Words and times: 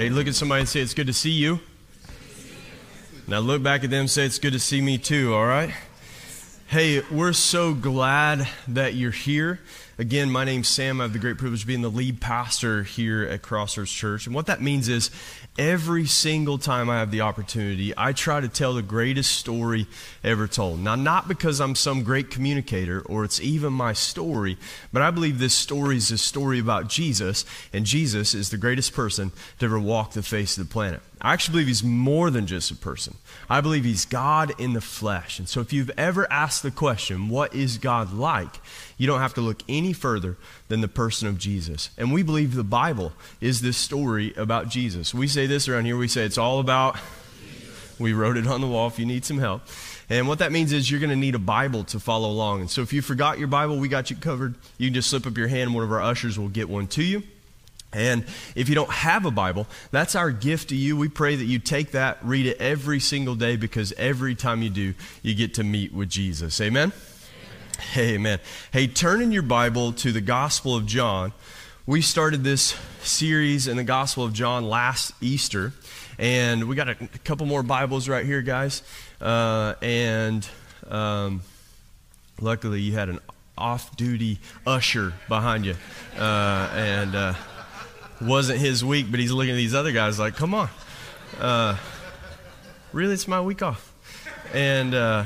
Hey, 0.00 0.08
look 0.08 0.26
at 0.26 0.34
somebody 0.34 0.60
and 0.60 0.68
say, 0.68 0.80
It's 0.80 0.94
good 0.94 1.08
to 1.08 1.12
see 1.12 1.28
you. 1.28 1.60
Now 3.28 3.40
look 3.40 3.62
back 3.62 3.84
at 3.84 3.90
them 3.90 4.00
and 4.00 4.10
say, 4.10 4.24
It's 4.24 4.38
good 4.38 4.54
to 4.54 4.58
see 4.58 4.80
me 4.80 4.96
too, 4.96 5.34
all 5.34 5.44
right? 5.44 5.74
Hey, 6.68 7.02
we're 7.10 7.34
so 7.34 7.74
glad 7.74 8.48
that 8.66 8.94
you're 8.94 9.10
here. 9.10 9.60
Again, 10.00 10.30
my 10.30 10.44
name's 10.44 10.66
Sam. 10.66 10.98
I 10.98 11.04
have 11.04 11.12
the 11.12 11.18
great 11.18 11.36
privilege 11.36 11.60
of 11.60 11.66
being 11.66 11.82
the 11.82 11.90
lead 11.90 12.22
pastor 12.22 12.84
here 12.84 13.22
at 13.24 13.42
Crossroads 13.42 13.92
Church. 13.92 14.24
And 14.24 14.34
what 14.34 14.46
that 14.46 14.62
means 14.62 14.88
is 14.88 15.10
every 15.58 16.06
single 16.06 16.56
time 16.56 16.88
I 16.88 17.00
have 17.00 17.10
the 17.10 17.20
opportunity, 17.20 17.92
I 17.94 18.14
try 18.14 18.40
to 18.40 18.48
tell 18.48 18.72
the 18.72 18.80
greatest 18.80 19.36
story 19.36 19.86
ever 20.24 20.48
told. 20.48 20.80
Now, 20.80 20.94
not 20.94 21.28
because 21.28 21.60
I'm 21.60 21.74
some 21.74 22.02
great 22.02 22.30
communicator 22.30 23.02
or 23.02 23.24
it's 23.24 23.42
even 23.42 23.74
my 23.74 23.92
story, 23.92 24.56
but 24.90 25.02
I 25.02 25.10
believe 25.10 25.38
this 25.38 25.52
story 25.52 25.98
is 25.98 26.10
a 26.10 26.16
story 26.16 26.58
about 26.58 26.88
Jesus, 26.88 27.44
and 27.70 27.84
Jesus 27.84 28.32
is 28.32 28.48
the 28.48 28.56
greatest 28.56 28.94
person 28.94 29.32
to 29.58 29.66
ever 29.66 29.78
walk 29.78 30.14
the 30.14 30.22
face 30.22 30.56
of 30.56 30.66
the 30.66 30.72
planet. 30.72 31.02
I 31.20 31.34
actually 31.34 31.52
believe 31.52 31.66
he's 31.66 31.84
more 31.84 32.30
than 32.30 32.46
just 32.46 32.70
a 32.70 32.74
person. 32.74 33.18
I 33.50 33.60
believe 33.60 33.84
he's 33.84 34.06
God 34.06 34.54
in 34.58 34.72
the 34.72 34.80
flesh. 34.80 35.38
And 35.38 35.46
so 35.46 35.60
if 35.60 35.70
you've 35.70 35.90
ever 35.98 36.30
asked 36.32 36.62
the 36.62 36.70
question, 36.70 37.28
what 37.28 37.54
is 37.54 37.76
God 37.76 38.14
like? 38.14 38.54
You 39.00 39.06
don't 39.06 39.20
have 39.20 39.32
to 39.34 39.40
look 39.40 39.62
any 39.66 39.94
further 39.94 40.36
than 40.68 40.82
the 40.82 40.88
person 40.88 41.26
of 41.26 41.38
Jesus. 41.38 41.88
And 41.96 42.12
we 42.12 42.22
believe 42.22 42.54
the 42.54 42.62
Bible 42.62 43.14
is 43.40 43.62
this 43.62 43.78
story 43.78 44.34
about 44.36 44.68
Jesus. 44.68 45.14
We 45.14 45.26
say 45.26 45.46
this 45.46 45.68
around 45.68 45.86
here, 45.86 45.96
we 45.96 46.06
say 46.06 46.26
it's 46.26 46.36
all 46.36 46.60
about 46.60 46.98
we 47.98 48.12
wrote 48.12 48.36
it 48.36 48.46
on 48.46 48.60
the 48.60 48.66
wall 48.66 48.88
if 48.88 48.98
you 48.98 49.06
need 49.06 49.24
some 49.24 49.38
help. 49.38 49.62
And 50.10 50.28
what 50.28 50.40
that 50.40 50.52
means 50.52 50.74
is 50.74 50.90
you're 50.90 51.00
going 51.00 51.08
to 51.08 51.16
need 51.16 51.34
a 51.34 51.38
Bible 51.38 51.84
to 51.84 51.98
follow 51.98 52.28
along. 52.28 52.60
And 52.60 52.70
so 52.70 52.82
if 52.82 52.92
you 52.92 53.00
forgot 53.00 53.38
your 53.38 53.48
Bible, 53.48 53.78
we 53.78 53.88
got 53.88 54.10
you 54.10 54.16
covered. 54.16 54.54
You 54.76 54.88
can 54.88 54.94
just 54.94 55.08
slip 55.08 55.26
up 55.26 55.38
your 55.38 55.48
hand, 55.48 55.74
one 55.74 55.82
of 55.82 55.90
our 55.90 56.02
ushers 56.02 56.38
will 56.38 56.50
get 56.50 56.68
one 56.68 56.86
to 56.88 57.02
you. 57.02 57.22
And 57.94 58.26
if 58.54 58.68
you 58.68 58.74
don't 58.74 58.90
have 58.90 59.24
a 59.24 59.30
Bible, 59.30 59.66
that's 59.92 60.14
our 60.14 60.30
gift 60.30 60.68
to 60.68 60.76
you. 60.76 60.98
We 60.98 61.08
pray 61.08 61.36
that 61.36 61.44
you 61.46 61.58
take 61.58 61.92
that, 61.92 62.18
read 62.22 62.44
it 62.44 62.58
every 62.60 63.00
single 63.00 63.34
day 63.34 63.56
because 63.56 63.94
every 63.96 64.34
time 64.34 64.60
you 64.60 64.68
do, 64.68 64.92
you 65.22 65.34
get 65.34 65.54
to 65.54 65.64
meet 65.64 65.94
with 65.94 66.10
Jesus. 66.10 66.60
Amen? 66.60 66.92
Amen. 67.80 68.14
Amen. 68.14 68.38
Hey, 68.72 68.86
turn 68.86 69.22
in 69.22 69.32
your 69.32 69.42
Bible 69.42 69.92
to 69.94 70.12
the 70.12 70.20
Gospel 70.20 70.76
of 70.76 70.86
John. 70.86 71.32
We 71.86 72.02
started 72.02 72.44
this 72.44 72.76
series 73.02 73.66
in 73.66 73.76
the 73.76 73.84
Gospel 73.84 74.24
of 74.24 74.32
John 74.32 74.64
last 74.64 75.12
Easter, 75.20 75.72
and 76.18 76.68
we 76.68 76.76
got 76.76 76.88
a, 76.88 76.96
a 77.00 77.18
couple 77.24 77.46
more 77.46 77.62
Bibles 77.62 78.08
right 78.08 78.26
here, 78.26 78.42
guys. 78.42 78.82
Uh, 79.20 79.74
and 79.80 80.46
um, 80.88 81.42
luckily, 82.40 82.80
you 82.80 82.92
had 82.92 83.08
an 83.08 83.18
off 83.56 83.96
duty 83.96 84.38
usher 84.66 85.14
behind 85.28 85.64
you. 85.64 85.76
Uh, 86.18 86.70
and. 86.74 87.14
Uh, 87.14 87.34
wasn't 88.20 88.58
his 88.58 88.84
week, 88.84 89.06
but 89.10 89.18
he's 89.18 89.32
looking 89.32 89.52
at 89.52 89.56
these 89.56 89.74
other 89.74 89.92
guys 89.92 90.18
like, 90.18 90.36
come 90.36 90.52
on. 90.52 90.68
Uh, 91.38 91.74
really, 92.92 93.14
it's 93.14 93.26
my 93.26 93.40
week 93.40 93.62
off. 93.62 93.94
And 94.52 94.94
uh, 94.94 95.24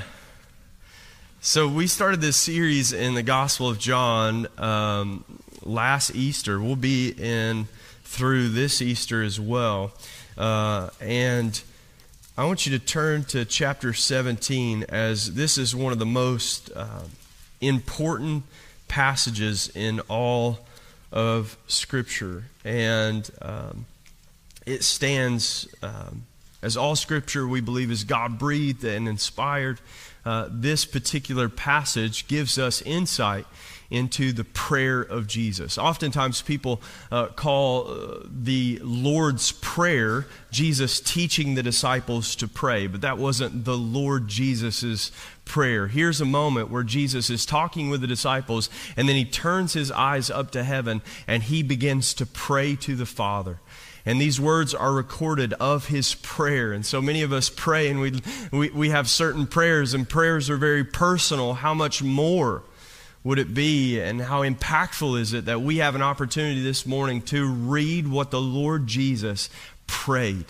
so 1.46 1.68
we 1.68 1.86
started 1.86 2.22
this 2.22 2.38
series 2.38 2.94
in 2.94 3.12
the 3.12 3.22
Gospel 3.22 3.68
of 3.68 3.78
John 3.78 4.46
um, 4.56 5.26
last 5.62 6.14
Easter. 6.14 6.58
We'll 6.58 6.74
be 6.74 7.10
in 7.10 7.68
through 8.02 8.48
this 8.48 8.80
Easter 8.80 9.22
as 9.22 9.38
well. 9.38 9.92
Uh, 10.38 10.88
and 11.02 11.60
I 12.38 12.46
want 12.46 12.64
you 12.64 12.78
to 12.78 12.82
turn 12.82 13.24
to 13.24 13.44
chapter 13.44 13.92
17 13.92 14.86
as 14.88 15.34
this 15.34 15.58
is 15.58 15.76
one 15.76 15.92
of 15.92 15.98
the 15.98 16.06
most 16.06 16.70
uh, 16.74 17.02
important 17.60 18.44
passages 18.88 19.70
in 19.74 20.00
all 20.08 20.60
of 21.12 21.58
Scripture. 21.66 22.44
And 22.64 23.30
um, 23.42 23.84
it 24.64 24.82
stands 24.82 25.68
um, 25.82 26.22
as 26.62 26.74
all 26.78 26.96
Scripture 26.96 27.46
we 27.46 27.60
believe 27.60 27.90
is 27.90 28.02
God 28.04 28.38
breathed 28.38 28.82
and 28.82 29.06
inspired. 29.06 29.78
Uh, 30.24 30.48
this 30.50 30.84
particular 30.84 31.48
passage 31.48 32.26
gives 32.28 32.58
us 32.58 32.82
insight 32.82 33.46
into 33.90 34.32
the 34.32 34.44
prayer 34.44 35.00
of 35.00 35.26
Jesus. 35.26 35.78
Oftentimes, 35.78 36.42
people 36.42 36.80
uh, 37.10 37.26
call 37.26 37.88
uh, 37.88 38.18
the 38.24 38.78
Lord's 38.82 39.52
Prayer 39.52 40.26
Jesus 40.50 41.00
teaching 41.00 41.54
the 41.54 41.62
disciples 41.62 42.34
to 42.36 42.48
pray, 42.48 42.86
but 42.86 43.02
that 43.02 43.18
wasn't 43.18 43.64
the 43.64 43.76
Lord 43.76 44.28
Jesus's 44.28 45.12
prayer. 45.44 45.88
Here's 45.88 46.20
a 46.20 46.24
moment 46.24 46.70
where 46.70 46.82
Jesus 46.82 47.28
is 47.28 47.44
talking 47.44 47.90
with 47.90 48.00
the 48.00 48.06
disciples, 48.06 48.70
and 48.96 49.08
then 49.08 49.16
he 49.16 49.24
turns 49.24 49.74
his 49.74 49.90
eyes 49.90 50.30
up 50.30 50.50
to 50.52 50.64
heaven 50.64 51.02
and 51.26 51.42
he 51.42 51.62
begins 51.62 52.14
to 52.14 52.26
pray 52.26 52.76
to 52.76 52.96
the 52.96 53.06
Father. 53.06 53.60
And 54.06 54.20
these 54.20 54.40
words 54.40 54.74
are 54.74 54.92
recorded 54.92 55.54
of 55.54 55.86
his 55.86 56.14
prayer. 56.14 56.72
And 56.72 56.84
so 56.84 57.00
many 57.00 57.22
of 57.22 57.32
us 57.32 57.48
pray 57.48 57.88
and 57.88 58.00
we, 58.00 58.20
we, 58.52 58.70
we 58.70 58.90
have 58.90 59.08
certain 59.08 59.46
prayers, 59.46 59.94
and 59.94 60.08
prayers 60.08 60.50
are 60.50 60.56
very 60.56 60.84
personal. 60.84 61.54
How 61.54 61.74
much 61.74 62.02
more? 62.02 62.62
would 63.24 63.38
it 63.38 63.54
be 63.54 63.98
and 63.98 64.20
how 64.20 64.42
impactful 64.42 65.18
is 65.18 65.32
it 65.32 65.46
that 65.46 65.62
we 65.62 65.78
have 65.78 65.94
an 65.94 66.02
opportunity 66.02 66.62
this 66.62 66.84
morning 66.84 67.22
to 67.22 67.48
read 67.48 68.06
what 68.06 68.30
the 68.30 68.40
Lord 68.40 68.86
Jesus 68.86 69.48
prayed 69.86 70.44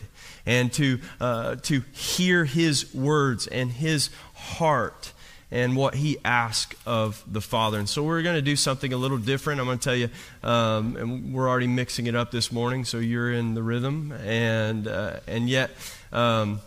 and 0.44 0.72
to, 0.72 1.00
uh, 1.20 1.54
to 1.56 1.84
hear 1.92 2.44
his 2.44 2.92
words 2.92 3.46
and 3.46 3.70
his 3.70 4.10
heart 4.34 5.12
and 5.54 5.76
what 5.76 5.94
he 5.94 6.18
asked 6.24 6.74
of 6.84 7.22
the 7.30 7.40
Father. 7.40 7.78
And 7.78 7.88
so 7.88 8.02
we're 8.02 8.22
going 8.22 8.34
to 8.34 8.42
do 8.42 8.56
something 8.56 8.92
a 8.92 8.96
little 8.96 9.18
different. 9.18 9.60
I'm 9.60 9.66
going 9.66 9.78
to 9.78 9.84
tell 9.84 9.94
you, 9.94 10.08
um, 10.42 10.96
and 10.96 11.32
we're 11.32 11.48
already 11.48 11.68
mixing 11.68 12.08
it 12.08 12.16
up 12.16 12.32
this 12.32 12.50
morning, 12.50 12.84
so 12.84 12.98
you're 12.98 13.32
in 13.32 13.54
the 13.54 13.62
rhythm. 13.62 14.10
And, 14.10 14.88
uh, 14.88 15.20
and 15.28 15.48
yet, 15.48 15.70
um, 16.12 16.60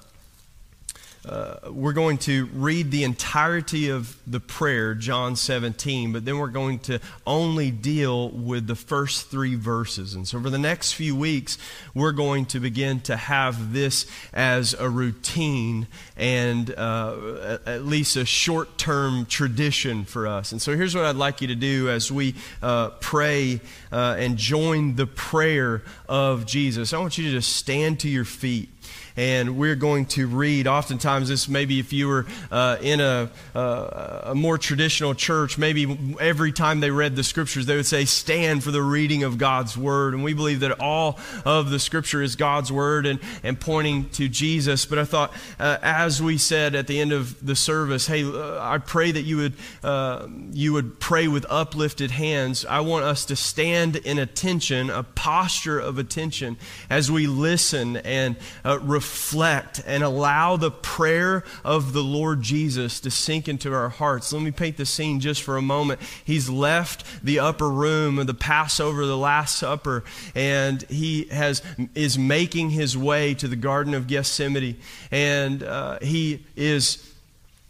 uh, 1.28 1.72
we're 1.72 1.94
going 1.94 2.18
to 2.18 2.46
read 2.54 2.90
the 2.90 3.04
entirety 3.04 3.90
of 3.90 4.18
the 4.26 4.40
prayer, 4.40 4.94
John 4.94 5.36
17, 5.36 6.14
but 6.14 6.24
then 6.24 6.38
we're 6.38 6.48
going 6.48 6.80
to 6.80 7.00
only 7.26 7.70
deal 7.70 8.30
with 8.30 8.68
the 8.68 8.76
first 8.76 9.30
three 9.30 9.56
verses. 9.56 10.14
And 10.14 10.26
so, 10.26 10.42
for 10.42 10.50
the 10.50 10.58
next 10.58 10.94
few 10.94 11.16
weeks, 11.16 11.58
we're 11.94 12.14
going 12.14 12.46
to 12.48 12.62
begin 12.62 13.02
to 13.02 13.18
have 13.18 13.74
this 13.74 14.06
as 14.34 14.74
a 14.74 14.90
routine 14.90 15.88
and 16.16 16.74
uh, 16.78 17.58
at 17.66 17.84
least 17.84 18.16
a 18.16 18.26
short 18.26 18.78
term 18.78 19.26
tradition 19.26 20.06
for 20.06 20.28
us. 20.28 20.54
And 20.54 20.62
so, 20.62 20.78
here's 20.78 20.96
what 20.96 21.04
I'd 21.04 21.18
like 21.18 21.42
you 21.42 21.48
to 21.48 21.56
do 21.56 21.90
as 21.90 22.10
we 22.10 22.36
uh, 22.62 22.92
pray 23.02 23.60
uh, 23.92 24.16
and 24.18 24.38
join 24.38 24.96
the 24.96 25.08
prayer 25.08 25.84
of 26.08 26.46
Jesus. 26.46 26.94
I 26.94 27.00
want 27.00 27.18
you 27.18 27.26
to 27.26 27.32
just 27.32 27.54
stand 27.54 28.00
to 28.02 28.10
your 28.10 28.26
feet 28.26 28.70
and 29.18 29.58
we're 29.58 29.76
going 29.76 30.06
to 30.06 30.28
read. 30.28 30.68
Oftentimes, 30.68 31.30
this 31.30 31.50
maybe 31.50 31.80
if 31.80 31.92
you 31.92 32.08
were 32.08 32.26
uh, 32.52 32.78
in 32.82 33.02
a, 33.02 33.30
uh, 33.56 34.22
a 34.26 34.36
more 34.36 34.58
traditional 34.58 35.16
church, 35.16 35.58
maybe 35.58 36.16
every 36.20 36.52
time 36.52 36.80
they 36.80 36.92
read 36.92 37.16
the 37.16 37.24
scriptures, 37.24 37.66
they 37.66 37.76
would 37.76 37.88
say, 37.88 38.06
Stand 38.06 38.64
for 38.64 38.72
the 38.72 38.82
reading 38.82 39.24
of 39.24 39.38
God's 39.38 39.76
word. 39.76 40.14
And 40.14 40.24
we 40.24 40.34
believe 40.34 40.60
that 40.60 40.80
all 40.80 41.20
of 41.44 41.72
the 41.72 41.80
scripture 41.80 42.22
is 42.22 42.36
God's 42.36 42.72
word 42.72 43.08
and, 43.08 43.20
and 43.44 43.60
pointing 43.60 44.10
to 44.12 44.30
Jesus. 44.30 44.86
But 44.86 45.00
I 45.00 45.06
thought, 45.06 45.34
uh, 45.60 45.80
as 45.82 46.22
we 46.22 46.38
said 46.38 46.76
at 46.76 46.86
the 46.86 47.00
end 47.00 47.12
of 47.12 47.44
the 47.46 47.56
service, 47.56 48.06
hey, 48.06 48.24
uh, 48.24 48.60
I 48.62 48.78
pray 48.78 49.12
that 49.12 49.24
you 49.24 49.38
would, 49.38 49.54
uh, 49.84 50.28
you 50.52 50.74
would 50.74 51.00
pray 51.00 51.28
with 51.28 51.46
uplifted 51.50 52.12
hands. 52.12 52.66
I 52.66 52.82
want 52.82 53.04
us 53.06 53.26
to 53.26 53.36
stand 53.36 53.96
in 53.96 54.20
attention, 54.20 54.92
a 54.92 55.02
posture 55.02 55.80
of 55.80 55.98
attention, 55.98 56.58
as 56.90 57.10
we 57.10 57.26
listen 57.26 57.98
and 57.98 58.36
uh, 58.64 58.80
reflect 58.80 59.07
reflect 59.08 59.82
and 59.86 60.04
allow 60.04 60.58
the 60.58 60.72
prayer 60.72 61.44
of 61.64 61.94
the 61.94 62.04
Lord 62.04 62.42
Jesus 62.42 63.00
to 63.02 63.12
sink 63.12 63.48
into 63.48 63.74
our 63.74 63.90
hearts. 63.90 64.32
Let 64.32 64.42
me 64.42 64.52
paint 64.52 64.78
the 64.78 64.86
scene 64.86 65.20
just 65.20 65.44
for 65.44 65.58
a 65.58 65.62
moment. 65.62 66.02
He's 66.24 66.50
left 66.50 67.06
the 67.24 67.40
upper 67.40 67.70
room 67.70 68.20
of 68.20 68.28
the 68.28 68.34
Passover, 68.34 69.06
the 69.06 69.18
Last 69.18 69.58
Supper, 69.58 70.04
and 70.36 70.82
he 70.84 71.26
has 71.26 71.62
is 71.96 72.18
making 72.18 72.72
his 72.72 72.98
way 72.98 73.34
to 73.36 73.48
the 73.48 73.56
Garden 73.56 73.94
of 73.94 74.08
Gethsemane, 74.08 74.78
and 75.12 75.64
uh, 75.64 76.00
he 76.02 76.46
is. 76.56 77.04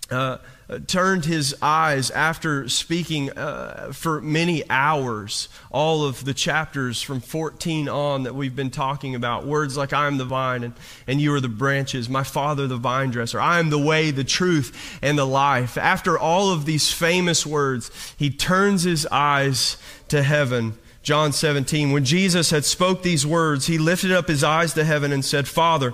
Uh, 0.10 0.38
turned 0.86 1.24
his 1.24 1.56
eyes 1.62 2.12
after 2.12 2.68
speaking 2.68 3.31
uh, 3.38 3.92
for 3.94 4.19
many 4.19 4.69
hours, 4.69 5.48
all 5.72 6.06
of 6.06 6.25
the 6.25 6.34
chapters 6.34 7.02
from 7.02 7.22
14 7.22 7.88
on 7.88 8.24
that 8.24 8.36
we've 8.36 8.56
been 8.56 8.69
talking 8.69 9.16
about. 9.16 9.46
Words 9.46 9.78
like, 9.78 9.94
I 9.94 10.08
am 10.08 10.18
the 10.18 10.25
vine 10.25 10.64
and, 10.64 10.74
and 11.08 11.22
you 11.22 11.34
are 11.34 11.40
the 11.40 11.48
branches, 11.48 12.10
my 12.10 12.24
father 12.24 12.68
the 12.68 12.78
vine 12.78 13.12
dresser, 13.12 13.40
I 13.40 13.60
am 13.60 13.69
the 13.69 13.80
way, 13.80 14.12
the 14.12 14.25
truth, 14.25 15.00
and 15.02 15.18
the 15.18 15.25
life. 15.25 15.78
After 15.78 16.19
all 16.19 16.52
of 16.52 16.66
these 16.66 16.92
famous 16.92 17.46
words, 17.46 17.90
he 18.18 18.30
turns 18.30 18.84
his 18.84 19.08
eyes 19.10 19.78
to 20.10 20.22
heaven. 20.22 20.78
John 21.02 21.31
17, 21.31 21.94
when 21.94 22.04
Jesus 22.04 22.50
had 22.50 22.66
spoke 22.66 23.02
these 23.02 23.25
words, 23.25 23.68
he 23.68 23.78
lifted 23.78 24.12
up 24.12 24.28
his 24.28 24.44
eyes 24.44 24.74
to 24.74 24.84
heaven 24.84 25.13
and 25.13 25.24
said, 25.24 25.48
Father, 25.48 25.94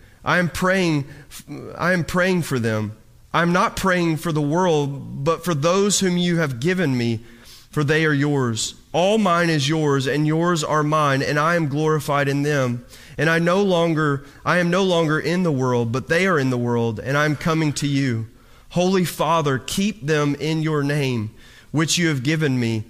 I 0.23 0.37
am 0.37 0.49
praying, 0.49 1.05
I 1.77 1.93
am 1.93 2.03
praying 2.03 2.43
for 2.43 2.59
them. 2.59 2.97
I'm 3.33 3.53
not 3.53 3.77
praying 3.77 4.17
for 4.17 4.31
the 4.31 4.41
world, 4.41 5.23
but 5.23 5.45
for 5.45 5.53
those 5.53 5.99
whom 5.99 6.17
you 6.17 6.37
have 6.37 6.59
given 6.59 6.97
me, 6.97 7.21
for 7.69 7.83
they 7.83 8.05
are 8.05 8.13
yours. 8.13 8.75
All 8.93 9.17
mine 9.17 9.49
is 9.49 9.69
yours, 9.69 10.05
and 10.05 10.27
yours 10.27 10.63
are 10.65 10.83
mine, 10.83 11.21
and 11.21 11.39
I 11.39 11.55
am 11.55 11.69
glorified 11.69 12.27
in 12.27 12.43
them. 12.43 12.85
And 13.17 13.29
I 13.29 13.39
no 13.39 13.63
longer 13.63 14.25
I 14.43 14.57
am 14.57 14.69
no 14.69 14.83
longer 14.83 15.19
in 15.19 15.43
the 15.43 15.51
world, 15.51 15.91
but 15.91 16.07
they 16.07 16.27
are 16.27 16.37
in 16.37 16.49
the 16.49 16.57
world, 16.57 16.99
and 16.99 17.17
I 17.17 17.25
am 17.25 17.37
coming 17.37 17.71
to 17.73 17.87
you. 17.87 18.27
Holy 18.69 19.05
Father, 19.05 19.59
keep 19.59 20.05
them 20.05 20.35
in 20.35 20.61
your 20.61 20.83
name, 20.83 21.31
which 21.71 21.97
you 21.97 22.09
have 22.09 22.23
given 22.23 22.59
me, 22.59 22.83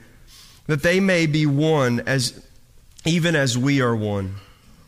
that 0.67 0.83
they 0.83 0.99
may 0.99 1.27
be 1.27 1.45
one 1.45 1.99
as 2.01 2.43
even 3.05 3.35
as 3.35 3.57
we 3.57 3.81
are 3.81 3.95
one. 3.95 4.35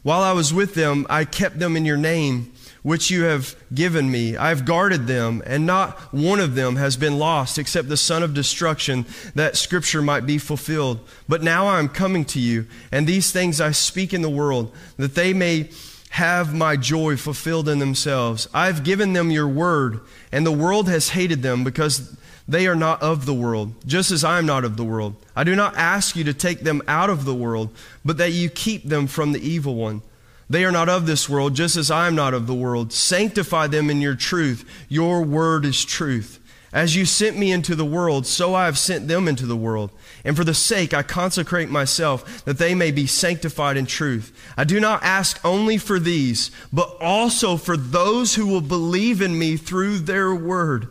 While 0.04 0.22
I 0.22 0.34
was 0.34 0.54
with 0.54 0.76
them, 0.76 1.08
I 1.10 1.26
kept 1.26 1.60
them 1.60 1.76
in 1.76 1.86
your 1.86 1.98
name 1.98 2.54
which 2.84 3.10
you 3.10 3.24
have 3.24 3.56
given 3.74 4.12
me. 4.12 4.36
I 4.36 4.50
have 4.50 4.66
guarded 4.66 5.08
them, 5.08 5.42
and 5.46 5.66
not 5.66 5.98
one 6.14 6.40
of 6.40 6.54
them 6.54 6.76
has 6.76 6.98
been 6.98 7.18
lost 7.18 7.58
except 7.58 7.88
the 7.88 7.98
son 7.98 8.22
of 8.22 8.34
destruction, 8.34 9.06
that 9.36 9.56
scripture 9.56 10.02
might 10.02 10.26
be 10.26 10.38
fulfilled. 10.38 11.00
But 11.28 11.42
now 11.42 11.66
I 11.66 11.80
am 11.80 11.88
coming 11.88 12.26
to 12.26 12.40
you, 12.40 12.68
and 12.92 13.08
these 13.08 13.32
things 13.32 13.62
I 13.62 13.72
speak 13.72 14.14
in 14.14 14.22
the 14.22 14.30
world, 14.30 14.72
that 14.98 15.16
they 15.16 15.34
may 15.34 15.70
have 16.10 16.54
my 16.54 16.76
joy 16.76 17.16
fulfilled 17.16 17.68
in 17.68 17.80
themselves. 17.80 18.48
I 18.54 18.68
have 18.68 18.84
given 18.84 19.14
them 19.14 19.32
your 19.32 19.48
word, 19.48 20.02
and 20.32 20.46
the 20.46 20.52
world 20.52 20.90
has 20.90 21.10
hated 21.10 21.42
them 21.42 21.64
because 21.64 22.16
they 22.48 22.68
are 22.68 22.75
not 22.75 23.01
of 23.01 23.25
the 23.25 23.34
world, 23.34 23.74
just 23.86 24.12
as 24.12 24.24
I 24.24 24.38
am 24.38 24.45
not 24.45 24.66
of 24.66 24.75
the 24.75 24.84
world. 24.84 25.16
I 25.36 25.44
do 25.44 25.56
not 25.56 25.78
ask 25.78 26.16
you 26.16 26.24
to 26.25 26.34
take 26.34 26.62
them 26.62 26.81
out 26.88 27.10
of 27.10 27.25
the 27.25 27.34
world, 27.34 27.74
but 28.04 28.18
that 28.18 28.31
you 28.31 28.50
keep 28.50 28.84
them 28.84 29.07
from 29.07 29.31
the 29.31 29.40
evil 29.40 29.75
one. 29.75 30.01
They 30.50 30.66
are 30.66 30.72
not 30.72 30.90
of 30.90 31.06
this 31.06 31.30
world, 31.30 31.56
just 31.56 31.78
as 31.78 31.90
I 31.90 32.07
am 32.07 32.16
not 32.16 32.34
of 32.34 32.48
the 32.48 32.54
world. 32.54 32.92
Sanctify 32.92 33.68
them 33.68 33.90
in 33.90 34.01
your 34.01 34.16
truth. 34.16 34.69
Your 34.90 35.24
word 35.24 35.66
is 35.66 35.86
truth. 35.86 36.40
As 36.74 36.95
you 36.95 37.06
sent 37.06 37.38
me 37.38 37.51
into 37.51 37.75
the 37.75 37.86
world, 37.86 38.25
so 38.25 38.56
I 38.56 38.66
have 38.66 38.80
sent 38.80 39.07
them 39.07 39.28
into 39.28 39.46
the 39.46 39.56
world. 39.56 39.92
And 40.25 40.36
for 40.36 40.44
the 40.44 40.56
sake 40.56 40.94
I 40.94 41.04
consecrate 41.04 41.69
myself, 41.69 42.44
that 42.46 42.57
they 42.57 42.74
may 42.74 42.89
be 42.92 43.06
sanctified 43.06 43.78
in 43.78 43.86
truth. 43.86 44.36
I 44.57 44.63
do 44.63 44.80
not 44.80 45.04
ask 45.04 45.39
only 45.46 45.78
for 45.78 46.00
these, 46.00 46.50
but 46.74 46.98
also 47.00 47.57
for 47.57 47.78
those 47.78 48.36
who 48.36 48.48
will 48.48 48.62
believe 48.62 49.22
in 49.22 49.38
me 49.38 49.56
through 49.56 50.00
their 50.00 50.34
word, 50.34 50.88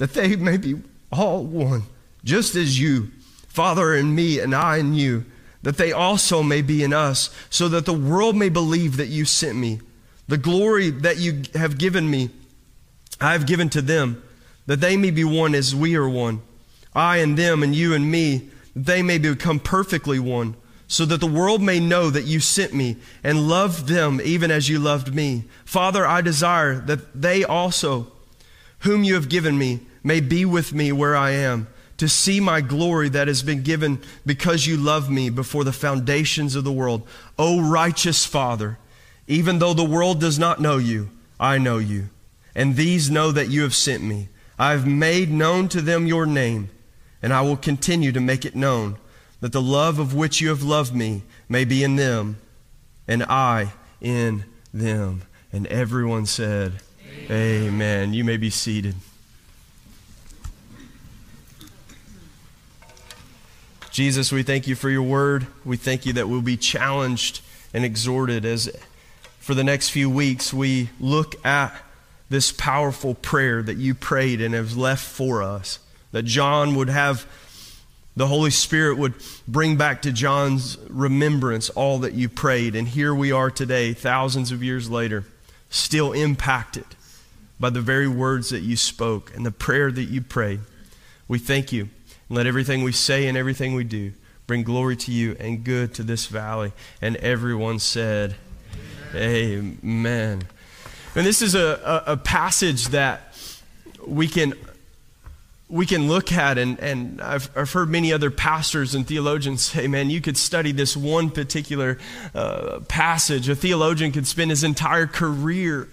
that 0.00 0.14
they 0.14 0.34
may 0.34 0.56
be 0.56 0.74
all 1.12 1.44
one, 1.44 1.84
just 2.24 2.56
as 2.56 2.80
you, 2.80 3.12
Father, 3.46 3.94
and 3.94 4.16
me, 4.16 4.40
and 4.40 4.54
I 4.54 4.78
and 4.78 4.96
you 4.96 5.24
that 5.62 5.76
they 5.76 5.92
also 5.92 6.42
may 6.42 6.62
be 6.62 6.82
in 6.82 6.92
us, 6.92 7.34
so 7.50 7.68
that 7.68 7.84
the 7.84 7.92
world 7.92 8.34
may 8.36 8.48
believe 8.48 8.96
that 8.96 9.08
you 9.08 9.24
sent 9.24 9.58
me. 9.58 9.80
The 10.28 10.38
glory 10.38 10.90
that 10.90 11.18
you 11.18 11.42
have 11.54 11.76
given 11.76 12.10
me, 12.10 12.30
I 13.20 13.32
have 13.32 13.46
given 13.46 13.68
to 13.70 13.82
them, 13.82 14.22
that 14.66 14.80
they 14.80 14.96
may 14.96 15.10
be 15.10 15.24
one 15.24 15.54
as 15.54 15.74
we 15.74 15.96
are 15.96 16.08
one. 16.08 16.40
I 16.94 17.18
and 17.18 17.36
them, 17.36 17.62
and 17.62 17.74
you 17.74 17.94
and 17.94 18.10
me, 18.10 18.48
that 18.74 18.86
they 18.86 19.02
may 19.02 19.18
become 19.18 19.60
perfectly 19.60 20.18
one, 20.18 20.56
so 20.88 21.04
that 21.04 21.20
the 21.20 21.26
world 21.26 21.60
may 21.60 21.78
know 21.78 22.08
that 22.08 22.24
you 22.24 22.40
sent 22.40 22.72
me 22.72 22.96
and 23.22 23.48
loved 23.48 23.86
them 23.86 24.20
even 24.24 24.50
as 24.50 24.68
you 24.68 24.78
loved 24.78 25.14
me. 25.14 25.44
Father, 25.64 26.06
I 26.06 26.20
desire 26.20 26.80
that 26.80 27.20
they 27.20 27.44
also, 27.44 28.10
whom 28.80 29.04
you 29.04 29.14
have 29.14 29.28
given 29.28 29.58
me, 29.58 29.80
may 30.02 30.20
be 30.20 30.44
with 30.44 30.72
me 30.72 30.92
where 30.92 31.16
I 31.16 31.30
am 31.30 31.68
to 32.00 32.08
see 32.08 32.40
my 32.40 32.62
glory 32.62 33.10
that 33.10 33.28
has 33.28 33.42
been 33.42 33.62
given 33.62 34.00
because 34.24 34.66
you 34.66 34.74
love 34.74 35.10
me 35.10 35.28
before 35.28 35.64
the 35.64 35.72
foundations 35.72 36.54
of 36.54 36.64
the 36.64 36.72
world. 36.72 37.06
O 37.38 37.60
righteous 37.60 38.24
Father, 38.24 38.78
even 39.26 39.58
though 39.58 39.74
the 39.74 39.84
world 39.84 40.18
does 40.18 40.38
not 40.38 40.60
know 40.60 40.78
you, 40.78 41.10
I 41.38 41.58
know 41.58 41.76
you. 41.76 42.08
And 42.54 42.74
these 42.74 43.10
know 43.10 43.32
that 43.32 43.50
you 43.50 43.62
have 43.62 43.74
sent 43.74 44.02
me. 44.02 44.28
I 44.58 44.70
have 44.70 44.86
made 44.86 45.30
known 45.30 45.68
to 45.68 45.82
them 45.82 46.06
your 46.06 46.24
name, 46.24 46.70
and 47.22 47.34
I 47.34 47.42
will 47.42 47.58
continue 47.58 48.12
to 48.12 48.20
make 48.20 48.46
it 48.46 48.56
known, 48.56 48.96
that 49.40 49.52
the 49.52 49.60
love 49.60 49.98
of 49.98 50.14
which 50.14 50.40
you 50.40 50.48
have 50.48 50.62
loved 50.62 50.94
me 50.94 51.22
may 51.50 51.66
be 51.66 51.84
in 51.84 51.96
them, 51.96 52.38
and 53.06 53.22
I 53.24 53.74
in 54.00 54.44
them. 54.72 55.22
And 55.52 55.66
everyone 55.66 56.24
said, 56.24 56.80
Amen. 57.26 57.66
Amen. 57.66 58.14
You 58.14 58.24
may 58.24 58.38
be 58.38 58.48
seated. 58.48 58.94
Jesus, 64.00 64.32
we 64.32 64.42
thank 64.42 64.66
you 64.66 64.74
for 64.74 64.88
your 64.88 65.02
word. 65.02 65.46
We 65.62 65.76
thank 65.76 66.06
you 66.06 66.14
that 66.14 66.26
we'll 66.26 66.40
be 66.40 66.56
challenged 66.56 67.42
and 67.74 67.84
exhorted 67.84 68.46
as 68.46 68.74
for 69.40 69.52
the 69.52 69.62
next 69.62 69.90
few 69.90 70.08
weeks 70.08 70.54
we 70.54 70.88
look 70.98 71.44
at 71.44 71.70
this 72.30 72.50
powerful 72.50 73.14
prayer 73.14 73.60
that 73.62 73.76
you 73.76 73.94
prayed 73.94 74.40
and 74.40 74.54
have 74.54 74.74
left 74.74 75.04
for 75.04 75.42
us. 75.42 75.80
That 76.12 76.22
John 76.22 76.76
would 76.76 76.88
have, 76.88 77.26
the 78.16 78.26
Holy 78.26 78.48
Spirit 78.50 78.96
would 78.96 79.12
bring 79.46 79.76
back 79.76 80.00
to 80.00 80.12
John's 80.12 80.78
remembrance 80.88 81.68
all 81.68 81.98
that 81.98 82.14
you 82.14 82.30
prayed. 82.30 82.74
And 82.74 82.88
here 82.88 83.14
we 83.14 83.32
are 83.32 83.50
today, 83.50 83.92
thousands 83.92 84.50
of 84.50 84.62
years 84.62 84.88
later, 84.88 85.26
still 85.68 86.14
impacted 86.14 86.86
by 87.60 87.68
the 87.68 87.82
very 87.82 88.08
words 88.08 88.48
that 88.48 88.60
you 88.60 88.76
spoke 88.76 89.36
and 89.36 89.44
the 89.44 89.52
prayer 89.52 89.92
that 89.92 90.04
you 90.04 90.22
prayed. 90.22 90.60
We 91.28 91.38
thank 91.38 91.70
you 91.70 91.90
let 92.30 92.46
everything 92.46 92.82
we 92.82 92.92
say 92.92 93.26
and 93.26 93.36
everything 93.36 93.74
we 93.74 93.84
do 93.84 94.12
bring 94.46 94.62
glory 94.62 94.96
to 94.96 95.12
you 95.12 95.36
and 95.38 95.62
good 95.62 95.94
to 95.94 96.02
this 96.02 96.26
valley. 96.26 96.72
And 97.02 97.16
everyone 97.16 97.78
said, 97.78 98.36
Amen. 99.14 99.78
Amen. 99.84 100.42
And 101.14 101.26
this 101.26 101.42
is 101.42 101.54
a, 101.54 102.02
a, 102.06 102.12
a 102.12 102.16
passage 102.16 102.88
that 102.88 103.36
we 104.06 104.28
can 104.28 104.54
we 105.68 105.86
can 105.86 106.08
look 106.08 106.32
at, 106.32 106.58
and, 106.58 106.80
and 106.80 107.20
I've, 107.20 107.48
I've 107.56 107.72
heard 107.72 107.88
many 107.88 108.12
other 108.12 108.30
pastors 108.30 108.96
and 108.96 109.06
theologians 109.06 109.62
say, 109.62 109.86
man, 109.86 110.10
you 110.10 110.20
could 110.20 110.36
study 110.36 110.72
this 110.72 110.96
one 110.96 111.30
particular 111.30 111.96
uh, 112.34 112.80
passage. 112.88 113.48
A 113.48 113.54
theologian 113.54 114.10
could 114.10 114.26
spend 114.26 114.50
his 114.50 114.64
entire 114.64 115.06
career 115.06 115.88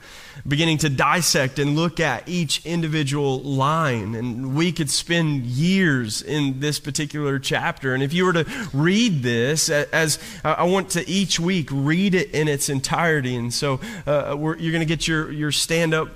beginning 0.45 0.79
to 0.79 0.89
dissect 0.89 1.59
and 1.59 1.75
look 1.75 1.99
at 1.99 2.27
each 2.27 2.65
individual 2.65 3.39
line. 3.41 4.15
And 4.15 4.55
we 4.55 4.71
could 4.71 4.89
spend 4.89 5.45
years 5.45 6.21
in 6.21 6.59
this 6.59 6.79
particular 6.79 7.39
chapter. 7.39 7.93
And 7.93 8.03
if 8.03 8.13
you 8.13 8.25
were 8.25 8.33
to 8.33 8.45
read 8.73 9.23
this, 9.23 9.69
as 9.69 10.19
I 10.43 10.63
want 10.63 10.89
to 10.91 11.07
each 11.09 11.39
week 11.39 11.69
read 11.71 12.15
it 12.15 12.31
in 12.31 12.47
its 12.47 12.69
entirety. 12.69 13.35
And 13.35 13.53
so 13.53 13.79
uh, 14.05 14.35
you're 14.37 14.71
going 14.71 14.79
to 14.79 14.85
get 14.85 15.07
your, 15.07 15.31
your 15.31 15.51
stand 15.51 15.93
up, 15.93 16.09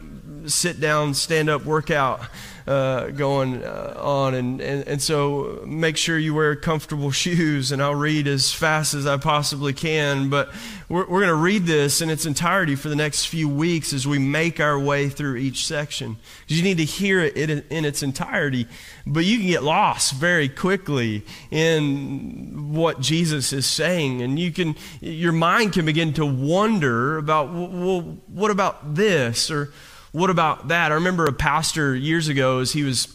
sit 0.46 0.80
down, 0.80 1.13
stand 1.13 1.50
up 1.50 1.66
workout 1.66 2.22
uh, 2.68 3.08
going 3.08 3.63
uh, 3.63 3.94
on. 3.98 4.34
And, 4.34 4.62
and, 4.62 4.88
and 4.88 5.01
so 5.01 5.63
make 5.65 5.98
sure 5.98 6.18
you 6.18 6.34
wear 6.34 6.56
comfortable 6.56 7.12
shoes, 7.22 7.72
and 7.72 7.82
I'll 7.82 7.96
read 7.96 8.27
as 8.27 8.53
fast 8.53 8.94
as 8.94 9.06
I 9.06 9.18
possibly 9.18 9.74
can. 9.74 10.30
But 10.30 10.51
we're, 10.89 11.08
we're 11.08 11.20
going 11.20 11.27
to 11.27 11.36
read 11.36 11.65
this 11.65 12.01
in 12.01 12.10
its 12.10 12.25
entirety 12.25 12.75
for 12.75 12.89
the 12.89 12.96
next 12.96 13.25
few 13.25 13.48
weeks 13.48 13.94
as 13.94 14.08
we 14.08 14.20
make 14.20 14.60
our 14.60 14.80
way 14.80 15.10
through 15.10 15.38
each 15.38 15.65
section. 15.65 16.18
Because 16.41 16.58
you 16.58 16.63
need 16.63 16.77
to 16.77 16.86
hear 16.86 17.22
it 17.22 17.50
in, 17.50 17.63
in 17.70 17.86
its 17.86 18.03
entirety. 18.03 18.68
But 19.06 19.25
you 19.25 19.38
can 19.38 19.48
get 19.48 19.63
lost 19.63 20.13
very 20.13 20.50
quickly 20.50 21.24
in 21.50 22.74
what 22.74 23.00
Jesus 23.00 23.53
is 23.53 23.65
saying. 23.65 24.22
And 24.22 24.38
you 24.38 24.51
can, 24.51 24.75
your 25.00 25.32
mind 25.32 25.74
can 25.74 25.86
begin 25.86 26.13
to 26.13 26.25
wonder 26.25 27.18
about, 27.18 27.51
well, 27.51 28.01
what 28.27 28.51
about 28.51 28.96
this? 28.96 29.50
Or, 29.50 29.72
what 30.12 30.30
about 30.30 30.68
that? 30.70 30.91
I 30.91 30.96
remember 30.96 31.25
a 31.25 31.34
pastor 31.34 31.96
years 31.96 32.27
ago 32.27 32.60
as 32.60 32.74
he 32.74 32.84
was 32.84 33.08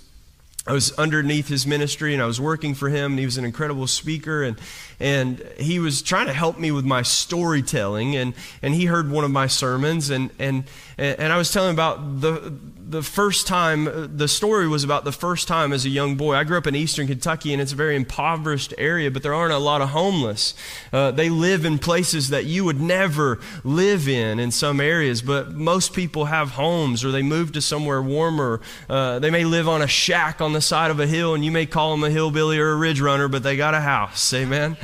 I 0.67 0.73
was 0.73 0.93
underneath 0.93 1.47
his 1.49 1.67
ministry 1.67 2.13
and 2.13 2.21
I 2.21 2.27
was 2.27 2.41
working 2.41 2.75
for 2.75 2.89
him 2.89 3.13
and 3.13 3.19
he 3.21 3.25
was 3.25 3.39
an 3.39 3.45
incredible 3.45 3.87
speaker 3.87 4.43
and 4.43 4.61
and 4.99 5.47
he 5.59 5.79
was 5.79 6.03
trying 6.03 6.27
to 6.27 6.33
help 6.33 6.59
me 6.59 6.71
with 6.71 6.85
my 6.85 7.03
storytelling 7.03 8.17
and 8.17 8.35
and 8.63 8.75
he 8.75 8.87
heard 8.87 9.11
one 9.11 9.25
of 9.25 9.31
my 9.31 9.47
sermons 9.47 10.11
and 10.11 10.31
and 10.39 10.65
and 10.99 11.33
I 11.33 11.37
was 11.37 11.53
telling 11.53 11.73
about 11.73 12.21
the 12.21 12.53
the 12.89 13.03
first 13.03 13.47
time 13.47 14.17
the 14.17 14.27
story 14.27 14.67
was 14.67 14.83
about 14.83 15.05
the 15.05 15.13
first 15.13 15.47
time 15.47 15.73
as 15.73 15.85
a 15.85 15.89
young 15.89 16.17
boy. 16.17 16.35
I 16.35 16.45
grew 16.45 16.59
up 16.59 16.67
in 16.67 16.75
eastern 16.75 17.07
kentucky 17.07 17.53
and 17.53 17.63
it's 17.63 17.73
a 17.73 17.77
very 17.77 17.95
impoverished 17.95 18.75
area 18.77 19.11
but 19.11 19.23
there 19.23 19.35
aren't 19.35 19.53
a 19.53 19.59
lot 19.59 19.83
of 19.83 19.91
homeless. 19.91 20.55
Uh, 20.93 21.13
they 21.13 21.29
live 21.29 21.65
in 21.65 21.79
places 21.79 22.31
that 22.31 22.45
you 22.45 22.65
would 22.65 22.81
never 22.81 23.39
live 23.63 24.09
in 24.09 24.41
in 24.41 24.51
some 24.51 24.81
areas 24.81 25.23
but 25.23 25.53
most 25.53 25.93
people 25.93 26.25
have 26.25 26.51
homes 26.53 27.05
or 27.05 27.13
they 27.13 27.23
move 27.23 27.53
to 27.53 27.61
somewhere 27.61 28.03
warmer. 28.03 28.61
Uh, 28.89 29.21
they 29.21 29.31
may 29.31 29.45
live 29.45 29.69
on 29.69 29.81
a 29.81 29.87
shack 29.87 30.41
on 30.41 30.56
the 30.57 30.61
side 30.63 30.91
of 30.91 30.99
a 30.99 31.07
hill 31.07 31.35
and 31.35 31.45
you 31.45 31.53
may 31.53 31.67
call 31.67 31.91
them 31.91 32.03
a 32.03 32.11
hillbilly 32.11 32.59
or 32.59 32.71
a 32.71 32.77
ridge 32.77 33.01
runner 33.01 33.29
but 33.29 33.43
they 33.43 33.57
got 33.57 33.75
a 33.75 33.81
house 33.81 34.33
amen? 34.33 34.77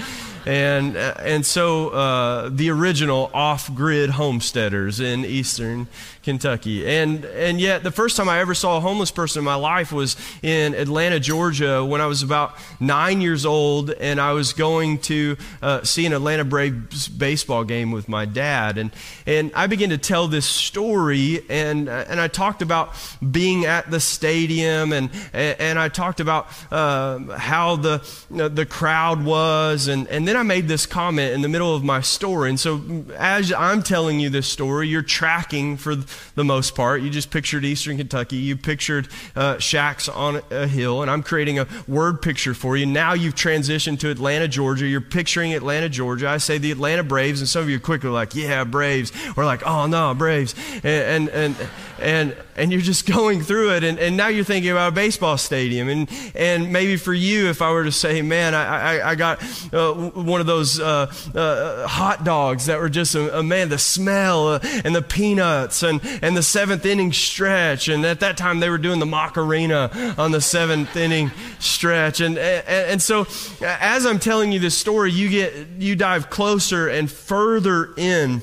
And 0.45 0.97
uh, 0.97 1.15
and 1.21 1.47
so 1.47 1.91
uh, 1.91 2.51
the 2.51 2.71
original 2.71 3.31
off-grid 3.33 4.11
homesteaders 4.11 5.01
in 5.01 5.25
eastern 5.25 5.87
Kentucky. 6.23 6.87
And, 6.87 7.25
and 7.25 7.61
yet, 7.61 7.83
the 7.83 7.91
first 7.91 8.17
time 8.17 8.29
I 8.29 8.39
ever 8.39 8.55
saw 8.55 8.77
a 8.77 8.81
homeless 8.81 9.11
person 9.11 9.41
in 9.41 9.45
my 9.45 9.57
life 9.57 9.93
was 9.93 10.17
in 10.43 10.75
Atlanta, 10.75 11.19
Georgia, 11.19 11.85
when 11.85 12.01
I 12.01 12.07
was 12.07 12.23
about 12.23 12.55
nine 12.79 13.21
years 13.21 13.45
old, 13.45 13.91
and 13.91 14.21
I 14.21 14.33
was 14.33 14.53
going 14.53 14.99
to 15.01 15.37
uh, 15.61 15.83
see 15.83 16.07
an 16.07 16.13
Atlanta 16.13 16.45
Braves 16.45 17.09
baseball 17.09 17.65
game 17.65 17.91
with 17.91 18.09
my 18.09 18.25
dad. 18.25 18.79
And, 18.79 18.93
and 19.27 19.51
I 19.55 19.67
began 19.67 19.91
to 19.91 19.99
tell 19.99 20.29
this 20.29 20.47
story, 20.47 21.45
and, 21.51 21.89
and 21.89 22.21
I 22.21 22.29
talked 22.29 22.63
about 22.63 22.95
being 23.31 23.67
at 23.67 23.91
the 23.91 24.01
stadium, 24.01 24.93
and, 24.93 25.11
and 25.33 25.79
I 25.79 25.89
talked 25.89 26.21
about 26.21 26.49
uh, 26.71 27.19
how 27.37 27.77
the, 27.77 28.07
the 28.31 28.67
crowd 28.67 29.25
was, 29.25 29.89
and, 29.89 30.07
and 30.09 30.27
then 30.27 30.37
I 30.37 30.43
made 30.43 30.69
this 30.69 30.87
comment 30.87 31.35
in 31.35 31.43
the 31.43 31.49
middle 31.49 31.75
of 31.75 31.83
my 31.83 32.01
story. 32.01 32.49
And 32.49 32.61
so, 32.61 32.81
as 33.17 33.53
I'm 33.53 33.83
telling 33.83 34.21
you 34.21 34.31
this 34.31 34.47
story, 34.47 34.89
you're 34.89 35.03
tracking 35.03 35.77
for 35.77 35.97
the 36.35 36.45
most 36.45 36.75
part. 36.75 37.03
You 37.03 37.11
just 37.11 37.31
pictured 37.31 37.65
Eastern 37.65 37.97
Kentucky. 37.97 38.37
You 38.37 38.57
pictured 38.57 39.09
uh, 39.37 39.59
shacks 39.59 40.09
on 40.09 40.41
a 40.51 40.67
hill, 40.67 41.03
and 41.03 41.11
I'm 41.11 41.23
creating 41.23 41.59
a 41.59 41.67
word 41.87 42.23
picture 42.23 42.55
for 42.55 42.77
you. 42.77 42.87
Now 42.87 43.13
you've 43.15 43.35
transitioned 43.35 44.01
to 44.01 44.11
Atlanta, 44.11 44.49
Georgia. 44.49 44.87
You're 44.87 45.01
picturing 45.01 45.55
Atlanta, 45.55 45.89
Georgia. 45.89 46.29
I 46.29 46.39
say 46.39 46.59
the 46.59 46.71
Atlanta 46.71 47.03
Braves, 47.03 47.41
and 47.41 47.49
some 47.49 47.63
of 47.63 47.71
you 47.71 47.77
are 47.77 47.81
quickly 47.81 48.11
like, 48.11 48.35
yeah, 48.35 48.65
Braves. 48.65 49.13
Or 49.37 49.45
like, 49.45 49.67
oh, 49.67 49.87
no, 49.87 50.15
Braves. 50.15 50.55
And, 50.83 51.29
and, 51.29 51.29
and, 51.29 51.69
and, 52.03 52.37
and 52.57 52.73
you're 52.73 52.81
just 52.81 53.07
going 53.13 53.43
through 53.43 53.75
it, 53.75 53.85
and, 53.85 53.99
and 53.99 54.17
now 54.17 54.29
you're 54.29 54.45
thinking 54.45 54.71
about 54.71 54.89
a 54.89 54.95
baseball 54.95 55.39
stadium. 55.39 55.89
And, 55.89 56.11
and 56.35 56.73
maybe 56.73 56.97
for 56.97 57.15
you, 57.15 57.49
if 57.49 57.63
I 57.63 57.73
were 57.73 57.85
to 57.85 57.93
say, 57.93 58.23
man, 58.23 58.55
I, 58.55 58.99
I, 58.99 59.11
I 59.11 59.15
got 59.15 59.43
uh, 59.73 59.93
one 59.93 60.41
of 60.41 60.47
those 60.47 60.81
uh, 60.81 61.13
uh, 61.35 61.87
hot 61.87 62.25
dogs 62.25 62.67
that 62.67 62.79
were 62.79 62.89
just, 62.89 63.15
a, 63.15 63.39
a 63.39 63.43
man, 63.43 63.69
the 63.69 63.79
smell 63.79 64.49
uh, 64.49 64.61
and 64.85 64.95
the 64.95 65.03
peanuts 65.03 65.83
and, 65.83 66.01
and 66.23 66.37
the 66.37 66.43
seventh 66.43 66.85
inning 66.85 67.13
stretch. 67.13 67.89
And 67.89 68.05
at 68.05 68.21
that 68.21 68.37
time, 68.37 68.61
they 68.61 68.69
were 68.69 68.79
doing 68.79 68.99
the 68.99 69.07
Macarena 69.07 70.15
on 70.19 70.33
the 70.33 70.41
seventh 70.41 70.97
inning 70.97 71.31
stretch. 71.59 72.21
And, 72.21 72.37
and, 72.39 72.67
and 72.67 73.03
so, 73.03 73.27
as 73.63 74.07
I'm 74.07 74.19
telling 74.19 74.53
you 74.53 74.59
this 74.59 74.77
story, 74.77 75.13
you 75.13 75.29
get 75.29 75.53
you 75.79 75.97
dive 75.97 76.31
closer 76.31 76.89
and 76.89 77.11
further 77.11 77.91
in 77.97 78.43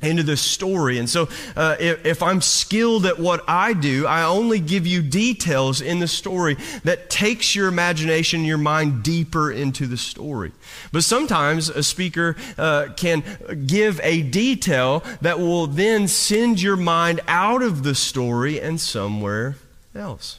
into 0.00 0.22
the 0.22 0.36
story. 0.36 0.98
And 0.98 1.08
so, 1.08 1.28
uh, 1.56 1.76
if, 1.80 2.04
if, 2.06 2.22
I'm 2.22 2.40
skilled 2.40 3.06
at 3.06 3.18
what 3.18 3.42
I 3.48 3.72
do, 3.72 4.06
I 4.06 4.24
only 4.24 4.60
give 4.60 4.86
you 4.86 5.02
details 5.02 5.80
in 5.80 5.98
the 5.98 6.08
story 6.08 6.56
that 6.84 7.10
takes 7.10 7.54
your 7.54 7.68
imagination, 7.68 8.44
your 8.44 8.58
mind 8.58 9.02
deeper 9.02 9.50
into 9.50 9.86
the 9.86 9.96
story. 9.96 10.52
But 10.92 11.04
sometimes 11.04 11.68
a 11.68 11.82
speaker 11.82 12.36
uh, 12.56 12.88
can 12.96 13.24
give 13.66 14.00
a 14.02 14.22
detail 14.22 15.02
that 15.20 15.38
will 15.38 15.66
then 15.66 16.08
send 16.08 16.60
your 16.62 16.76
mind 16.76 17.20
out 17.26 17.62
of 17.62 17.82
the 17.82 17.94
story 17.94 18.60
and 18.60 18.80
somewhere 18.80 19.56
else. 19.94 20.38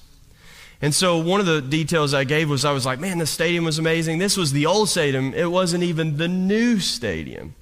And 0.82 0.96
so 0.96 1.18
one 1.18 1.42
of 1.42 1.46
the 1.46 1.62
details 1.62 2.14
I 2.14 2.24
gave 2.24 2.50
was 2.50 2.64
I 2.64 2.72
was 2.72 2.86
like, 2.86 3.00
man, 3.00 3.18
the 3.18 3.26
stadium 3.26 3.66
was 3.66 3.80
amazing. 3.80 4.18
This 4.18 4.38
was 4.38 4.54
the 4.54 4.66
old 4.66 4.88
stadium. 4.88 5.34
It 5.34 5.52
wasn't 5.52 5.84
even 5.84 6.16
the 6.16 6.30
new 6.30 6.80
stadium. 6.80 7.56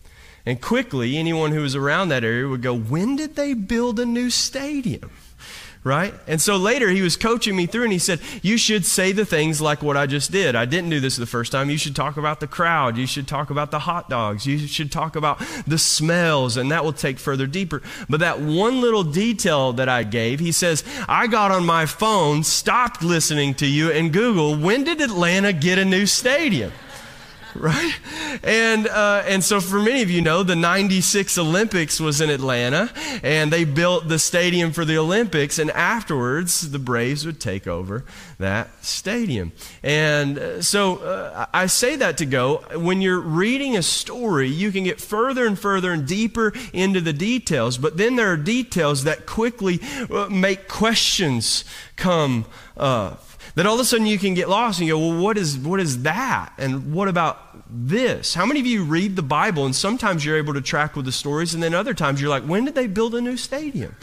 And 0.47 0.61
quickly, 0.61 1.17
anyone 1.17 1.51
who 1.51 1.59
was 1.59 1.75
around 1.75 2.07
that 2.07 2.23
area 2.23 2.47
would 2.47 2.61
go, 2.61 2.73
When 2.73 3.17
did 3.17 3.35
they 3.35 3.53
build 3.53 3.99
a 3.99 4.05
new 4.05 4.29
stadium? 4.29 5.11
Right? 5.83 6.13
And 6.25 6.41
so 6.41 6.55
later 6.55 6.87
he 6.87 7.01
was 7.01 7.17
coaching 7.17 7.53
me 7.53 7.65
through 7.65 7.83
and 7.83 7.91
he 7.91 7.99
said, 7.99 8.21
You 8.41 8.57
should 8.57 8.85
say 8.85 9.11
the 9.11 9.25
things 9.25 9.59
like 9.59 9.83
what 9.83 9.97
I 9.97 10.05
just 10.05 10.31
did. 10.31 10.55
I 10.55 10.63
didn't 10.63 10.89
do 10.89 11.01
this 11.01 11.17
the 11.17 11.25
first 11.25 11.51
time. 11.51 11.69
You 11.69 11.77
should 11.77 11.97
talk 11.97 12.15
about 12.15 12.39
the 12.39 12.47
crowd. 12.47 12.95
You 12.95 13.07
should 13.07 13.27
talk 13.27 13.49
about 13.49 13.71
the 13.71 13.79
hot 13.79 14.09
dogs. 14.09 14.45
You 14.45 14.57
should 14.57 14.89
talk 14.89 15.17
about 15.17 15.41
the 15.67 15.77
smells, 15.77 16.55
and 16.55 16.71
that 16.71 16.85
will 16.85 16.93
take 16.93 17.19
further 17.19 17.45
deeper. 17.45 17.81
But 18.07 18.21
that 18.21 18.39
one 18.39 18.79
little 18.79 19.03
detail 19.03 19.73
that 19.73 19.89
I 19.89 20.03
gave, 20.03 20.39
he 20.39 20.53
says, 20.53 20.81
I 21.09 21.27
got 21.27 21.51
on 21.51 21.65
my 21.65 21.85
phone, 21.85 22.45
stopped 22.45 23.03
listening 23.03 23.53
to 23.55 23.65
you, 23.65 23.91
and 23.91 24.13
Google, 24.13 24.55
when 24.55 24.85
did 24.85 25.01
Atlanta 25.01 25.51
get 25.51 25.77
a 25.77 25.83
new 25.83 26.05
stadium? 26.05 26.71
right? 27.59 27.95
And 28.43 28.87
uh, 28.87 29.23
and 29.25 29.43
so 29.43 29.59
for 29.59 29.79
many 29.79 30.03
of 30.03 30.11
you 30.11 30.21
know, 30.21 30.43
the 30.43 30.55
'96 30.55 31.39
Olympics 31.39 31.99
was 31.99 32.21
in 32.21 32.29
Atlanta, 32.29 32.91
and 33.23 33.51
they 33.51 33.63
built 33.63 34.07
the 34.07 34.19
stadium 34.19 34.71
for 34.71 34.85
the 34.85 34.97
Olympics, 34.97 35.57
and 35.57 35.71
afterwards 35.71 36.69
the 36.69 36.77
Braves 36.77 37.25
would 37.25 37.39
take 37.39 37.65
over 37.65 38.05
that 38.37 38.85
stadium. 38.85 39.53
And 39.81 40.37
uh, 40.37 40.61
so 40.61 40.97
uh, 40.97 41.47
I 41.51 41.65
say 41.65 41.95
that 41.95 42.17
to 42.19 42.27
go 42.27 42.57
when 42.75 43.01
you're 43.01 43.19
reading 43.19 43.75
a 43.75 43.81
story, 43.81 44.49
you 44.49 44.71
can 44.71 44.83
get 44.83 45.01
further 45.01 45.47
and 45.47 45.57
further 45.57 45.91
and 45.91 46.07
deeper 46.07 46.53
into 46.73 47.01
the 47.01 47.13
details, 47.13 47.79
but 47.79 47.97
then 47.97 48.17
there 48.17 48.31
are 48.31 48.37
details 48.37 49.03
that 49.05 49.25
quickly 49.25 49.79
uh, 50.11 50.29
make 50.29 50.67
questions 50.67 51.65
come 51.95 52.45
up 52.77 53.26
that 53.57 53.65
all 53.65 53.73
of 53.73 53.79
a 53.79 53.85
sudden 53.85 54.05
you 54.05 54.19
can 54.19 54.35
get 54.35 54.47
lost 54.47 54.79
and 54.79 54.87
you 54.87 54.93
go, 54.93 54.99
well, 54.99 55.19
what 55.19 55.35
is, 55.35 55.57
what 55.57 55.79
is 55.79 56.03
that? 56.03 56.53
And 56.59 56.93
what 56.93 57.07
about 57.07 57.39
this? 57.67 58.35
How 58.35 58.45
many 58.45 58.59
of 58.59 58.67
you 58.67 58.83
read 58.83 59.15
the 59.15 59.23
Bible 59.23 59.65
and 59.65 59.75
sometimes 59.75 60.23
you're 60.23 60.37
able 60.37 60.53
to 60.53 60.61
track 60.61 60.95
with 60.95 61.05
the 61.05 61.11
stories, 61.11 61.55
and 61.55 61.63
then 61.63 61.73
other 61.73 61.95
times 61.95 62.21
you're 62.21 62.29
like, 62.29 62.43
when 62.43 62.65
did 62.65 62.75
they 62.75 62.85
build 62.85 63.15
a 63.15 63.21
new 63.21 63.35
stadium? 63.35 63.95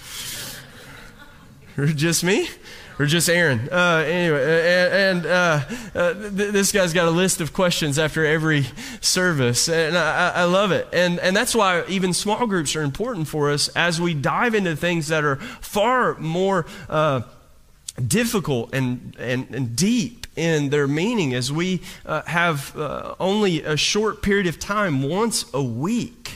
or 1.78 1.86
just 1.86 2.24
me? 2.24 2.48
Or 2.98 3.06
just 3.06 3.28
Aaron? 3.28 3.68
Uh, 3.70 4.04
anyway, 4.04 4.90
and, 4.92 5.24
uh, 5.24 5.60
uh, 5.94 6.14
th- 6.14 6.52
this 6.52 6.72
guy's 6.72 6.92
got 6.92 7.06
a 7.06 7.12
list 7.12 7.40
of 7.40 7.52
questions 7.52 7.96
after 7.96 8.26
every 8.26 8.66
service, 9.00 9.68
and 9.68 9.96
I, 9.96 10.30
I 10.30 10.44
love 10.44 10.72
it. 10.72 10.88
And, 10.92 11.20
and 11.20 11.36
that's 11.36 11.54
why 11.54 11.84
even 11.86 12.12
small 12.12 12.48
groups 12.48 12.74
are 12.74 12.82
important 12.82 13.28
for 13.28 13.52
us 13.52 13.68
as 13.68 14.00
we 14.00 14.14
dive 14.14 14.56
into 14.56 14.74
things 14.74 15.06
that 15.08 15.22
are 15.22 15.36
far 15.36 16.18
more 16.18 16.66
uh, 16.88 17.22
difficult 18.06 18.74
and, 18.74 19.16
and, 19.18 19.46
and 19.54 19.76
deep 19.76 20.26
in 20.36 20.70
their 20.70 20.88
meaning 20.88 21.34
as 21.34 21.52
we 21.52 21.80
uh, 22.04 22.22
have 22.22 22.76
uh, 22.76 23.14
only 23.20 23.62
a 23.62 23.76
short 23.76 24.22
period 24.22 24.46
of 24.46 24.58
time 24.58 25.02
once 25.02 25.44
a 25.54 25.62
week 25.62 26.33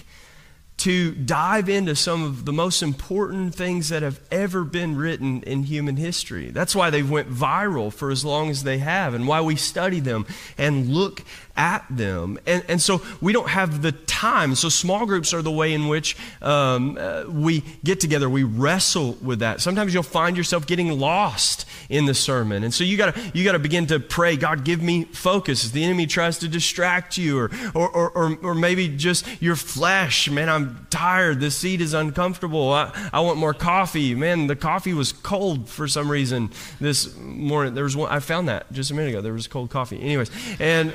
to 0.78 1.12
dive 1.12 1.68
into 1.68 1.96
some 1.96 2.22
of 2.22 2.44
the 2.44 2.52
most 2.52 2.82
important 2.82 3.54
things 3.54 3.88
that 3.88 4.02
have 4.02 4.20
ever 4.30 4.62
been 4.62 4.96
written 4.96 5.42
in 5.42 5.64
human 5.64 5.96
history. 5.96 6.50
That's 6.50 6.74
why 6.74 6.90
they 6.90 7.02
went 7.02 7.28
viral 7.28 7.92
for 7.92 8.10
as 8.10 8.24
long 8.24 8.48
as 8.48 8.62
they 8.62 8.78
have 8.78 9.12
and 9.12 9.26
why 9.26 9.40
we 9.40 9.56
study 9.56 9.98
them 9.98 10.24
and 10.56 10.88
look 10.88 11.24
at 11.56 11.84
them. 11.90 12.38
And, 12.46 12.64
and 12.68 12.80
so 12.80 13.02
we 13.20 13.32
don't 13.32 13.48
have 13.48 13.82
the 13.82 13.90
time. 13.90 14.54
So 14.54 14.68
small 14.68 15.04
groups 15.04 15.34
are 15.34 15.42
the 15.42 15.50
way 15.50 15.74
in 15.74 15.88
which 15.88 16.16
um, 16.40 16.96
uh, 16.98 17.24
we 17.28 17.64
get 17.82 17.98
together. 17.98 18.30
We 18.30 18.44
wrestle 18.44 19.14
with 19.20 19.40
that. 19.40 19.60
Sometimes 19.60 19.92
you'll 19.92 20.04
find 20.04 20.36
yourself 20.36 20.68
getting 20.68 20.96
lost 20.98 21.66
in 21.88 22.06
the 22.06 22.14
sermon. 22.14 22.62
And 22.62 22.72
so 22.72 22.84
you 22.84 22.96
gotta, 22.96 23.20
you 23.34 23.44
got 23.44 23.52
to 23.52 23.58
begin 23.58 23.86
to 23.86 23.98
pray, 23.98 24.36
God, 24.36 24.64
give 24.64 24.80
me 24.80 25.04
focus. 25.04 25.68
The 25.70 25.82
enemy 25.82 26.06
tries 26.06 26.38
to 26.38 26.48
distract 26.48 27.18
you, 27.18 27.40
or, 27.40 27.50
or, 27.74 28.10
or, 28.10 28.38
or, 28.42 28.54
maybe 28.54 28.88
just 28.88 29.26
your 29.42 29.56
flesh. 29.56 30.30
Man, 30.30 30.48
I'm 30.48 30.67
tired. 30.90 31.40
This 31.40 31.56
seat 31.56 31.80
is 31.80 31.94
uncomfortable. 31.94 32.72
I, 32.72 33.10
I 33.12 33.20
want 33.20 33.38
more 33.38 33.54
coffee. 33.54 34.14
Man, 34.14 34.46
the 34.46 34.56
coffee 34.56 34.94
was 34.94 35.12
cold 35.12 35.68
for 35.68 35.88
some 35.88 36.10
reason 36.10 36.50
this 36.80 37.16
morning. 37.18 37.74
There 37.74 37.84
was 37.84 37.96
one, 37.96 38.10
I 38.10 38.20
found 38.20 38.48
that 38.48 38.70
just 38.72 38.90
a 38.90 38.94
minute 38.94 39.10
ago. 39.10 39.20
There 39.20 39.32
was 39.32 39.46
cold 39.46 39.70
coffee. 39.70 40.00
Anyways, 40.00 40.30
and 40.58 40.92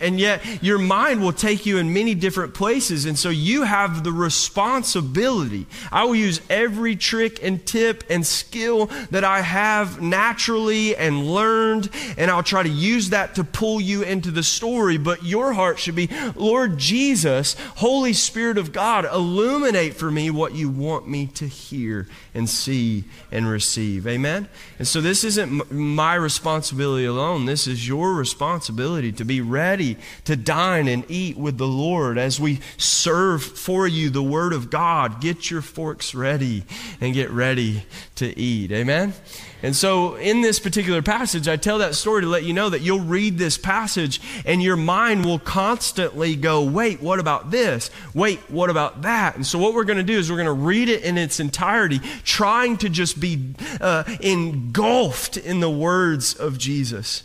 and 0.00 0.20
yet 0.20 0.62
your 0.62 0.78
mind 0.78 1.22
will 1.22 1.32
take 1.32 1.66
you 1.66 1.78
in 1.78 1.92
many 1.92 2.14
different 2.14 2.54
places. 2.54 3.06
And 3.06 3.18
so 3.18 3.28
you 3.28 3.62
have 3.62 4.04
the 4.04 4.12
responsibility. 4.12 5.66
I 5.90 6.04
will 6.04 6.16
use 6.16 6.40
every 6.50 6.96
trick 6.96 7.42
and 7.42 7.64
tip 7.66 8.04
and 8.10 8.26
skill 8.26 8.86
that 9.10 9.24
I 9.24 9.40
have 9.40 10.00
naturally 10.00 10.96
and 10.96 11.26
learned, 11.26 11.90
and 12.16 12.30
I'll 12.30 12.42
try 12.42 12.62
to 12.62 12.68
use 12.68 13.10
that 13.10 13.34
to 13.36 13.44
pull 13.44 13.80
you 13.80 14.02
into 14.02 14.30
the 14.30 14.42
story. 14.42 14.98
But 14.98 15.24
your 15.24 15.52
heart 15.52 15.78
should 15.78 15.94
be, 15.94 16.08
Lord 16.34 16.78
Jesus, 16.78 17.54
Holy 17.76 18.12
Spirit 18.12 18.58
of 18.58 18.72
God, 18.72 19.06
illuminate 19.16 19.94
for 19.94 20.10
me 20.10 20.30
what 20.30 20.54
you 20.54 20.68
want 20.68 21.08
me 21.08 21.26
to 21.26 21.46
hear 21.46 22.06
and 22.34 22.48
see 22.48 23.04
and 23.32 23.48
receive. 23.48 24.06
Amen? 24.06 24.48
And 24.78 24.86
so 24.86 25.00
this 25.00 25.24
isn't 25.24 25.72
my 25.72 26.14
responsibility 26.14 27.06
alone. 27.06 27.46
This 27.46 27.66
is 27.66 27.88
your 27.88 28.14
responsibility 28.14 29.10
to 29.12 29.24
be 29.24 29.40
ready 29.40 29.96
to 30.24 30.36
dine 30.36 30.86
and 30.86 31.04
eat 31.08 31.36
with 31.36 31.56
the 31.56 31.66
Lord 31.66 32.18
as 32.18 32.38
we 32.38 32.60
serve 32.76 33.42
for 33.42 33.88
you 33.88 34.10
the 34.10 34.22
Word 34.22 34.52
of 34.52 34.70
God. 34.70 35.20
Get 35.20 35.50
your 35.50 35.62
forks 35.62 36.14
ready 36.14 36.64
and 37.00 37.14
get 37.14 37.30
ready 37.30 37.84
to 38.16 38.38
eat. 38.38 38.70
Amen? 38.70 39.14
And 39.62 39.74
so, 39.74 40.16
in 40.16 40.42
this 40.42 40.60
particular 40.60 41.00
passage, 41.00 41.48
I 41.48 41.56
tell 41.56 41.78
that 41.78 41.94
story 41.94 42.22
to 42.22 42.28
let 42.28 42.44
you 42.44 42.52
know 42.52 42.68
that 42.68 42.82
you'll 42.82 43.00
read 43.00 43.38
this 43.38 43.56
passage 43.56 44.20
and 44.44 44.62
your 44.62 44.76
mind 44.76 45.24
will 45.24 45.38
constantly 45.38 46.36
go, 46.36 46.62
wait, 46.62 47.00
what 47.00 47.18
about 47.18 47.50
this? 47.50 47.90
Wait, 48.14 48.38
what 48.50 48.68
about 48.68 49.02
that? 49.02 49.34
And 49.34 49.46
so, 49.46 49.58
what 49.58 49.72
we're 49.72 49.84
going 49.84 49.96
to 49.96 50.02
do 50.02 50.18
is 50.18 50.30
we're 50.30 50.36
going 50.36 50.46
to 50.46 50.52
read 50.52 50.90
it 50.90 51.02
in 51.04 51.16
its 51.16 51.40
entirety, 51.40 52.00
trying 52.22 52.76
to 52.78 52.90
just 52.90 53.18
be 53.18 53.54
uh, 53.80 54.04
engulfed 54.20 55.38
in 55.38 55.60
the 55.60 55.70
words 55.70 56.34
of 56.34 56.58
Jesus. 56.58 57.22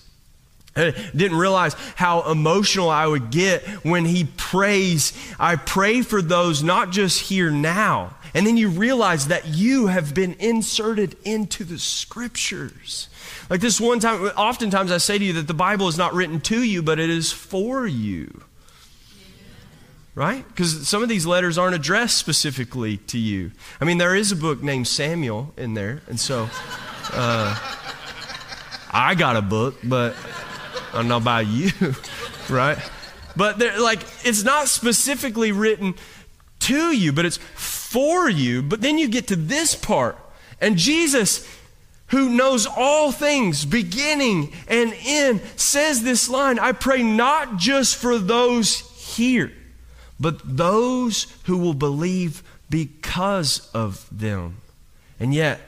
I 0.76 0.92
didn't 1.14 1.38
realize 1.38 1.74
how 1.96 2.32
emotional 2.32 2.90
I 2.90 3.06
would 3.06 3.30
get 3.30 3.64
when 3.84 4.06
he 4.06 4.24
prays. 4.38 5.12
I 5.38 5.58
pray 5.58 6.02
for 6.02 6.22
those 6.22 6.64
not 6.64 6.92
just 6.92 7.20
here 7.20 7.52
now. 7.52 8.16
And 8.34 8.48
then 8.48 8.58
you 8.58 8.70
realize 8.70 9.28
that 9.28 9.48
you 9.48 9.88
have 9.88 10.14
been 10.14 10.36
inserted 10.40 11.18
into 11.24 11.64
the 11.64 11.78
scriptures. 11.78 13.10
Like 13.50 13.62
this 13.62 13.82
one 13.82 14.00
time, 14.00 14.24
oftentimes 14.38 14.92
I 14.92 14.98
say 14.98 15.18
to 15.18 15.24
you 15.24 15.34
that 15.34 15.48
the 15.48 15.54
Bible 15.54 15.88
is 15.88 15.98
not 15.98 16.14
written 16.14 16.40
to 16.42 16.64
you, 16.64 16.82
but 16.82 17.00
it 17.00 17.10
is 17.10 17.32
for 17.32 17.86
you. 17.86 18.44
Right? 20.14 20.46
Because 20.48 20.88
some 20.88 21.04
of 21.04 21.10
these 21.10 21.26
letters 21.26 21.58
aren't 21.58 21.76
addressed 21.76 22.18
specifically 22.18 22.98
to 22.98 23.18
you. 23.18 23.52
I 23.80 23.86
mean, 23.86 23.98
there 23.98 24.16
is 24.16 24.32
a 24.32 24.36
book 24.36 24.62
named 24.62 24.88
Samuel 24.88 25.54
in 25.56 25.74
there, 25.74 26.02
and 26.08 26.20
so 26.20 26.50
uh, 27.14 27.58
I 28.92 29.16
got 29.16 29.38
a 29.38 29.42
book, 29.42 29.78
but 29.84 30.16
I 30.92 30.98
don't 30.98 31.08
know 31.08 31.18
about 31.18 31.48
you, 31.48 31.72
right? 32.50 32.78
But 33.38 33.60
like, 33.80 34.02
it's 34.26 34.44
not 34.44 34.68
specifically 34.68 35.54
written 35.54 35.96
to 36.60 36.92
you, 36.92 37.14
but 37.14 37.26
it's 37.26 37.40
for 37.92 38.30
you. 38.30 38.62
But 38.62 38.80
then 38.80 38.98
you 38.98 39.10
get 39.10 39.28
to 39.28 39.36
this 39.36 39.76
part, 39.76 40.18
and 40.62 40.78
Jesus, 40.78 41.46
who 42.08 42.30
knows 42.30 42.66
all 42.66 43.12
things, 43.12 43.66
beginning 43.66 44.54
and 44.70 44.94
end, 45.06 45.42
says 45.58 46.02
this 46.02 46.30
line 46.30 46.58
I 46.58 46.72
pray 46.72 47.04
not 47.04 47.58
just 47.58 47.98
for 47.98 48.18
those 48.18 48.80
here, 49.18 49.52
but 50.20 50.40
those 50.58 51.28
who 51.44 51.58
will 51.58 51.74
believe 51.74 52.44
because 52.70 53.70
of 53.74 54.08
them. 54.10 54.58
And 55.20 55.34
yet, 55.34 55.60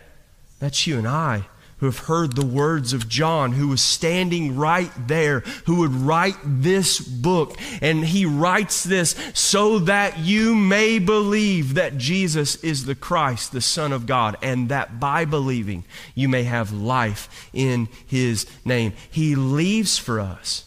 that's 0.59 0.87
you 0.87 0.97
and 0.97 1.07
I 1.07 1.43
who 1.83 1.87
have 1.87 2.07
heard 2.07 2.33
the 2.33 2.45
words 2.45 2.93
of 2.93 3.09
John, 3.09 3.51
who 3.51 3.67
was 3.67 3.81
standing 3.81 4.55
right 4.55 4.89
there, 5.05 5.41
who 5.65 5.79
would 5.79 5.91
write 5.91 6.37
this 6.45 6.97
book. 6.97 7.59
And 7.81 8.05
he 8.05 8.25
writes 8.25 8.85
this 8.85 9.17
so 9.33 9.79
that 9.79 10.17
you 10.17 10.55
may 10.55 10.97
believe 10.97 11.73
that 11.73 11.97
Jesus 11.97 12.55
is 12.63 12.85
the 12.85 12.95
Christ, 12.95 13.51
the 13.51 13.59
Son 13.59 13.91
of 13.91 14.05
God, 14.05 14.37
and 14.41 14.69
that 14.69 14.97
by 15.01 15.25
believing 15.25 15.83
you 16.15 16.29
may 16.29 16.43
have 16.43 16.71
life 16.71 17.49
in 17.51 17.89
his 18.07 18.47
name. 18.63 18.93
He 19.11 19.35
leaves 19.35 19.97
for 19.97 20.21
us 20.21 20.63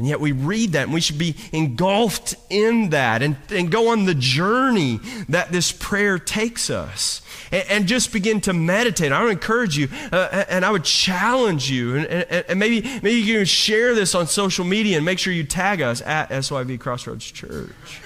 and 0.00 0.08
yet 0.08 0.18
we 0.18 0.32
read 0.32 0.72
that 0.72 0.84
and 0.84 0.94
we 0.94 1.00
should 1.02 1.18
be 1.18 1.36
engulfed 1.52 2.34
in 2.48 2.88
that 2.88 3.20
and, 3.20 3.36
and 3.50 3.70
go 3.70 3.90
on 3.90 4.06
the 4.06 4.14
journey 4.14 4.98
that 5.28 5.52
this 5.52 5.72
prayer 5.72 6.18
takes 6.18 6.70
us 6.70 7.20
and, 7.52 7.68
and 7.68 7.86
just 7.86 8.10
begin 8.10 8.40
to 8.40 8.54
meditate. 8.54 9.12
I 9.12 9.22
would 9.22 9.32
encourage 9.32 9.76
you 9.76 9.88
uh, 10.10 10.46
and 10.48 10.64
I 10.64 10.70
would 10.70 10.84
challenge 10.84 11.70
you. 11.70 11.96
And, 11.96 12.06
and, 12.06 12.44
and, 12.48 12.58
maybe, 12.58 12.80
maybe 12.80 13.20
you 13.20 13.36
can 13.36 13.44
share 13.44 13.94
this 13.94 14.14
on 14.14 14.26
social 14.26 14.64
media 14.64 14.96
and 14.96 15.04
make 15.04 15.18
sure 15.18 15.34
you 15.34 15.44
tag 15.44 15.82
us 15.82 16.00
at 16.00 16.30
SYV 16.30 16.80
Crossroads 16.80 17.30
Church. 17.30 18.00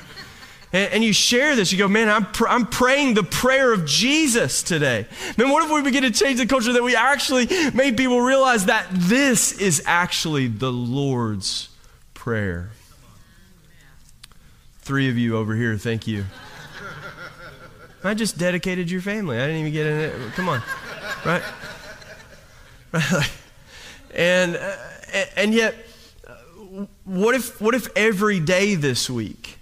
And, 0.73 1.05
you 1.05 1.13
share 1.13 1.55
this, 1.55 1.71
you 1.71 1.79
go, 1.79 1.87
man, 1.87 2.09
I'm, 2.09 2.27
pr- 2.27 2.49
I'm 2.49 2.67
praying 2.67 3.15
the 3.15 3.23
prayer 3.23 3.73
of 3.73 3.87
Jesus 3.87 4.65
today. 4.65 5.07
Man, 5.39 5.49
what 5.51 5.65
if 5.65 5.71
we 5.71 5.81
begin 5.83 6.03
to 6.03 6.11
change 6.11 6.41
the 6.41 6.47
culture 6.47 6.73
that 6.73 6.83
we 6.83 6.97
actually 6.97 7.47
make 7.73 7.97
people 7.97 8.21
realize 8.21 8.67
that 8.67 8.89
this 8.91 9.53
is 9.61 9.81
actually 9.87 10.49
the 10.49 10.73
Lord's 10.73 11.69
prayer. 12.25 12.71
Three 14.79 15.11
of 15.11 15.19
you 15.19 15.37
over 15.37 15.55
here, 15.55 15.77
thank 15.77 16.07
you. 16.07 16.25
I 18.03 18.15
just 18.15 18.39
dedicated 18.39 18.91
your 18.91 19.03
family. 19.03 19.37
I 19.37 19.47
didn't 19.47 19.61
even 19.61 19.73
get 19.75 19.87
in 19.87 20.01
it. 20.01 20.33
Come 20.33 20.49
on. 20.49 20.63
Right? 21.27 21.43
Right? 22.93 23.31
And, 24.17 24.55
uh, 24.55 24.77
and 25.37 25.53
yet, 25.53 25.75
uh, 26.25 26.87
what 27.03 27.35
if, 27.35 27.61
what 27.61 27.75
if 27.75 27.89
every 27.97 28.39
day 28.39 28.77
this 28.77 29.11
week, 29.11 29.59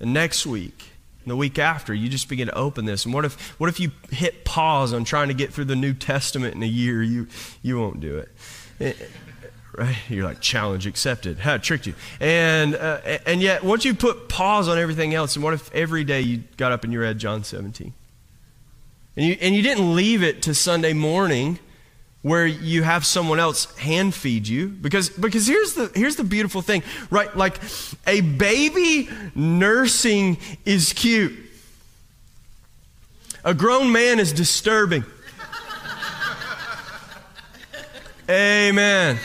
and 0.00 0.14
next 0.14 0.46
week, 0.46 0.82
and 1.22 1.30
the 1.30 1.36
week 1.36 1.58
after, 1.58 1.92
you 1.92 2.08
just 2.08 2.30
begin 2.30 2.48
to 2.48 2.54
open 2.54 2.86
this? 2.86 3.04
And 3.04 3.12
what 3.12 3.26
if, 3.26 3.60
what 3.60 3.68
if 3.68 3.78
you 3.78 3.90
hit 4.10 4.46
pause 4.46 4.94
on 4.94 5.04
trying 5.04 5.28
to 5.28 5.34
get 5.34 5.52
through 5.52 5.66
the 5.66 5.76
New 5.76 5.92
Testament 5.92 6.54
in 6.54 6.62
a 6.62 6.66
year? 6.66 7.02
You, 7.02 7.26
you 7.60 7.78
won't 7.78 8.00
do 8.00 8.16
it. 8.16 8.30
it 8.80 9.10
right? 9.76 9.96
You're 10.08 10.24
like, 10.24 10.40
challenge 10.40 10.86
accepted. 10.86 11.40
Ha, 11.40 11.58
tricked 11.58 11.86
you. 11.86 11.94
And, 12.20 12.74
uh, 12.74 13.00
and 13.26 13.42
yet, 13.42 13.62
once 13.62 13.84
you 13.84 13.94
put 13.94 14.28
pause 14.28 14.68
on 14.68 14.78
everything 14.78 15.14
else, 15.14 15.36
and 15.36 15.44
what 15.44 15.54
if 15.54 15.72
every 15.74 16.04
day 16.04 16.20
you 16.20 16.44
got 16.56 16.72
up 16.72 16.84
and 16.84 16.92
you 16.92 17.00
read 17.00 17.18
John 17.18 17.44
17? 17.44 17.92
And 19.16 19.26
you, 19.26 19.36
and 19.40 19.54
you 19.54 19.62
didn't 19.62 19.94
leave 19.94 20.22
it 20.22 20.42
to 20.42 20.54
Sunday 20.54 20.92
morning 20.92 21.58
where 22.26 22.44
you 22.44 22.82
have 22.82 23.06
someone 23.06 23.38
else 23.38 23.72
hand 23.76 24.12
feed 24.12 24.48
you 24.48 24.66
because 24.66 25.10
because 25.10 25.46
here's 25.46 25.74
the 25.74 25.88
here's 25.94 26.16
the 26.16 26.24
beautiful 26.24 26.60
thing 26.60 26.82
right 27.08 27.36
like 27.36 27.56
a 28.04 28.20
baby 28.20 29.08
nursing 29.36 30.36
is 30.64 30.92
cute 30.92 31.32
a 33.44 33.54
grown 33.54 33.92
man 33.92 34.18
is 34.18 34.32
disturbing 34.32 35.04
amen 38.28 39.16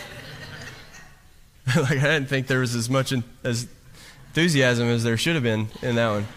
like 1.77 1.99
I 1.99 2.03
didn't 2.03 2.27
think 2.27 2.47
there 2.47 2.60
was 2.60 2.75
as 2.75 2.89
much 2.89 3.12
in, 3.12 3.23
as 3.43 3.67
enthusiasm 4.27 4.88
as 4.88 5.03
there 5.03 5.17
should 5.17 5.36
have 5.36 5.43
been 5.43 5.67
in 5.81 5.95
that 5.95 6.10
one. 6.10 6.27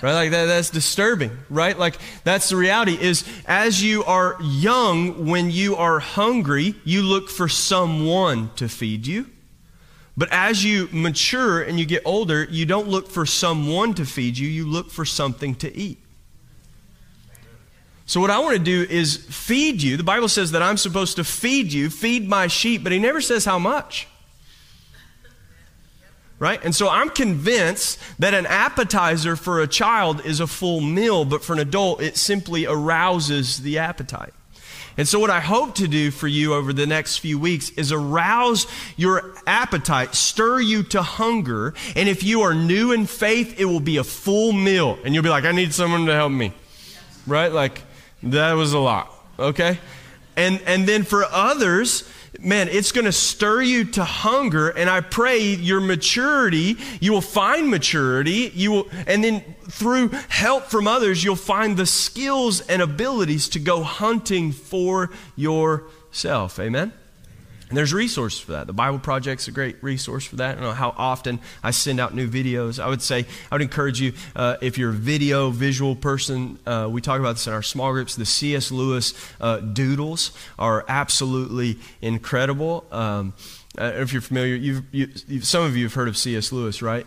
Right? 0.00 0.14
Like 0.14 0.30
that, 0.32 0.46
that's 0.46 0.70
disturbing, 0.70 1.30
right? 1.48 1.78
Like 1.78 1.96
that's 2.24 2.48
the 2.48 2.56
reality 2.56 2.98
is 3.00 3.24
as 3.46 3.82
you 3.82 4.02
are 4.04 4.36
young, 4.42 5.26
when 5.26 5.50
you 5.50 5.76
are 5.76 6.00
hungry, 6.00 6.74
you 6.84 7.02
look 7.02 7.28
for 7.28 7.48
someone 7.48 8.50
to 8.56 8.68
feed 8.68 9.06
you. 9.06 9.26
But 10.16 10.28
as 10.32 10.64
you 10.64 10.88
mature 10.92 11.62
and 11.62 11.78
you 11.78 11.86
get 11.86 12.02
older, 12.04 12.44
you 12.44 12.66
don't 12.66 12.88
look 12.88 13.08
for 13.08 13.24
someone 13.24 13.94
to 13.94 14.04
feed 14.04 14.36
you, 14.36 14.48
you 14.48 14.66
look 14.66 14.90
for 14.90 15.04
something 15.04 15.54
to 15.56 15.74
eat. 15.74 15.98
So, 18.04 18.20
what 18.20 18.30
I 18.30 18.40
want 18.40 18.56
to 18.56 18.62
do 18.62 18.82
is 18.90 19.16
feed 19.16 19.80
you. 19.80 19.96
The 19.96 20.04
Bible 20.04 20.28
says 20.28 20.50
that 20.50 20.60
I'm 20.60 20.76
supposed 20.76 21.16
to 21.16 21.24
feed 21.24 21.72
you, 21.72 21.88
feed 21.88 22.28
my 22.28 22.48
sheep, 22.48 22.82
but 22.82 22.92
He 22.92 22.98
never 22.98 23.20
says 23.20 23.44
how 23.44 23.58
much 23.58 24.08
right? 26.42 26.64
And 26.64 26.74
so 26.74 26.88
I'm 26.88 27.08
convinced 27.08 28.00
that 28.18 28.34
an 28.34 28.46
appetizer 28.46 29.36
for 29.36 29.60
a 29.60 29.68
child 29.68 30.26
is 30.26 30.40
a 30.40 30.48
full 30.48 30.80
meal, 30.80 31.24
but 31.24 31.44
for 31.44 31.52
an 31.52 31.60
adult, 31.60 32.02
it 32.02 32.16
simply 32.16 32.66
arouses 32.66 33.62
the 33.62 33.78
appetite. 33.78 34.34
And 34.96 35.06
so, 35.06 35.20
what 35.20 35.30
I 35.30 35.38
hope 35.38 35.76
to 35.76 35.86
do 35.86 36.10
for 36.10 36.26
you 36.26 36.52
over 36.52 36.72
the 36.72 36.84
next 36.84 37.18
few 37.18 37.38
weeks 37.38 37.70
is 37.70 37.92
arouse 37.92 38.66
your 38.96 39.36
appetite, 39.46 40.16
stir 40.16 40.60
you 40.60 40.82
to 40.82 41.00
hunger. 41.00 41.74
And 41.94 42.08
if 42.08 42.24
you 42.24 42.42
are 42.42 42.54
new 42.54 42.90
in 42.90 43.06
faith, 43.06 43.60
it 43.60 43.66
will 43.66 43.80
be 43.80 43.98
a 43.98 44.04
full 44.04 44.50
meal. 44.50 44.98
And 45.04 45.14
you'll 45.14 45.22
be 45.22 45.30
like, 45.30 45.44
I 45.44 45.52
need 45.52 45.72
someone 45.72 46.06
to 46.06 46.12
help 46.12 46.32
me. 46.32 46.52
Right? 47.24 47.52
Like, 47.52 47.82
that 48.24 48.54
was 48.54 48.72
a 48.72 48.80
lot. 48.80 49.14
Okay? 49.38 49.78
And, 50.36 50.60
and 50.66 50.88
then 50.88 51.04
for 51.04 51.24
others, 51.24 52.02
man, 52.42 52.68
it's 52.68 52.92
going 52.92 53.04
to 53.04 53.12
stir 53.12 53.62
you 53.62 53.84
to 53.84 54.04
hunger. 54.04 54.68
And 54.68 54.90
I 54.90 55.00
pray 55.00 55.40
your 55.40 55.80
maturity, 55.80 56.76
you 57.00 57.12
will 57.12 57.20
find 57.20 57.70
maturity. 57.70 58.50
You 58.54 58.72
will, 58.72 58.88
and 59.06 59.22
then 59.22 59.54
through 59.68 60.08
help 60.28 60.64
from 60.64 60.86
others, 60.86 61.22
you'll 61.22 61.36
find 61.36 61.76
the 61.76 61.86
skills 61.86 62.60
and 62.62 62.82
abilities 62.82 63.48
to 63.50 63.58
go 63.58 63.82
hunting 63.82 64.52
for 64.52 65.10
yourself. 65.36 66.58
Amen? 66.58 66.92
And 67.72 67.78
there's 67.78 67.94
resources 67.94 68.38
for 68.38 68.52
that. 68.52 68.66
The 68.66 68.74
Bible 68.74 68.98
Project's 68.98 69.48
a 69.48 69.50
great 69.50 69.82
resource 69.82 70.26
for 70.26 70.36
that. 70.36 70.50
I 70.50 70.54
don't 70.60 70.62
know 70.62 70.72
how 70.72 70.92
often 70.94 71.40
I 71.62 71.70
send 71.70 72.00
out 72.00 72.14
new 72.14 72.28
videos. 72.28 72.78
I 72.78 72.86
would 72.86 73.00
say, 73.00 73.24
I 73.50 73.54
would 73.54 73.62
encourage 73.62 73.98
you, 73.98 74.12
uh, 74.36 74.58
if 74.60 74.76
you're 74.76 74.90
a 74.90 74.92
video, 74.92 75.48
visual 75.48 75.96
person, 75.96 76.58
uh, 76.66 76.86
we 76.92 77.00
talk 77.00 77.18
about 77.18 77.36
this 77.36 77.46
in 77.46 77.54
our 77.54 77.62
small 77.62 77.90
groups. 77.92 78.14
The 78.14 78.26
C.S. 78.26 78.70
Lewis 78.72 79.14
uh, 79.40 79.60
doodles 79.60 80.32
are 80.58 80.84
absolutely 80.86 81.78
incredible. 82.02 82.84
Um, 82.92 83.32
if 83.78 84.12
you're 84.12 84.20
familiar, 84.20 84.54
you've, 84.54 84.82
you, 84.92 85.40
some 85.40 85.64
of 85.64 85.74
you 85.74 85.84
have 85.84 85.94
heard 85.94 86.08
of 86.08 86.18
C.S. 86.18 86.52
Lewis, 86.52 86.82
right? 86.82 87.06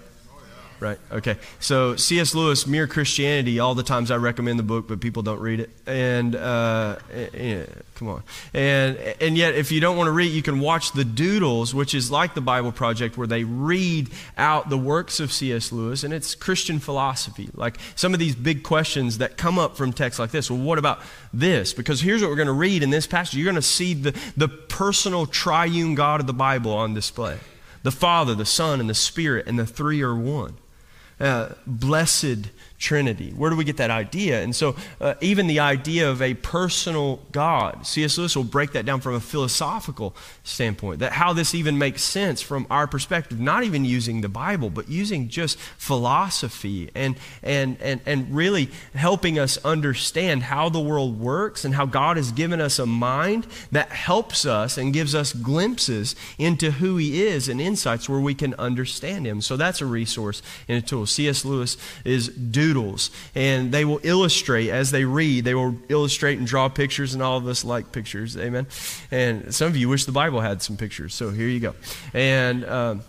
Right? 0.79 0.99
Okay. 1.11 1.37
So 1.59 1.95
C.S. 1.95 2.35
Lewis, 2.35 2.67
Mere 2.67 2.87
Christianity. 2.87 3.59
All 3.59 3.75
the 3.75 3.83
times 3.83 4.11
I 4.11 4.17
recommend 4.17 4.59
the 4.59 4.63
book, 4.63 4.87
but 4.87 4.99
people 4.99 5.23
don't 5.23 5.39
read 5.39 5.59
it. 5.59 5.69
And 5.85 6.35
uh, 6.35 6.97
yeah, 7.33 7.65
come 7.95 8.09
on. 8.09 8.23
And 8.53 8.97
and 8.97 9.37
yet, 9.37 9.55
if 9.55 9.71
you 9.71 9.79
don't 9.79 9.97
want 9.97 10.07
to 10.07 10.11
read, 10.11 10.31
you 10.31 10.41
can 10.41 10.59
watch 10.59 10.91
the 10.91 11.05
Doodles, 11.05 11.73
which 11.73 11.93
is 11.93 12.11
like 12.11 12.33
the 12.33 12.41
Bible 12.41 12.71
Project, 12.71 13.17
where 13.17 13.27
they 13.27 13.43
read 13.43 14.09
out 14.37 14.69
the 14.69 14.77
works 14.77 15.19
of 15.19 15.31
C.S. 15.31 15.71
Lewis, 15.71 16.03
and 16.03 16.13
it's 16.13 16.35
Christian 16.35 16.79
philosophy. 16.79 17.49
Like 17.53 17.77
some 17.95 18.13
of 18.13 18.19
these 18.19 18.35
big 18.35 18.63
questions 18.63 19.19
that 19.19 19.37
come 19.37 19.57
up 19.57 19.77
from 19.77 19.93
texts 19.93 20.19
like 20.19 20.31
this. 20.31 20.49
Well, 20.49 20.59
what 20.59 20.77
about 20.77 20.99
this? 21.33 21.73
Because 21.73 22.01
here's 22.01 22.21
what 22.21 22.29
we're 22.29 22.35
going 22.35 22.47
to 22.47 22.53
read 22.53 22.83
in 22.83 22.89
this 22.89 23.07
passage. 23.07 23.35
You're 23.35 23.45
going 23.45 23.55
to 23.55 23.61
see 23.61 23.93
the 23.93 24.15
the 24.35 24.47
personal 24.47 25.25
triune 25.25 25.95
God 25.95 26.19
of 26.19 26.27
the 26.27 26.33
Bible 26.33 26.73
on 26.73 26.93
display. 26.93 27.37
The 27.83 27.91
Father, 27.91 28.33
the 28.33 28.45
Son, 28.45 28.79
and 28.79 28.89
the 28.89 28.95
Spirit, 28.95 29.45
and 29.47 29.59
the 29.59 29.65
three 29.65 30.01
are 30.01 30.15
one. 30.15 30.55
Uh, 31.19 31.49
blessed 31.65 32.49
Trinity. 32.77 33.31
Where 33.31 33.49
do 33.49 33.55
we 33.55 33.63
get 33.63 33.77
that 33.77 33.89
idea? 33.89 34.41
And 34.41 34.53
so, 34.53 34.75
uh, 34.99 35.13
even 35.21 35.47
the 35.47 35.59
idea 35.59 36.09
of 36.09 36.21
a 36.21 36.33
personal 36.33 37.21
God, 37.31 37.87
C.S. 37.87 38.17
Lewis 38.17 38.35
will 38.35 38.43
break 38.43 38.73
that 38.73 38.85
down 38.85 38.99
from 38.99 39.13
a 39.15 39.21
philosophical 39.21 40.13
standpoint. 40.43 40.99
That 40.99 41.13
how 41.13 41.31
this 41.31 41.55
even 41.55 41.77
makes 41.77 42.03
sense 42.03 42.41
from 42.41 42.67
our 42.69 42.85
perspective, 42.85 43.39
not 43.39 43.63
even 43.63 43.85
using 43.85 44.19
the 44.19 44.29
Bible, 44.29 44.69
but 44.69 44.89
using 44.89 45.29
just 45.29 45.57
philosophy 45.57 46.91
and, 46.95 47.15
and, 47.41 47.77
and, 47.81 48.01
and 48.05 48.35
really 48.35 48.69
helping 48.93 49.39
us 49.39 49.57
understand 49.63 50.43
how 50.43 50.67
the 50.67 50.81
world 50.81 51.17
works 51.17 51.63
and 51.63 51.75
how 51.75 51.85
God 51.85 52.17
has 52.17 52.33
given 52.33 52.59
us 52.59 52.77
a 52.77 52.85
mind 52.85 53.47
that 53.71 53.89
helps 53.89 54.45
us 54.45 54.77
and 54.77 54.91
gives 54.91 55.15
us 55.15 55.31
glimpses 55.31 56.13
into 56.37 56.71
who 56.71 56.97
He 56.97 57.23
is 57.23 57.47
and 57.47 57.61
insights 57.61 58.09
where 58.09 58.19
we 58.19 58.33
can 58.35 58.53
understand 58.55 59.25
Him. 59.25 59.39
So, 59.39 59.55
that's 59.55 59.79
a 59.79 59.85
resource 59.85 60.41
and 60.67 60.77
a 60.77 60.85
tool. 60.85 61.05
C.S. 61.05 61.45
Lewis 61.45 61.77
is 62.03 62.27
doing 62.27 62.64
and 63.35 63.71
they 63.71 63.85
will 63.85 63.99
illustrate 64.03 64.69
as 64.69 64.91
they 64.91 65.05
read. 65.05 65.45
They 65.45 65.55
will 65.55 65.77
illustrate 65.89 66.37
and 66.37 66.47
draw 66.47 66.69
pictures, 66.69 67.13
and 67.13 67.21
all 67.21 67.37
of 67.37 67.47
us 67.47 67.63
like 67.63 67.91
pictures. 67.91 68.37
Amen. 68.37 68.67
And 69.11 69.53
some 69.53 69.67
of 69.67 69.77
you 69.77 69.89
wish 69.89 70.05
the 70.05 70.11
Bible 70.11 70.41
had 70.41 70.61
some 70.61 70.77
pictures, 70.77 71.13
so 71.13 71.29
here 71.29 71.47
you 71.47 71.59
go. 71.59 71.75
And. 72.13 72.65
Um, 72.65 73.01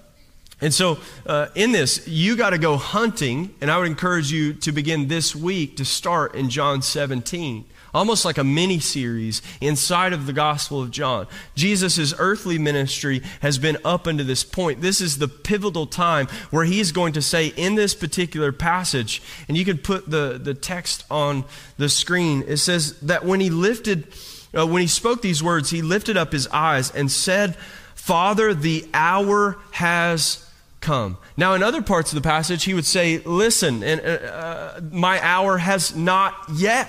and 0.60 0.72
so, 0.72 0.98
uh, 1.26 1.48
in 1.54 1.72
this, 1.72 2.06
you 2.08 2.36
got 2.36 2.50
to 2.50 2.58
go 2.58 2.76
hunting, 2.76 3.54
and 3.60 3.70
I 3.70 3.78
would 3.78 3.86
encourage 3.86 4.32
you 4.32 4.54
to 4.54 4.72
begin 4.72 5.08
this 5.08 5.36
week 5.36 5.76
to 5.76 5.84
start 5.84 6.34
in 6.34 6.48
John 6.48 6.82
17 6.82 7.64
almost 7.96 8.26
like 8.26 8.36
a 8.36 8.44
mini 8.44 8.78
series 8.78 9.40
inside 9.58 10.12
of 10.12 10.26
the 10.26 10.32
Gospel 10.32 10.82
of 10.82 10.90
John. 10.90 11.26
Jesus' 11.54 12.12
earthly 12.18 12.58
ministry 12.58 13.22
has 13.40 13.56
been 13.58 13.78
up 13.86 14.06
unto 14.06 14.22
this 14.22 14.44
point. 14.44 14.82
This 14.82 15.00
is 15.00 15.16
the 15.16 15.28
pivotal 15.28 15.86
time 15.86 16.26
where 16.50 16.66
he's 16.66 16.92
going 16.92 17.14
to 17.14 17.22
say 17.22 17.46
in 17.56 17.74
this 17.74 17.94
particular 17.94 18.52
passage, 18.52 19.22
and 19.48 19.56
you 19.56 19.64
can 19.64 19.78
put 19.78 20.10
the, 20.10 20.38
the 20.42 20.52
text 20.52 21.04
on 21.10 21.44
the 21.78 21.88
screen, 21.88 22.44
it 22.46 22.58
says 22.58 23.00
that 23.00 23.24
when 23.24 23.40
he 23.40 23.48
lifted, 23.48 24.06
uh, 24.54 24.66
when 24.66 24.82
he 24.82 24.88
spoke 24.88 25.22
these 25.22 25.42
words, 25.42 25.70
he 25.70 25.80
lifted 25.80 26.18
up 26.18 26.32
his 26.32 26.46
eyes 26.48 26.90
and 26.90 27.10
said, 27.10 27.56
Father, 27.94 28.52
the 28.52 28.86
hour 28.92 29.56
has 29.70 30.45
come. 30.86 31.18
Now, 31.36 31.54
in 31.54 31.64
other 31.64 31.82
parts 31.82 32.12
of 32.12 32.14
the 32.14 32.26
passage, 32.26 32.62
he 32.64 32.72
would 32.72 32.86
say, 32.86 33.18
Listen, 33.18 33.82
and, 33.82 34.00
uh, 34.00 34.04
uh 34.04 34.80
my 34.92 35.20
hour 35.20 35.58
has 35.58 35.96
not 35.96 36.34
yet 36.54 36.88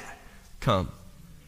come. 0.59 0.91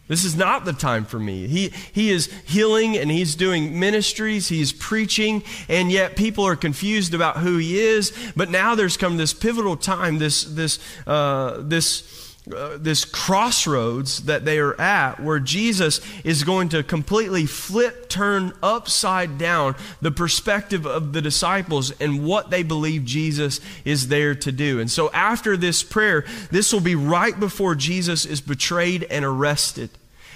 This 0.07 0.25
is 0.25 0.35
not 0.35 0.65
the 0.65 0.73
time 0.73 1.05
for 1.05 1.19
me. 1.19 1.47
He, 1.47 1.71
he 1.93 2.09
is 2.09 2.33
healing 2.47 2.97
and 2.97 3.11
he's 3.11 3.35
doing 3.35 3.79
ministries, 3.79 4.49
he's 4.49 4.73
preaching, 4.73 5.43
and 5.69 5.91
yet 5.91 6.15
people 6.15 6.47
are 6.47 6.55
confused 6.55 7.13
about 7.13 7.37
who 7.37 7.57
he 7.57 7.79
is. 7.79 8.11
But 8.35 8.49
now 8.49 8.73
there's 8.73 8.97
come 8.97 9.17
this 9.17 9.35
pivotal 9.35 9.77
time, 9.77 10.17
this, 10.17 10.43
this, 10.43 10.79
uh, 11.05 11.57
this 11.59 12.18
uh, 12.55 12.77
this 12.79 13.05
crossroads 13.05 14.23
that 14.23 14.45
they 14.45 14.59
are 14.59 14.79
at 14.79 15.19
where 15.19 15.39
Jesus 15.39 16.01
is 16.23 16.43
going 16.43 16.69
to 16.69 16.83
completely 16.83 17.45
flip, 17.45 18.09
turn 18.09 18.53
upside 18.63 19.37
down 19.37 19.75
the 20.01 20.11
perspective 20.11 20.85
of 20.85 21.13
the 21.13 21.21
disciples 21.21 21.91
and 21.99 22.25
what 22.25 22.49
they 22.49 22.63
believe 22.63 23.05
Jesus 23.05 23.59
is 23.85 24.07
there 24.07 24.35
to 24.35 24.51
do. 24.51 24.79
And 24.79 24.89
so 24.89 25.11
after 25.11 25.55
this 25.55 25.83
prayer, 25.83 26.25
this 26.51 26.73
will 26.73 26.79
be 26.79 26.95
right 26.95 27.39
before 27.39 27.75
Jesus 27.75 28.25
is 28.25 28.41
betrayed 28.41 29.03
and 29.03 29.23
arrested. 29.23 29.89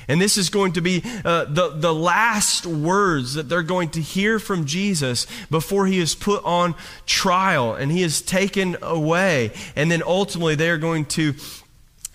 And 0.08 0.21
this 0.21 0.38
is 0.38 0.49
going 0.49 0.73
to 0.73 0.82
be 0.82 1.02
uh, 1.23 1.45
the, 1.45 1.69
the 1.69 1.93
last 1.93 2.65
words 2.65 3.36
that 3.36 3.47
they're 3.49 3.63
going 3.63 3.89
to 3.91 4.02
hear 4.02 4.39
from 4.39 4.65
Jesus 4.65 5.28
before 5.49 5.88
he 5.88 5.99
is 5.99 6.15
put 6.15 6.43
on 6.43 6.76
trial 7.06 7.73
and 7.73 7.91
he 7.91 8.04
is 8.04 8.21
taken 8.21 8.76
away. 8.82 9.52
And 9.76 9.89
then 9.89 10.04
ultimately 10.06 10.56
they 10.56 10.69
are 10.69 10.78
going 10.78 11.06
to 11.06 11.36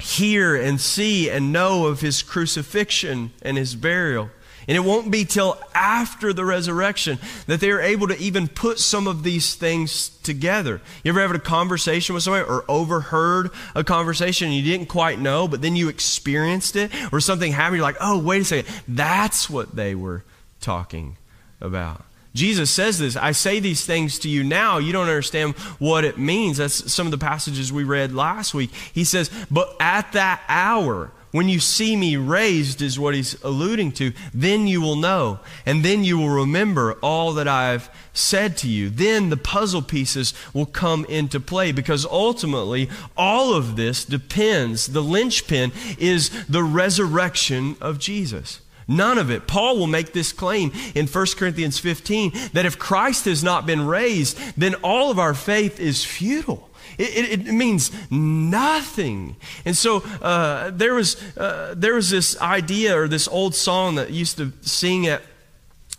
hear 0.01 0.55
and 0.55 0.81
see 0.81 1.29
and 1.29 1.53
know 1.53 1.87
of 1.87 2.01
his 2.01 2.23
crucifixion 2.23 3.33
and 3.43 3.57
his 3.57 3.75
burial. 3.75 4.31
And 4.69 4.77
it 4.77 4.81
won't 4.81 5.11
be 5.11 5.25
till 5.25 5.59
after 5.75 6.35
the 6.35 6.45
resurrection 6.45 7.19
that 7.47 7.59
they 7.59 7.71
are 7.71 7.81
able 7.81 8.07
to 8.09 8.19
even 8.19 8.49
put 8.49 8.79
some 8.79 9.07
of 9.07 9.23
these 9.23 9.55
things 9.55 10.11
together. 10.23 10.83
You 11.03 11.11
ever 11.11 11.23
have 11.23 11.35
a 11.35 11.39
conversation 11.39 12.15
with 12.15 12.23
somebody 12.23 12.47
or 12.47 12.67
overheard 12.69 13.51
a 13.75 13.83
conversation 13.83 14.49
and 14.49 14.57
you 14.57 14.63
didn't 14.63 14.89
quite 14.89 15.19
know, 15.19 15.49
but 15.49 15.63
then 15.63 15.75
you 15.75 15.89
experienced 15.89 16.77
it 16.77 16.93
or 17.13 17.21
something 17.21 17.53
happened, 17.53 17.77
you're 17.77 17.83
like, 17.83 17.97
oh, 17.99 18.19
wait 18.19 18.43
a 18.43 18.45
second, 18.45 18.83
that's 18.87 19.49
what 19.49 19.75
they 19.75 19.95
were 19.95 20.23
talking 20.61 21.17
about. 21.63 22.05
Jesus 22.39 22.71
says 22.71 22.99
this 22.99 23.17
I 23.17 23.33
say 23.33 23.61
these 23.61 23.85
things 23.85 24.19
to 24.21 24.29
you 24.29 24.45
now. 24.45 24.79
You 24.79 24.93
don't 24.93 25.09
understand 25.09 25.57
what 25.79 26.05
it 26.05 26.19
means. 26.19 26.59
That's 26.59 26.93
some 26.93 27.07
of 27.07 27.11
the 27.11 27.19
passages 27.19 27.73
we 27.73 27.85
read 27.85 28.15
last 28.15 28.55
week. 28.55 28.71
He 28.93 29.05
says, 29.05 29.31
But 29.51 29.77
at 29.81 30.13
that 30.13 30.41
hour, 30.49 31.11
when 31.31 31.49
you 31.49 31.61
see 31.61 31.95
me 31.97 32.17
raised, 32.17 32.81
is 32.81 32.99
what 32.99 33.15
he's 33.15 33.41
alluding 33.43 33.93
to, 33.93 34.13
then 34.33 34.67
you 34.67 34.81
will 34.81 34.97
know. 34.97 35.41
And 35.67 35.85
then 35.85 36.05
you 36.05 36.17
will 36.17 36.31
remember 36.31 36.95
all 37.03 37.35
that 37.35 37.49
I've 37.49 37.91
said 38.15 38.57
to 38.59 38.69
you. 38.69 38.89
Then 38.89 39.29
the 39.29 39.37
puzzle 39.37 39.83
pieces 39.83 40.33
will 40.55 40.67
come 40.67 41.05
into 41.07 41.41
play 41.41 41.73
because 41.73 42.07
ultimately 42.07 42.89
all 43.17 43.53
of 43.53 43.77
this 43.77 44.05
depends, 44.05 44.87
the 44.87 45.03
linchpin 45.03 45.73
is 45.99 46.31
the 46.47 46.63
resurrection 46.63 47.77
of 47.81 47.99
Jesus. 47.99 48.61
None 48.89 49.19
of 49.19 49.31
it. 49.31 49.47
Paul 49.47 49.77
will 49.77 49.87
make 49.87 50.15
this 50.15 50.33
claim 50.33 50.73
in 50.95 51.07
1 51.07 51.27
Corinthians 51.37 51.79
15 51.79 52.33
that 52.55 52.65
if 52.65 52.79
Christ 52.79 53.27
has 53.27 53.45
not 53.45 53.67
been 53.67 53.87
raised, 53.87 54.39
then 54.57 54.75
all 54.77 55.11
of 55.11 55.19
our 55.19 55.35
faith 55.35 55.79
is 55.79 56.05
futile. 56.05 56.71
It, 56.97 57.31
it, 57.31 57.49
it 57.49 57.53
means 57.53 57.93
nothing. 58.11 59.37
And 59.67 59.77
so 59.77 59.99
uh, 60.23 60.71
there, 60.71 60.95
was, 60.95 61.23
uh, 61.37 61.75
there 61.77 61.95
was 61.95 62.09
this 62.09 62.41
idea 62.41 62.99
or 62.99 63.07
this 63.07 63.29
old 63.29 63.55
song 63.55 63.97
that 63.97 64.11
used 64.11 64.39
to 64.39 64.53
sing 64.63 65.07
at 65.07 65.23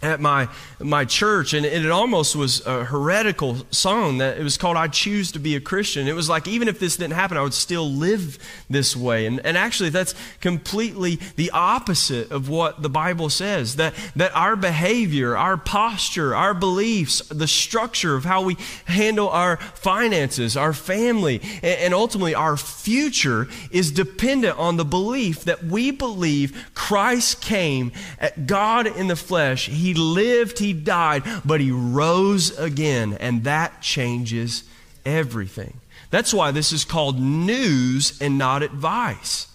at 0.01 0.21
my 0.21 0.47
my 0.79 1.03
church 1.03 1.53
and 1.53 1.65
it 1.65 1.89
almost 1.91 2.33
was 2.33 2.65
a 2.65 2.85
heretical 2.85 3.57
song 3.69 4.19
that 4.19 4.37
it 4.37 4.43
was 4.43 4.57
called 4.57 4.77
I 4.77 4.87
choose 4.87 5.33
to 5.33 5.39
be 5.39 5.57
a 5.57 5.59
Christian. 5.59 6.07
It 6.07 6.15
was 6.15 6.29
like 6.29 6.47
even 6.47 6.69
if 6.69 6.79
this 6.79 6.95
didn't 6.95 7.15
happen 7.15 7.35
I 7.35 7.41
would 7.41 7.53
still 7.53 7.89
live 7.89 8.37
this 8.69 8.95
way. 8.95 9.25
And 9.25 9.45
and 9.45 9.57
actually 9.57 9.89
that's 9.89 10.15
completely 10.39 11.19
the 11.35 11.51
opposite 11.51 12.31
of 12.31 12.47
what 12.47 12.81
the 12.81 12.89
Bible 12.89 13.29
says 13.29 13.75
that 13.75 13.93
that 14.15 14.33
our 14.35 14.55
behavior, 14.55 15.35
our 15.35 15.57
posture, 15.57 16.33
our 16.33 16.53
beliefs, 16.53 17.21
the 17.27 17.47
structure 17.47 18.15
of 18.15 18.23
how 18.23 18.41
we 18.41 18.55
handle 18.85 19.27
our 19.27 19.57
finances, 19.57 20.55
our 20.55 20.71
family 20.71 21.41
and, 21.55 21.79
and 21.79 21.93
ultimately 21.93 22.33
our 22.33 22.55
future 22.55 23.49
is 23.69 23.91
dependent 23.91 24.57
on 24.57 24.77
the 24.77 24.85
belief 24.85 25.43
that 25.43 25.65
we 25.65 25.91
believe 25.91 26.69
Christ 26.73 27.41
came 27.41 27.91
at 28.17 28.47
God 28.47 28.87
in 28.87 29.07
the 29.07 29.17
flesh. 29.17 29.67
He 29.67 29.88
he 29.89 29.95
lived, 29.95 30.59
he 30.59 30.71
died, 30.71 31.23
but 31.43 31.59
he 31.59 31.71
rose 31.71 32.55
again, 32.59 33.17
and 33.19 33.43
that 33.45 33.81
changes 33.81 34.63
everything. 35.03 35.79
That's 36.11 36.31
why 36.31 36.51
this 36.51 36.71
is 36.71 36.85
called 36.85 37.19
news 37.19 38.21
and 38.21 38.37
not 38.37 38.61
advice. 38.61 39.47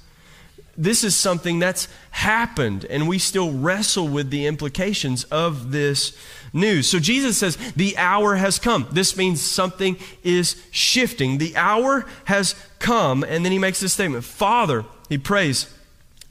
This 0.77 1.05
is 1.05 1.15
something 1.15 1.61
that's 1.61 1.87
happened, 2.11 2.85
and 2.87 3.07
we 3.07 3.21
still 3.21 3.53
wrestle 3.53 4.09
with 4.09 4.31
the 4.31 4.47
implications 4.47 5.23
of 5.25 5.71
this 5.71 6.19
news. 6.53 6.89
So 6.89 6.99
Jesus 6.99 7.39
says, 7.39 7.57
The 7.77 7.97
hour 7.97 8.35
has 8.35 8.59
come. 8.59 8.89
This 8.91 9.17
means 9.17 9.41
something 9.41 9.97
is 10.25 10.61
shifting. 10.73 11.39
The 11.39 11.57
hour 11.57 12.07
has 12.25 12.57
come, 12.81 13.23
and 13.23 13.45
then 13.45 13.53
he 13.53 13.61
makes 13.61 13.79
this 13.79 13.93
statement 13.93 14.25
Father, 14.25 14.85
he 15.09 15.17
prays, 15.17 15.73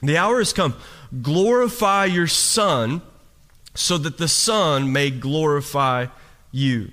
The 0.02 0.18
hour 0.18 0.40
has 0.40 0.52
come. 0.52 0.76
Glorify 1.22 2.06
your 2.06 2.28
Son 2.28 3.02
so 3.74 3.98
that 3.98 4.18
the 4.18 4.28
Son 4.28 4.92
may 4.92 5.10
glorify 5.10 6.08
you. 6.52 6.92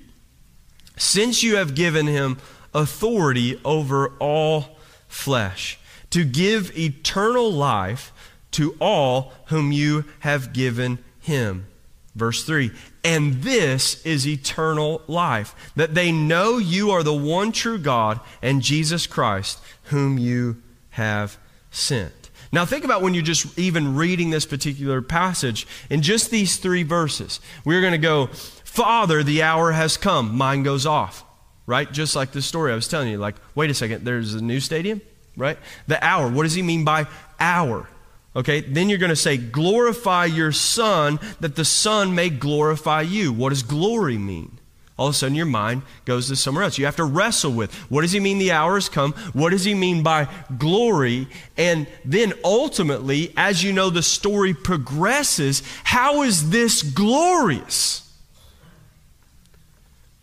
Since 0.97 1.43
you 1.43 1.55
have 1.55 1.75
given 1.75 2.07
him 2.07 2.37
authority 2.73 3.59
over 3.63 4.09
all 4.19 4.77
flesh, 5.07 5.79
to 6.11 6.23
give 6.25 6.77
eternal 6.77 7.51
life 7.51 8.11
to 8.51 8.75
all 8.79 9.33
whom 9.45 9.71
you 9.71 10.05
have 10.19 10.53
given 10.53 10.99
him. 11.19 11.67
Verse 12.15 12.43
3 12.43 12.71
And 13.03 13.41
this 13.41 14.05
is 14.05 14.27
eternal 14.27 15.01
life, 15.07 15.55
that 15.75 15.95
they 15.95 16.11
know 16.11 16.57
you 16.57 16.91
are 16.91 17.03
the 17.03 17.13
one 17.13 17.51
true 17.51 17.77
God 17.77 18.19
and 18.41 18.61
Jesus 18.61 19.07
Christ, 19.07 19.59
whom 19.85 20.17
you 20.17 20.61
have 20.91 21.37
sent. 21.71 22.20
Now, 22.51 22.65
think 22.65 22.83
about 22.83 23.01
when 23.01 23.13
you're 23.13 23.23
just 23.23 23.57
even 23.57 23.95
reading 23.95 24.29
this 24.29 24.45
particular 24.45 25.01
passage 25.01 25.65
in 25.89 26.01
just 26.01 26.31
these 26.31 26.57
three 26.57 26.83
verses. 26.83 27.39
We're 27.63 27.79
going 27.79 27.93
to 27.93 27.97
go, 27.97 28.27
Father, 28.65 29.23
the 29.23 29.43
hour 29.43 29.71
has 29.71 29.95
come. 29.95 30.35
Mine 30.35 30.63
goes 30.63 30.85
off, 30.85 31.23
right? 31.65 31.89
Just 31.91 32.15
like 32.15 32.31
the 32.31 32.41
story 32.41 32.73
I 32.73 32.75
was 32.75 32.89
telling 32.89 33.07
you. 33.07 33.17
Like, 33.17 33.35
wait 33.55 33.69
a 33.69 33.73
second, 33.73 34.03
there's 34.03 34.33
a 34.33 34.41
new 34.43 34.59
stadium, 34.59 35.01
right? 35.37 35.57
The 35.87 36.03
hour. 36.03 36.29
What 36.29 36.43
does 36.43 36.53
he 36.53 36.61
mean 36.61 36.83
by 36.83 37.07
hour? 37.39 37.87
Okay, 38.35 38.61
then 38.61 38.89
you're 38.89 38.97
going 38.97 39.09
to 39.09 39.15
say, 39.15 39.37
glorify 39.37 40.25
your 40.25 40.53
Son, 40.53 41.19
that 41.41 41.55
the 41.55 41.65
Son 41.65 42.15
may 42.15 42.29
glorify 42.29 43.01
you. 43.01 43.33
What 43.33 43.49
does 43.49 43.63
glory 43.63 44.17
mean? 44.17 44.57
All 44.97 45.07
of 45.07 45.15
a 45.15 45.17
sudden, 45.17 45.35
your 45.35 45.45
mind 45.45 45.81
goes 46.05 46.27
to 46.27 46.35
somewhere 46.35 46.63
else. 46.63 46.77
You 46.77 46.85
have 46.85 46.97
to 46.97 47.03
wrestle 47.03 47.51
with 47.51 47.73
what 47.89 48.01
does 48.01 48.11
he 48.11 48.19
mean 48.19 48.37
the 48.37 48.51
hour 48.51 48.75
has 48.75 48.89
come? 48.89 49.13
What 49.33 49.49
does 49.49 49.63
he 49.63 49.73
mean 49.73 50.03
by 50.03 50.27
glory? 50.57 51.27
And 51.57 51.87
then 52.05 52.33
ultimately, 52.43 53.33
as 53.35 53.63
you 53.63 53.73
know, 53.73 53.89
the 53.89 54.03
story 54.03 54.53
progresses. 54.53 55.63
How 55.83 56.21
is 56.21 56.51
this 56.51 56.83
glorious? 56.83 58.07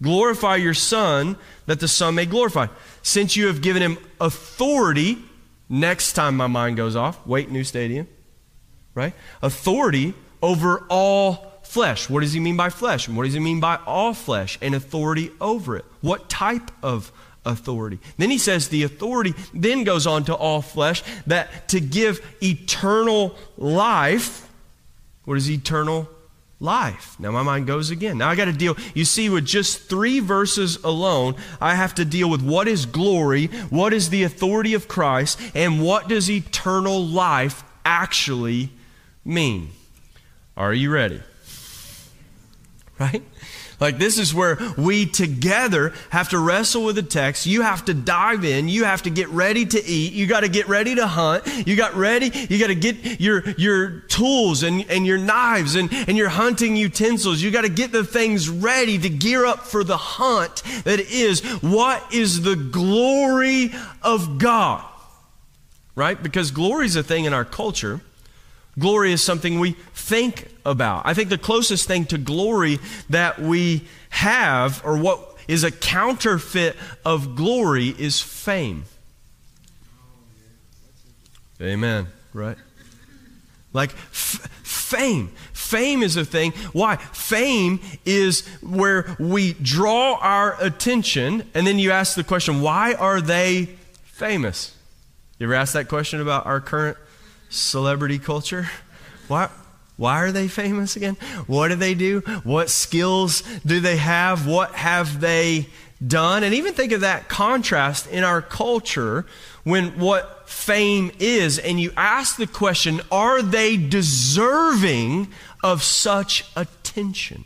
Glorify 0.00 0.56
your 0.56 0.74
Son, 0.74 1.36
that 1.66 1.80
the 1.80 1.88
Son 1.88 2.14
may 2.14 2.26
glorify. 2.26 2.68
Since 3.02 3.34
you 3.34 3.48
have 3.48 3.62
given 3.62 3.82
him 3.82 3.98
authority 4.20 5.18
Next 5.68 6.14
time 6.14 6.36
my 6.36 6.46
mind 6.46 6.76
goes 6.76 6.96
off, 6.96 7.24
wait, 7.26 7.50
new 7.50 7.64
stadium, 7.64 8.08
right? 8.94 9.12
Authority 9.42 10.14
over 10.40 10.86
all 10.88 11.57
flesh. 11.68 12.08
What 12.08 12.20
does 12.20 12.32
he 12.32 12.40
mean 12.40 12.56
by 12.56 12.70
flesh? 12.70 13.06
And 13.06 13.16
what 13.16 13.24
does 13.24 13.34
he 13.34 13.40
mean 13.40 13.60
by 13.60 13.76
all 13.86 14.14
flesh? 14.14 14.58
And 14.60 14.74
authority 14.74 15.30
over 15.40 15.76
it. 15.76 15.84
What 16.00 16.28
type 16.28 16.70
of 16.82 17.12
authority? 17.44 17.98
Then 18.16 18.30
he 18.30 18.38
says 18.38 18.68
the 18.68 18.82
authority 18.82 19.34
then 19.52 19.84
goes 19.84 20.06
on 20.06 20.24
to 20.24 20.34
all 20.34 20.62
flesh 20.62 21.02
that 21.26 21.68
to 21.68 21.80
give 21.80 22.24
eternal 22.42 23.36
life. 23.56 24.48
What 25.24 25.36
is 25.36 25.50
eternal 25.50 26.08
life. 26.60 27.18
Now 27.20 27.30
my 27.30 27.42
mind 27.42 27.66
goes 27.66 27.90
again. 27.90 28.18
Now 28.18 28.28
I 28.28 28.34
got 28.34 28.46
to 28.46 28.52
deal, 28.52 28.76
you 28.94 29.04
see, 29.04 29.28
with 29.28 29.44
just 29.44 29.88
three 29.88 30.20
verses 30.20 30.76
alone, 30.82 31.36
I 31.60 31.74
have 31.74 31.94
to 31.96 32.04
deal 32.04 32.28
with 32.28 32.42
what 32.42 32.66
is 32.66 32.86
glory, 32.86 33.46
what 33.70 33.92
is 33.92 34.10
the 34.10 34.24
authority 34.24 34.74
of 34.74 34.88
Christ, 34.88 35.40
and 35.54 35.82
what 35.82 36.08
does 36.08 36.30
eternal 36.30 37.04
life 37.04 37.62
actually 37.84 38.70
mean. 39.24 39.70
Are 40.56 40.74
you 40.74 40.90
ready? 40.90 41.22
Right? 42.98 43.22
Like, 43.80 43.98
this 43.98 44.18
is 44.18 44.34
where 44.34 44.58
we 44.76 45.06
together 45.06 45.92
have 46.10 46.30
to 46.30 46.38
wrestle 46.38 46.84
with 46.84 46.96
the 46.96 47.02
text. 47.02 47.46
You 47.46 47.62
have 47.62 47.84
to 47.84 47.94
dive 47.94 48.44
in. 48.44 48.68
You 48.68 48.84
have 48.84 49.02
to 49.02 49.10
get 49.10 49.28
ready 49.28 49.64
to 49.66 49.84
eat. 49.84 50.12
You 50.14 50.26
got 50.26 50.40
to 50.40 50.48
get 50.48 50.68
ready 50.68 50.96
to 50.96 51.06
hunt. 51.06 51.46
You 51.66 51.76
got 51.76 51.94
ready. 51.94 52.30
You 52.48 52.58
got 52.58 52.68
to 52.68 52.74
get 52.74 53.20
your, 53.20 53.48
your 53.50 54.00
tools 54.00 54.64
and, 54.64 54.84
and 54.90 55.06
your 55.06 55.18
knives 55.18 55.76
and, 55.76 55.92
and 55.92 56.16
your 56.16 56.28
hunting 56.28 56.74
utensils. 56.74 57.40
You 57.40 57.52
got 57.52 57.62
to 57.62 57.68
get 57.68 57.92
the 57.92 58.02
things 58.02 58.48
ready 58.48 58.98
to 58.98 59.08
gear 59.08 59.46
up 59.46 59.60
for 59.60 59.84
the 59.84 59.96
hunt 59.96 60.64
that 60.82 60.98
is 60.98 61.40
what 61.62 62.12
is 62.12 62.42
the 62.42 62.56
glory 62.56 63.72
of 64.02 64.38
God. 64.38 64.84
Right? 65.94 66.20
Because 66.20 66.50
glory 66.50 66.86
is 66.86 66.96
a 66.96 67.04
thing 67.04 67.26
in 67.26 67.32
our 67.32 67.44
culture 67.44 68.00
Glory 68.78 69.12
is 69.12 69.22
something 69.22 69.58
we 69.58 69.72
think 69.94 70.48
about. 70.64 71.02
I 71.04 71.14
think 71.14 71.28
the 71.28 71.38
closest 71.38 71.88
thing 71.88 72.04
to 72.06 72.18
glory 72.18 72.78
that 73.10 73.40
we 73.40 73.84
have, 74.10 74.82
or 74.84 74.96
what 74.96 75.36
is 75.48 75.64
a 75.64 75.70
counterfeit 75.70 76.76
of 77.04 77.34
glory, 77.34 77.88
is 77.98 78.20
fame. 78.20 78.84
Amen. 81.60 82.06
Right? 82.32 82.56
Like 83.72 83.90
f- 83.90 84.48
fame. 84.62 85.28
Fame 85.52 86.02
is 86.02 86.16
a 86.16 86.24
thing. 86.24 86.52
Why? 86.72 86.96
Fame 86.96 87.80
is 88.04 88.46
where 88.62 89.16
we 89.18 89.54
draw 89.54 90.18
our 90.20 90.56
attention, 90.62 91.44
and 91.54 91.66
then 91.66 91.78
you 91.78 91.90
ask 91.90 92.14
the 92.14 92.24
question, 92.24 92.60
why 92.60 92.94
are 92.94 93.20
they 93.20 93.66
famous? 94.04 94.74
You 95.38 95.46
ever 95.46 95.54
ask 95.54 95.74
that 95.74 95.88
question 95.88 96.20
about 96.20 96.46
our 96.46 96.60
current 96.60 96.96
celebrity 97.48 98.18
culture? 98.18 98.68
Why, 99.28 99.50
why 99.96 100.22
are 100.22 100.32
they 100.32 100.48
famous 100.48 100.96
again? 100.96 101.14
What 101.46 101.68
do 101.68 101.74
they 101.74 101.94
do? 101.94 102.20
What 102.44 102.70
skills 102.70 103.42
do 103.66 103.80
they 103.80 103.96
have? 103.96 104.46
What 104.46 104.74
have 104.74 105.20
they 105.20 105.66
done? 106.06 106.44
And 106.44 106.54
even 106.54 106.74
think 106.74 106.92
of 106.92 107.00
that 107.00 107.28
contrast 107.28 108.06
in 108.06 108.24
our 108.24 108.40
culture 108.40 109.26
when 109.64 109.98
what 109.98 110.48
fame 110.48 111.10
is, 111.18 111.58
and 111.58 111.78
you 111.78 111.92
ask 111.96 112.36
the 112.36 112.46
question 112.46 113.00
are 113.10 113.42
they 113.42 113.76
deserving 113.76 115.28
of 115.62 115.82
such 115.82 116.44
attention? 116.56 117.44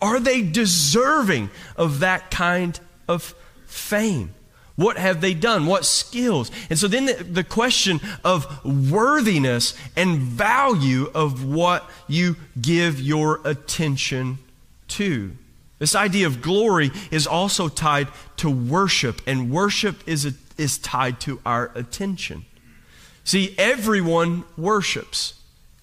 Are 0.00 0.18
they 0.18 0.42
deserving 0.42 1.50
of 1.76 2.00
that 2.00 2.30
kind 2.30 2.78
of 3.08 3.34
fame? 3.66 4.34
What 4.76 4.96
have 4.96 5.20
they 5.20 5.34
done? 5.34 5.66
What 5.66 5.84
skills? 5.84 6.50
And 6.70 6.78
so 6.78 6.88
then 6.88 7.06
the, 7.06 7.14
the, 7.14 7.44
question 7.44 8.00
of 8.24 8.64
worthiness 8.64 9.74
and 9.96 10.18
value 10.18 11.10
of 11.14 11.44
what 11.44 11.88
you 12.08 12.36
give 12.60 12.98
your 13.00 13.40
attention 13.44 14.38
to. 14.88 15.32
This 15.78 15.94
idea 15.94 16.26
of 16.26 16.40
glory 16.40 16.90
is 17.10 17.26
also 17.26 17.68
tied 17.68 18.08
to 18.38 18.48
worship, 18.48 19.20
and 19.26 19.50
worship 19.50 19.96
is, 20.06 20.24
a, 20.24 20.32
is 20.56 20.78
tied 20.78 21.20
to 21.20 21.40
our 21.44 21.70
attention. 21.74 22.44
See, 23.24 23.54
everyone 23.58 24.44
worships. 24.56 25.34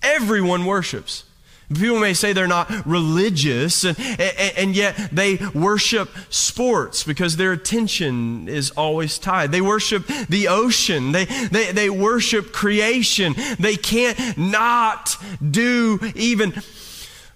Everyone 0.01 0.65
worships. 0.65 1.25
People 1.73 1.99
may 1.99 2.15
say 2.15 2.33
they're 2.33 2.47
not 2.47 2.85
religious, 2.85 3.83
and, 3.83 3.99
and, 3.99 4.53
and, 4.57 4.75
yet 4.75 4.95
they 5.11 5.35
worship 5.53 6.09
sports 6.29 7.03
because 7.03 7.37
their 7.37 7.51
attention 7.51 8.47
is 8.47 8.71
always 8.71 9.19
tied. 9.19 9.51
They 9.51 9.61
worship 9.61 10.07
the 10.07 10.47
ocean, 10.47 11.11
they, 11.11 11.25
they, 11.25 11.71
they 11.71 11.89
worship 11.91 12.53
creation. 12.53 13.35
They 13.59 13.75
can't 13.75 14.37
not 14.37 15.15
do 15.47 15.99
even 16.15 16.59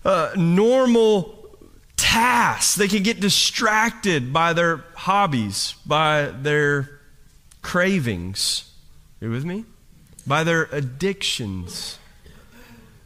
uh, 0.04 0.32
normal 0.36 1.58
tasks. 1.96 2.76
They 2.76 2.88
can 2.88 3.04
get 3.04 3.20
distracted 3.20 4.34
by 4.34 4.54
their 4.54 4.84
hobbies, 4.96 5.76
by 5.86 6.26
their 6.26 7.00
cravings. 7.62 8.72
Are 9.22 9.26
you 9.26 9.32
with 9.32 9.46
me? 9.46 9.66
By 10.26 10.44
their 10.44 10.64
addictions. 10.72 12.00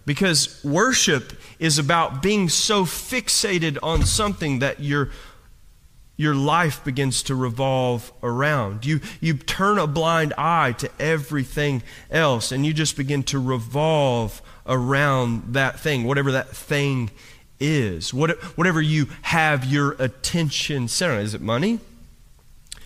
Because 0.08 0.64
worship 0.64 1.34
is 1.60 1.78
about 1.78 2.24
being 2.24 2.48
so 2.48 2.86
fixated 2.86 3.78
on 3.84 4.06
something 4.06 4.60
that 4.60 4.80
your, 4.80 5.10
your 6.16 6.34
life 6.34 6.82
begins 6.86 7.22
to 7.24 7.36
revolve 7.36 8.14
around. 8.24 8.86
You, 8.86 9.02
you 9.20 9.34
turn 9.34 9.78
a 9.78 9.86
blind 9.86 10.34
eye 10.38 10.72
to 10.78 10.90
everything 10.98 11.84
else 12.10 12.54
and 12.54 12.66
you 12.66 12.72
just 12.74 12.96
begin 12.96 13.22
to 13.24 13.38
revolve 13.38 14.42
around 14.66 15.56
that 15.56 15.78
thing, 15.78 16.06
whatever 16.06 16.32
that 16.32 16.56
thing 16.56 17.12
is. 17.60 18.14
What, 18.14 18.42
whatever 18.58 18.82
you 18.82 19.08
have 19.24 19.66
your 19.66 19.98
attention 20.00 20.88
centered 20.88 21.16
on. 21.16 21.20
Is 21.20 21.34
it 21.34 21.42
money? 21.42 21.82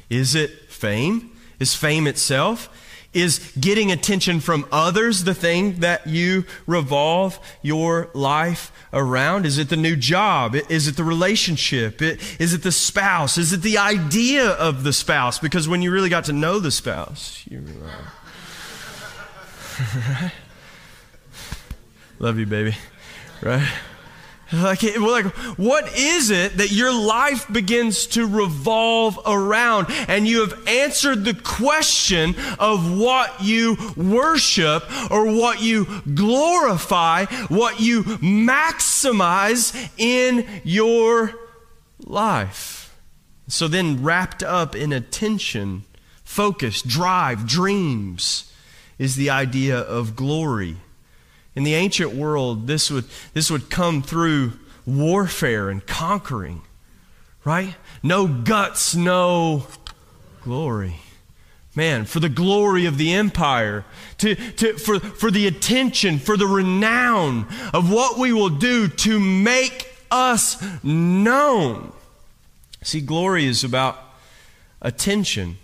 Is 0.10 0.34
it 0.34 0.72
fame? 0.72 1.38
Is 1.60 1.76
fame 1.76 2.08
itself? 2.08 2.68
Is 3.14 3.52
getting 3.60 3.92
attention 3.92 4.40
from 4.40 4.66
others 4.72 5.26
the 5.26 5.34
thing 5.34 5.82
that 5.82 6.08
you 6.08 6.46
revolve 6.66 7.40
your 7.62 8.10
life 8.14 8.72
around? 8.94 9.46
Is 9.46 9.58
it 9.58 9.68
the 9.68 9.76
new 9.76 9.98
job? 9.98 10.56
Is 10.56 10.88
it 10.88 10.96
the 10.96 11.04
relationship? 11.04 12.02
Is 12.02 12.54
it 12.54 12.64
the 12.64 12.72
spouse? 12.72 13.38
Is 13.38 13.52
it 13.52 13.64
the 13.64 13.78
idea 13.78 14.50
of 14.52 14.84
the 14.84 14.94
spouse? 14.94 15.40
Because 15.40 15.68
when 15.68 15.82
you 15.82 15.92
really 15.92 16.10
got 16.10 16.26
to 16.26 16.34
know 16.34 16.60
the 16.60 16.72
spouse, 16.72 17.44
you 17.50 17.60
realize. 17.60 17.92
Love 22.20 22.40
you, 22.40 22.46
baby. 22.46 22.76
Right? 23.42 23.68
Like, 24.62 24.84
like, 24.98 25.26
what 25.58 25.98
is 25.98 26.30
it 26.30 26.58
that 26.58 26.72
your 26.72 26.94
life 26.94 27.52
begins 27.52 28.06
to 28.08 28.28
revolve 28.28 29.18
around? 29.26 29.88
And 30.10 30.28
you 30.28 30.42
have 30.42 30.68
answered 30.68 31.24
the 31.24 31.34
question 31.34 32.36
of 32.60 33.00
what 33.00 33.42
you 33.42 33.78
worship 33.96 34.84
or 35.10 35.32
what 35.34 35.62
you 35.62 36.02
glorify, 36.14 37.26
what 37.48 37.80
you 37.80 38.04
maximize 38.04 39.74
in 39.98 40.46
your 40.66 41.34
life. 42.00 42.94
So 43.48 43.70
then, 43.70 44.04
wrapped 44.04 44.44
up 44.44 44.76
in 44.76 44.92
attention, 44.92 45.84
focus, 46.24 46.82
drive, 46.82 47.48
dreams, 47.48 48.52
is 48.98 49.16
the 49.16 49.30
idea 49.30 49.80
of 49.80 50.16
glory 50.16 50.78
In 51.56 51.64
the 51.64 51.74
ancient 51.74 52.14
world, 52.14 52.68
this 52.68 52.90
would, 52.90 53.06
this 53.34 53.52
would 53.52 53.70
come 53.70 54.02
through 54.02 54.54
warfare 54.86 55.70
and 55.70 55.86
conquering, 55.86 56.62
right? 57.44 57.76
No 58.02 58.28
guts, 58.28 58.96
no 58.96 59.68
glory. 60.42 60.96
Man, 61.74 62.06
for 62.06 62.20
the 62.20 62.30
glory 62.30 62.86
of 62.86 62.98
the 62.98 63.14
empire, 63.14 63.86
to, 64.18 64.36
to, 64.36 64.78
for, 64.78 65.00
for 65.00 65.32
the 65.32 65.48
attention, 65.48 66.20
for 66.20 66.36
the 66.36 66.48
renown 66.48 67.48
of 67.74 67.92
what 67.92 68.18
we 68.18 68.34
will 68.34 68.50
do 68.50 68.88
to 68.88 69.20
make 69.20 69.88
us 70.10 70.62
known. 70.84 71.94
See, 72.84 73.00
glory 73.00 73.46
is 73.46 73.64
about 73.64 73.98
attention. 74.82 75.58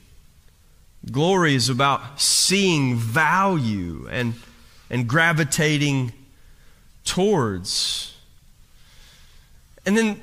Glory 1.11 1.55
is 1.55 1.67
about 1.67 2.21
seeing 2.21 2.95
value 2.95 4.07
and, 4.09 4.35
and 4.89 5.07
gravitating 5.07 6.13
towards. 7.03 8.15
And 9.85 9.97
then 9.97 10.21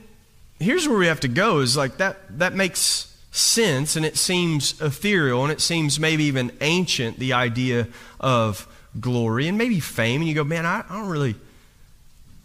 here's 0.58 0.88
where 0.88 0.98
we 0.98 1.06
have 1.06 1.20
to 1.20 1.28
go 1.28 1.60
is 1.60 1.76
like 1.76 1.96
that, 1.98 2.38
that 2.38 2.54
makes 2.54 3.16
sense 3.30 3.96
and 3.96 4.06
it 4.06 4.16
seems 4.16 4.80
ethereal 4.80 5.42
and 5.42 5.52
it 5.52 5.60
seems 5.60 5.98
maybe 5.98 6.24
even 6.24 6.52
ancient, 6.60 7.18
the 7.18 7.32
idea 7.32 7.88
of 8.20 8.68
glory 9.00 9.48
and 9.48 9.58
maybe 9.58 9.80
fame. 9.80 10.20
And 10.20 10.28
you 10.28 10.34
go, 10.34 10.44
man, 10.44 10.66
I, 10.66 10.84
I 10.88 10.98
don't 10.98 11.08
really. 11.08 11.34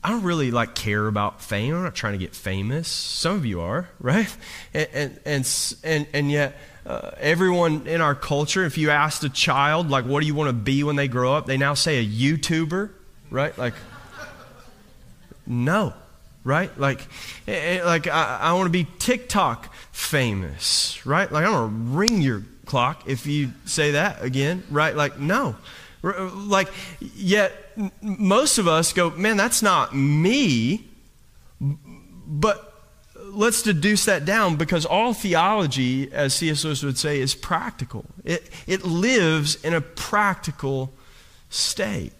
I 0.02 0.12
don't 0.12 0.24
really 0.24 0.50
like 0.50 0.76
care 0.76 1.08
about 1.08 1.42
fame. 1.42 1.76
I'm 1.76 1.84
not 1.84 1.94
trying 1.94 2.14
to 2.14 2.20
get 2.20 2.34
famous. 2.34 2.88
Some 2.88 3.36
of 3.36 3.46
you 3.46 3.60
are, 3.60 3.90
right? 4.00 4.34
And 4.74 4.88
and 4.94 5.20
and 5.26 5.76
and, 5.84 6.08
and 6.14 6.32
yet, 6.32 6.58
uh, 6.90 7.12
everyone 7.20 7.86
in 7.86 8.02
our 8.02 8.16
culture, 8.16 8.66
if 8.66 8.76
you 8.76 8.90
asked 8.90 9.24
a 9.24 9.30
child 9.30 9.92
like, 9.92 10.06
"What 10.06 10.22
do 10.22 10.26
you 10.28 10.34
want 10.34 10.50
to 10.50 10.54
be 10.54 10.84
when 10.84 10.96
they 10.96 11.08
grow 11.08 11.36
up?" 11.36 11.46
they 11.46 11.56
now 11.56 11.76
say 11.76 12.00
a 12.00 12.06
YouTuber, 12.06 12.90
right? 13.30 13.56
Like, 13.60 13.76
no, 15.46 15.94
right? 16.44 16.76
Like, 16.80 17.02
eh, 17.48 17.78
eh, 17.78 17.86
like 17.86 18.08
I, 18.08 18.40
I 18.42 18.54
want 18.54 18.66
to 18.66 18.72
be 18.72 18.88
TikTok 18.98 19.72
famous, 19.92 21.06
right? 21.06 21.32
Like 21.32 21.46
I'm 21.46 21.52
gonna 21.52 21.96
ring 21.96 22.24
your 22.24 22.44
clock 22.66 23.04
if 23.08 23.28
you 23.28 23.52
say 23.66 23.92
that 23.92 24.24
again, 24.24 24.64
right? 24.72 24.96
Like 24.96 25.20
no, 25.20 25.58
like 26.02 26.70
yet 27.00 27.54
most 28.02 28.58
of 28.58 28.68
us 28.68 28.94
go, 28.94 29.12
man, 29.12 29.38
that's 29.38 29.62
not 29.62 29.96
me. 29.96 30.88
But 31.62 32.69
let's 33.40 33.62
deduce 33.62 34.06
that 34.06 34.26
down 34.26 34.58
because 34.58 34.86
all 34.86 35.14
theology, 35.14 36.12
as 36.12 36.34
C.S. 36.36 36.66
Lewis 36.66 36.84
would 36.84 36.98
say, 36.98 37.22
is 37.22 37.34
practical. 37.34 38.06
It, 38.26 38.50
it 38.68 38.84
lives 38.84 39.56
in 39.64 39.74
a 39.74 39.80
practical 39.80 40.92
state. 41.50 42.12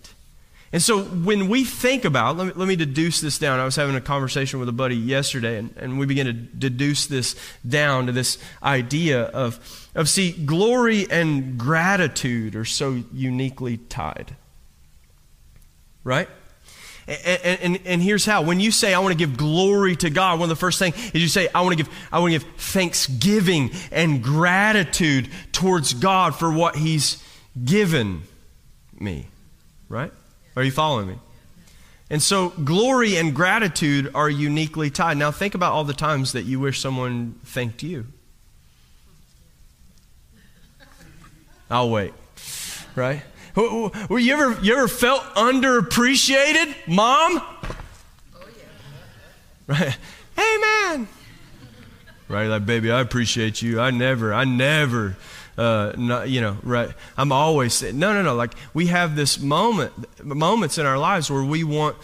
And 0.72 0.82
so 0.82 1.04
when 1.04 1.50
we 1.50 1.66
think 1.66 2.06
about, 2.06 2.38
let 2.38 2.48
me, 2.48 2.54
let 2.56 2.68
me 2.68 2.78
deduce 2.78 3.20
this 3.20 3.38
down. 3.38 3.60
I 3.60 3.66
was 3.66 3.76
having 3.76 3.96
a 3.96 4.02
conversation 4.02 4.60
with 4.60 4.70
a 4.70 4.74
buddy 4.74 4.96
yesterday, 4.96 5.58
and, 5.58 5.76
and 5.76 6.00
we 6.00 6.06
began 6.06 6.28
to 6.28 6.34
deduce 6.34 7.08
this 7.08 7.36
down 7.68 8.06
to 8.06 8.14
this 8.14 8.38
idea 8.64 9.24
of, 9.24 9.60
of, 9.96 10.08
see, 10.08 10.32
glory 10.32 11.06
and 11.12 11.58
gratitude 11.58 12.56
are 12.56 12.66
so 12.66 13.04
uniquely 13.12 13.78
tied. 13.78 14.38
Right? 16.06 16.30
And, 17.10 17.60
and, 17.62 17.80
and, 17.86 18.02
here's 18.04 18.24
how. 18.24 18.44
When 18.44 18.60
you 18.60 18.70
say, 18.70 18.94
I 18.94 19.00
want 19.00 19.14
to 19.14 19.18
give 19.18 19.36
glory 19.36 19.96
to 19.96 20.12
God, 20.12 20.40
one 20.40 20.44
of 20.44 20.50
the 20.50 20.60
first 20.60 20.78
things 20.78 20.96
is 21.12 21.22
you 21.22 21.28
say, 21.28 21.48
I 21.56 21.62
want 21.62 21.76
to 21.76 21.84
give, 21.84 21.94
I 22.12 22.20
want 22.20 22.34
to 22.34 22.40
give 22.40 22.48
thanksgiving 22.58 23.72
and 23.92 24.22
gratitude 24.22 25.28
towards 25.52 25.96
God 25.96 26.36
for 26.36 26.52
what 26.52 26.76
He's 26.76 27.24
given 27.66 28.22
me. 29.00 29.26
Right? 29.88 30.12
Are 30.56 30.62
you 30.62 30.70
following 30.70 31.08
me? 31.08 31.16
And 32.12 32.22
so 32.22 32.50
glory 32.50 33.18
and 33.18 33.36
gratitude 33.36 34.12
are 34.14 34.30
uniquely 34.30 34.92
tied. 34.92 35.18
Now 35.18 35.32
think 35.32 35.56
about 35.56 35.74
all 35.74 35.84
the 35.84 35.94
times 35.94 36.34
that 36.34 36.44
you 36.44 36.60
wish 36.60 36.80
someone 36.80 37.40
thanked 37.44 37.82
you. 37.82 38.06
I'll 41.72 41.90
wait. 41.90 42.14
Right? 42.96 43.24
Were 43.56 44.20
you 44.20 44.34
ever 44.34 44.62
you 44.62 44.76
ever 44.76 44.88
felt 44.88 45.22
underappreciated, 45.36 46.76
mom? 46.88 47.42
Oh 47.42 48.46
yeah. 48.58 48.64
Right? 49.68 49.98
Hey 50.36 50.58
man. 50.62 51.08
Right, 52.28 52.48
like 52.48 52.66
baby, 52.66 52.92
I 52.92 53.02
appreciate 53.02 53.62
you. 53.62 53.82
I 53.82 53.90
never, 53.90 54.34
I 54.34 54.44
never 54.44 55.18
uh, 55.60 55.94
not, 55.98 56.30
you 56.30 56.40
know, 56.40 56.58
right? 56.64 56.90
I'm 57.18 57.34
always 57.34 57.74
saying, 57.74 58.00
no, 58.00 58.14
no, 58.14 58.22
no. 58.22 58.34
Like 58.36 58.54
we 58.74 58.88
have 58.88 59.16
this 59.16 59.40
moment, 59.40 59.92
moments 60.24 60.78
in 60.78 60.86
our 60.86 60.98
lives 60.98 61.30
where 61.30 61.44
we 61.44 61.66
want 61.66 61.98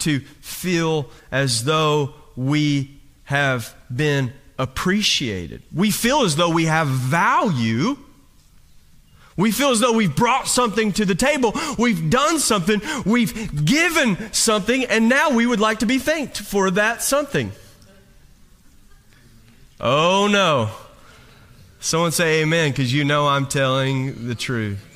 to 0.00 0.20
feel 0.40 1.10
as 1.32 1.64
though 1.64 2.14
we 2.36 3.00
have 3.24 3.74
been 3.94 4.32
appreciated. 4.58 5.62
We 5.74 5.90
feel 5.90 6.22
as 6.22 6.36
though 6.36 6.50
we 6.50 6.66
have 6.66 6.86
value. 6.86 7.96
We 9.40 9.52
feel 9.52 9.70
as 9.70 9.80
though 9.80 9.92
we've 9.92 10.14
brought 10.14 10.48
something 10.48 10.92
to 10.92 11.04
the 11.04 11.14
table. 11.14 11.54
We've 11.78 12.10
done 12.10 12.38
something. 12.38 12.80
We've 13.06 13.64
given 13.64 14.32
something. 14.32 14.84
And 14.84 15.08
now 15.08 15.30
we 15.30 15.46
would 15.46 15.60
like 15.60 15.78
to 15.78 15.86
be 15.86 15.98
thanked 15.98 16.38
for 16.38 16.70
that 16.72 17.02
something. 17.02 17.52
Oh 19.80 20.28
no. 20.30 20.70
Someone 21.80 22.12
say 22.12 22.42
amen 22.42 22.72
because 22.72 22.92
you 22.92 23.04
know 23.04 23.26
I'm 23.26 23.46
telling 23.46 24.28
the 24.28 24.34
truth. 24.34 24.86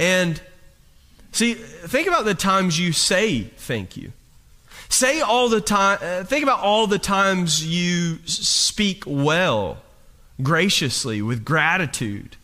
And 0.00 0.40
see, 1.30 1.54
think 1.54 2.08
about 2.08 2.24
the 2.24 2.34
times 2.34 2.80
you 2.80 2.92
say 2.92 3.42
thank 3.42 3.96
you. 3.96 4.12
Say 4.88 5.20
all 5.20 5.48
the 5.48 5.60
time, 5.60 5.98
uh, 6.02 6.24
think 6.24 6.42
about 6.42 6.58
all 6.58 6.88
the 6.88 6.98
times 6.98 7.64
you 7.64 8.18
speak 8.26 9.04
well, 9.06 9.78
graciously, 10.42 11.22
with 11.22 11.44
gratitude 11.44 12.36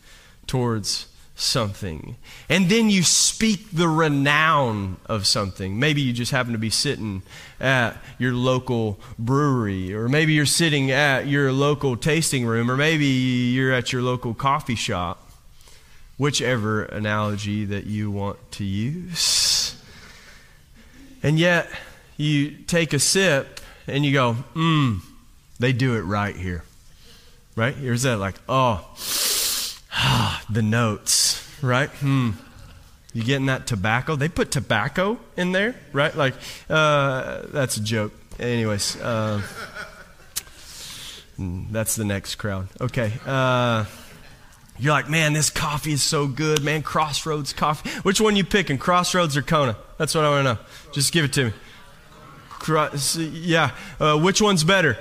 towards 0.47 1.07
something. 1.35 2.17
And 2.49 2.69
then 2.69 2.89
you 2.89 3.03
speak 3.03 3.71
the 3.71 3.87
renown 3.87 4.97
of 5.05 5.25
something. 5.25 5.79
Maybe 5.79 6.01
you 6.01 6.11
just 6.11 6.31
happen 6.31 6.51
to 6.51 6.59
be 6.59 6.69
sitting 6.69 7.21
at 7.59 7.97
your 8.17 8.33
local 8.33 8.99
brewery, 9.17 9.93
or 9.93 10.09
maybe 10.09 10.33
you're 10.33 10.45
sitting 10.45 10.91
at 10.91 11.27
your 11.27 11.51
local 11.51 11.95
tasting 11.95 12.45
room, 12.45 12.69
or 12.69 12.75
maybe 12.75 13.05
you're 13.05 13.71
at 13.71 13.93
your 13.93 14.01
local 14.01 14.33
coffee 14.33 14.75
shop. 14.75 15.25
Whichever 16.17 16.83
analogy 16.83 17.63
that 17.63 17.85
you 17.85 18.11
want 18.11 18.51
to 18.51 18.65
use. 18.65 19.81
And 21.23 21.39
yet, 21.39 21.69
you 22.17 22.51
take 22.51 22.91
a 22.91 22.99
sip 22.99 23.61
and 23.87 24.05
you 24.05 24.11
go, 24.11 24.35
mmm, 24.53 24.99
they 25.59 25.71
do 25.71 25.95
it 25.95 26.01
right 26.01 26.35
here. 26.35 26.65
Right? 27.59 27.75
Here's 27.75 28.03
that 28.03 28.19
like, 28.19 28.35
oh, 28.47 28.87
the 30.49 30.61
notes, 30.61 31.45
right? 31.61 31.89
Hmm. 31.89 32.29
You 33.11 33.21
getting 33.21 33.47
that 33.47 33.67
tobacco? 33.67 34.15
They 34.15 34.29
put 34.29 34.49
tobacco 34.49 35.19
in 35.35 35.51
there, 35.51 35.75
right? 35.91 36.15
Like, 36.15 36.35
uh, 36.69 37.41
that's 37.47 37.75
a 37.75 37.83
joke. 37.83 38.13
Anyways, 38.39 38.95
uh, 39.01 39.41
hmm, 41.35 41.63
that's 41.69 41.97
the 41.97 42.05
next 42.05 42.35
crowd. 42.35 42.69
Okay. 42.79 43.11
Uh, 43.25 43.83
you're 44.77 44.93
like, 44.93 45.09
man, 45.09 45.33
this 45.33 45.49
coffee 45.49 45.91
is 45.91 46.01
so 46.01 46.27
good, 46.27 46.63
man. 46.63 46.81
Crossroads 46.81 47.51
coffee. 47.51 47.89
Which 48.03 48.21
one 48.21 48.37
you 48.37 48.45
picking, 48.45 48.77
Crossroads 48.77 49.35
or 49.35 49.41
Kona? 49.41 49.75
That's 49.97 50.15
what 50.15 50.23
I 50.23 50.29
want 50.29 50.47
to 50.47 50.53
know. 50.53 50.59
Just 50.93 51.11
give 51.11 51.25
it 51.25 51.33
to 51.33 51.45
me. 51.47 51.53
Cross, 52.51 53.17
yeah. 53.17 53.71
Uh, 53.99 54.17
which 54.17 54.41
one's 54.41 54.63
better? 54.63 54.97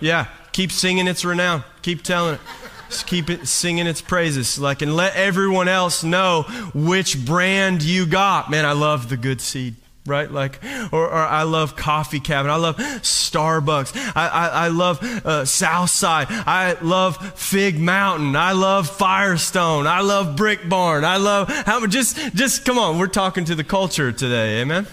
Yeah. 0.00 0.28
Keep 0.56 0.72
singing 0.72 1.06
its 1.06 1.22
renown. 1.22 1.64
Keep 1.82 2.02
telling 2.02 2.36
it. 2.36 2.40
Just 2.88 3.06
keep 3.06 3.28
it 3.28 3.46
singing 3.46 3.86
its 3.86 4.00
praises. 4.00 4.58
Like, 4.58 4.80
and 4.80 4.96
let 4.96 5.14
everyone 5.14 5.68
else 5.68 6.02
know 6.02 6.44
which 6.72 7.26
brand 7.26 7.82
you 7.82 8.06
got. 8.06 8.50
Man, 8.50 8.64
I 8.64 8.72
love 8.72 9.10
the 9.10 9.18
good 9.18 9.42
seed 9.42 9.74
right? 10.06 10.30
Like, 10.30 10.60
or, 10.92 11.08
or, 11.08 11.14
I 11.14 11.42
love 11.42 11.74
Coffee 11.76 12.20
Cabin. 12.20 12.50
I 12.50 12.56
love 12.56 12.76
Starbucks. 12.76 14.14
I, 14.14 14.28
I, 14.28 14.46
I 14.46 14.68
love 14.68 15.02
uh, 15.02 15.44
Southside. 15.44 16.28
I 16.30 16.76
love 16.80 17.16
Fig 17.38 17.78
Mountain. 17.78 18.36
I 18.36 18.52
love 18.52 18.88
Firestone. 18.88 19.86
I 19.86 20.00
love 20.00 20.36
Brick 20.36 20.68
Barn. 20.68 21.04
I 21.04 21.16
love 21.16 21.48
how 21.50 21.84
just 21.86 22.16
just 22.34 22.64
come 22.64 22.78
on. 22.78 22.98
We're 23.00 23.08
talking 23.08 23.44
to 23.46 23.56
the 23.56 23.64
culture 23.64 24.12
today, 24.12 24.60
amen. 24.60 24.86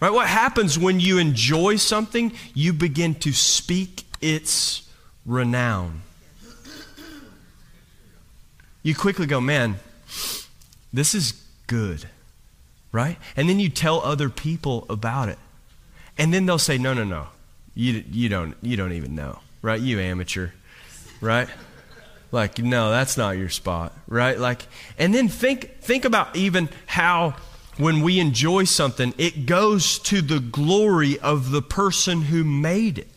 Right? 0.00 0.12
What 0.12 0.28
happens 0.28 0.78
when 0.78 1.00
you 1.00 1.18
enjoy 1.18 1.76
something? 1.76 2.32
You 2.54 2.72
begin 2.72 3.14
to 3.16 3.32
speak 3.32 4.04
its 4.20 4.88
renown. 5.26 6.02
You 8.82 8.94
quickly 8.94 9.26
go, 9.26 9.40
man, 9.40 9.76
this 10.92 11.14
is 11.14 11.34
good, 11.66 12.06
right? 12.92 13.18
And 13.36 13.48
then 13.48 13.58
you 13.60 13.68
tell 13.68 14.00
other 14.00 14.30
people 14.30 14.86
about 14.88 15.28
it. 15.28 15.38
And 16.16 16.32
then 16.32 16.46
they'll 16.46 16.58
say, 16.58 16.78
no, 16.78 16.94
no, 16.94 17.04
no. 17.04 17.26
You, 17.74 18.02
you, 18.10 18.28
don't, 18.28 18.56
you 18.62 18.76
don't 18.76 18.92
even 18.92 19.14
know, 19.14 19.40
right? 19.62 19.80
You 19.80 20.00
amateur, 20.00 20.50
right? 21.20 21.48
Like, 22.30 22.58
no, 22.58 22.90
that's 22.90 23.16
not 23.16 23.36
your 23.36 23.48
spot, 23.48 23.92
right? 24.06 24.38
Like, 24.38 24.66
and 24.98 25.14
then 25.14 25.28
think 25.28 25.80
think 25.80 26.04
about 26.04 26.36
even 26.36 26.68
how 26.86 27.36
when 27.78 28.02
we 28.02 28.20
enjoy 28.20 28.64
something, 28.64 29.14
it 29.16 29.46
goes 29.46 29.98
to 30.00 30.20
the 30.20 30.40
glory 30.40 31.18
of 31.18 31.50
the 31.50 31.62
person 31.62 32.22
who 32.22 32.44
made 32.44 32.98
it. 32.98 33.08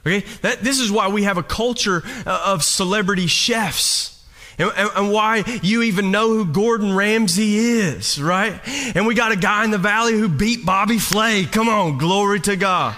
Okay? 0.00 0.26
That, 0.42 0.60
this 0.62 0.80
is 0.80 0.90
why 0.90 1.08
we 1.08 1.22
have 1.22 1.38
a 1.38 1.42
culture 1.42 2.02
uh, 2.26 2.42
of 2.46 2.62
celebrity 2.64 3.26
chefs. 3.26 4.14
And, 4.58 4.72
and, 4.76 4.90
and, 4.96 5.12
why 5.12 5.44
you 5.62 5.82
even 5.84 6.10
know 6.10 6.30
who 6.30 6.44
Gordon 6.44 6.96
Ramsay 6.96 7.58
is, 7.58 8.20
right? 8.20 8.60
And 8.96 9.06
we 9.06 9.14
got 9.14 9.30
a 9.30 9.36
guy 9.36 9.64
in 9.64 9.70
the 9.70 9.78
valley 9.78 10.14
who 10.14 10.28
beat 10.28 10.66
Bobby 10.66 10.98
Flay. 10.98 11.44
Come 11.44 11.68
on, 11.68 11.96
glory 11.96 12.40
to 12.40 12.56
God. 12.56 12.96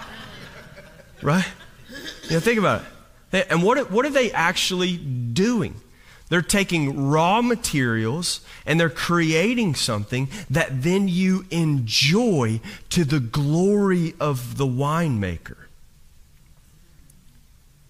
Right? 1.21 1.47
Yeah, 2.31 2.41
think 2.41 2.59
about 2.59 2.83
it. 3.33 3.47
And 3.51 3.63
what, 3.63 3.91
what 3.91 4.07
are 4.07 4.11
they 4.11 4.33
actually 4.33 4.97
doing? 4.97 5.75
They're 6.31 6.43
taking 6.43 7.09
raw 7.09 7.43
materials 7.43 8.41
and 8.65 8.81
they're 8.81 8.89
creating 8.89 9.75
something 9.75 10.29
that 10.49 10.83
then 10.83 11.09
you 11.09 11.45
enjoy 11.51 12.61
to 12.91 13.05
the 13.05 13.19
glory 13.19 14.15
of 14.21 14.57
the 14.57 14.67
winemaker. 14.67 15.57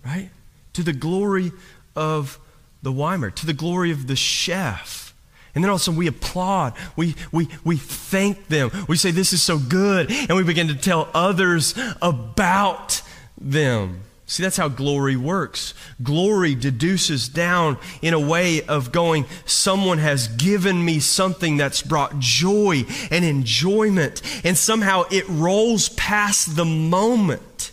Right? 0.05 0.30
To 0.72 0.82
the 0.82 0.95
glory 0.95 1.53
of 1.95 2.41
the 2.82 2.91
winemaker, 2.91 3.34
to 3.36 3.47
the 3.47 3.53
glory 3.53 3.91
of 3.91 4.07
the 4.07 4.16
chef. 4.16 5.14
And 5.55 5.62
then 5.62 5.68
all 5.68 5.76
of 5.76 5.82
a 5.82 5.84
sudden 5.84 5.99
we 5.99 6.07
applaud. 6.07 6.72
We, 6.97 7.16
we, 7.30 7.49
we 7.62 7.76
thank 7.76 8.49
them. 8.49 8.70
We 8.88 8.97
say, 8.97 9.11
This 9.11 9.34
is 9.34 9.43
so 9.43 9.59
good. 9.59 10.11
And 10.11 10.34
we 10.34 10.45
begin 10.45 10.68
to 10.68 10.74
tell 10.74 11.11
others 11.12 11.74
about 12.01 13.03
them. 13.38 14.01
See, 14.31 14.45
that's 14.45 14.57
how 14.57 14.68
glory 14.68 15.16
works. 15.16 15.74
Glory 16.01 16.55
deduces 16.55 17.28
down 17.28 17.78
in 18.01 18.14
a 18.14 18.20
way 18.20 18.62
of 18.62 18.93
going, 18.93 19.26
someone 19.45 19.99
has 19.99 20.28
given 20.28 20.85
me 20.85 21.01
something 21.01 21.57
that's 21.57 21.83
brought 21.83 22.20
joy 22.20 22.85
and 23.11 23.24
enjoyment, 23.24 24.22
and 24.45 24.57
somehow 24.57 25.03
it 25.11 25.28
rolls 25.28 25.89
past 25.89 26.55
the 26.55 26.64
moment. 26.64 27.72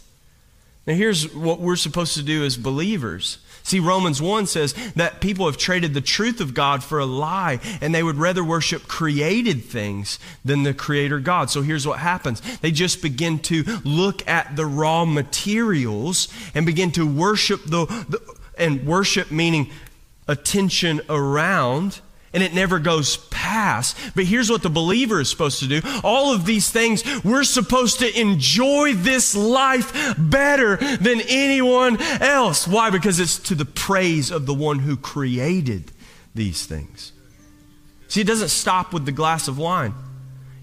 Now, 0.88 0.96
here's 0.96 1.32
what 1.32 1.60
we're 1.60 1.76
supposed 1.76 2.16
to 2.16 2.24
do 2.24 2.44
as 2.44 2.58
believers 2.58 3.38
See, 3.68 3.82
Romans 3.82 4.22
1 4.22 4.46
says 4.46 4.74
that 4.96 5.20
people 5.20 5.46
have 5.46 5.58
traded 5.58 5.94
the 5.94 6.00
truth 6.00 6.40
of 6.40 6.54
God 6.54 6.86
for 6.86 7.00
a 7.00 7.06
lie, 7.06 7.60
and 7.82 7.94
they 7.94 8.02
would 8.02 8.16
rather 8.16 8.42
worship 8.42 8.88
created 8.88 9.66
things 9.66 10.20
than 10.46 10.64
the 10.64 10.74
Creator 10.74 11.20
God. 11.20 11.50
So 11.50 11.62
here's 11.64 11.86
what 11.86 12.00
happens 12.00 12.40
they 12.60 12.72
just 12.72 13.02
begin 13.02 13.40
to 13.40 13.66
look 13.84 14.26
at 14.26 14.56
the 14.56 14.66
raw 14.66 15.04
materials 15.04 16.30
and 16.56 16.66
begin 16.66 16.94
to 16.94 17.06
worship 17.06 17.62
the, 17.66 17.86
the 18.08 18.22
and 18.58 18.88
worship 18.88 19.32
meaning 19.32 19.70
attention 20.30 21.02
around 21.10 22.00
and 22.38 22.44
it 22.44 22.54
never 22.54 22.78
goes 22.78 23.18
past. 23.32 23.98
But 24.14 24.26
here's 24.26 24.48
what 24.48 24.62
the 24.62 24.70
believer 24.70 25.20
is 25.20 25.28
supposed 25.28 25.58
to 25.62 25.68
do. 25.68 25.82
All 26.04 26.32
of 26.32 26.46
these 26.46 26.70
things, 26.70 27.04
we're 27.24 27.44
supposed 27.44 27.98
to 27.98 28.22
enjoy 28.22 28.94
this 28.94 29.36
life 29.36 30.14
better 30.20 30.76
than 30.76 31.22
anyone 31.22 32.00
else. 32.00 32.68
Why? 32.68 32.92
Because 32.92 33.20
it's 33.20 33.40
to 33.40 33.56
the 33.56 33.66
praise 33.66 34.30
of 34.30 34.46
the 34.46 34.54
one 34.54 34.78
who 34.78 34.98
created 34.98 35.92
these 36.36 36.68
things. 36.68 37.12
See, 38.08 38.22
it 38.22 38.28
doesn't 38.28 38.50
stop 38.50 38.94
with 38.94 39.06
the 39.06 39.12
glass 39.12 39.48
of 39.48 39.58
wine. 39.58 39.96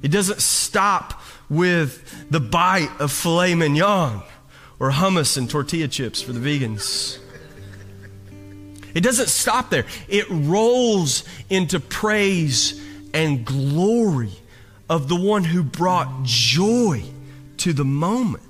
It 0.00 0.12
doesn't 0.12 0.42
stop 0.42 1.20
with 1.50 2.30
the 2.30 2.38
bite 2.38 3.00
of 3.00 3.10
filet 3.10 3.56
mignon 3.56 4.22
or 4.78 4.92
hummus 4.92 5.36
and 5.36 5.50
tortilla 5.50 5.88
chips 5.88 6.22
for 6.22 6.32
the 6.32 6.38
vegans. 6.38 7.18
It 8.94 9.02
doesn't 9.02 9.28
stop 9.28 9.70
there, 9.70 9.86
it 10.08 10.26
rolls 10.30 11.24
into 11.50 11.80
praise 11.80 12.80
and 13.12 13.44
glory 13.44 14.32
of 14.88 15.08
the 15.08 15.16
one 15.16 15.44
who 15.44 15.62
brought 15.62 16.24
joy 16.24 17.02
to 17.58 17.72
the 17.72 17.84
moment. 17.84 18.42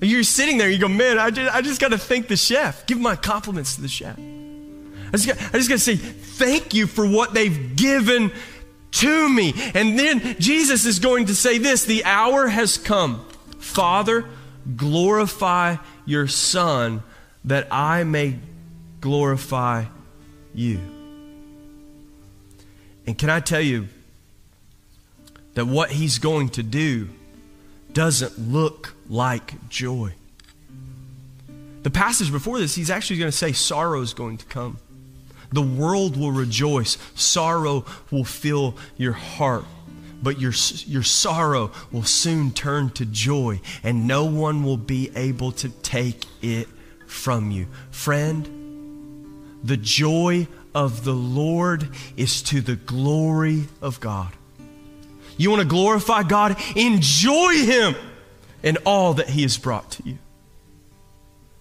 You're 0.00 0.24
sitting 0.24 0.58
there, 0.58 0.70
you 0.70 0.78
go, 0.78 0.88
man, 0.88 1.18
I 1.18 1.30
just, 1.30 1.54
I 1.54 1.62
just 1.62 1.80
got 1.80 1.90
to 1.90 1.98
thank 1.98 2.28
the 2.28 2.36
chef. 2.36 2.86
Give 2.86 2.98
my 2.98 3.16
compliments 3.16 3.76
to 3.76 3.82
the 3.82 3.88
chef. 3.88 4.18
I 4.18 5.12
just, 5.12 5.26
got, 5.26 5.38
I 5.54 5.58
just 5.58 5.68
got 5.68 5.76
to 5.76 5.80
say 5.80 5.96
thank 5.96 6.74
you 6.74 6.86
for 6.86 7.06
what 7.06 7.32
they've 7.32 7.76
given 7.76 8.30
to 8.92 9.28
me. 9.28 9.54
And 9.74 9.98
then 9.98 10.36
Jesus 10.38 10.84
is 10.84 10.98
going 10.98 11.26
to 11.26 11.34
say 11.34 11.58
this 11.58 11.84
the 11.84 12.04
hour 12.04 12.48
has 12.48 12.76
come. 12.76 13.24
Father, 13.58 14.26
glorify 14.76 15.76
your 16.04 16.28
Son 16.28 17.02
that 17.44 17.68
I 17.70 18.04
may 18.04 18.38
glorify 19.06 19.84
you. 20.52 20.80
And 23.06 23.16
can 23.16 23.30
I 23.30 23.38
tell 23.38 23.60
you 23.60 23.86
that 25.54 25.64
what 25.64 25.92
he's 25.92 26.18
going 26.18 26.48
to 26.48 26.64
do 26.64 27.08
doesn't 27.92 28.36
look 28.36 28.96
like 29.08 29.68
joy? 29.68 30.14
The 31.84 31.90
passage 31.90 32.32
before 32.32 32.58
this, 32.58 32.74
he's 32.74 32.90
actually 32.90 33.20
going 33.20 33.30
to 33.30 33.36
say 33.36 33.52
sorrow 33.52 34.00
is 34.00 34.12
going 34.12 34.38
to 34.38 34.44
come. 34.46 34.78
The 35.52 35.62
world 35.62 36.16
will 36.16 36.32
rejoice, 36.32 36.98
sorrow 37.14 37.84
will 38.10 38.24
fill 38.24 38.76
your 38.96 39.12
heart. 39.12 39.66
But 40.20 40.40
your, 40.40 40.52
your 40.84 41.04
sorrow 41.04 41.70
will 41.92 42.02
soon 42.02 42.50
turn 42.50 42.90
to 42.90 43.06
joy, 43.06 43.60
and 43.84 44.08
no 44.08 44.24
one 44.24 44.64
will 44.64 44.78
be 44.78 45.12
able 45.14 45.52
to 45.52 45.68
take 45.68 46.24
it 46.42 46.66
from 47.06 47.52
you. 47.52 47.68
Friend, 47.92 48.55
the 49.66 49.76
joy 49.76 50.46
of 50.74 51.04
the 51.04 51.14
Lord 51.14 51.88
is 52.16 52.42
to 52.42 52.60
the 52.60 52.76
glory 52.76 53.64
of 53.80 53.98
God. 54.00 54.32
You 55.36 55.50
want 55.50 55.62
to 55.62 55.68
glorify 55.68 56.22
God? 56.22 56.56
Enjoy 56.74 57.54
Him 57.54 57.94
and 58.62 58.78
all 58.84 59.14
that 59.14 59.28
He 59.30 59.42
has 59.42 59.58
brought 59.58 59.90
to 59.92 60.02
you. 60.04 60.18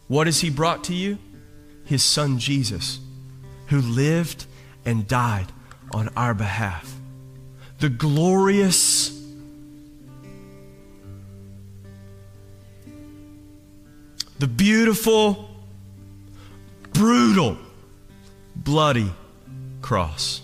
What 0.08 0.28
has 0.28 0.42
He 0.42 0.50
brought 0.50 0.84
to 0.86 0.94
you? 0.94 1.18
His 1.86 2.04
Son 2.04 2.40
Jesus, 2.40 3.00
who 3.68 3.82
lived 3.82 4.46
and 4.86 5.08
died 5.08 5.52
on 5.92 6.10
our 6.16 6.34
behalf. 6.34 6.96
The 7.80 7.90
glorious, 7.90 9.10
the 14.40 14.48
beautiful, 14.48 15.50
brutal, 16.94 17.58
bloody 18.56 19.12
cross. 19.82 20.42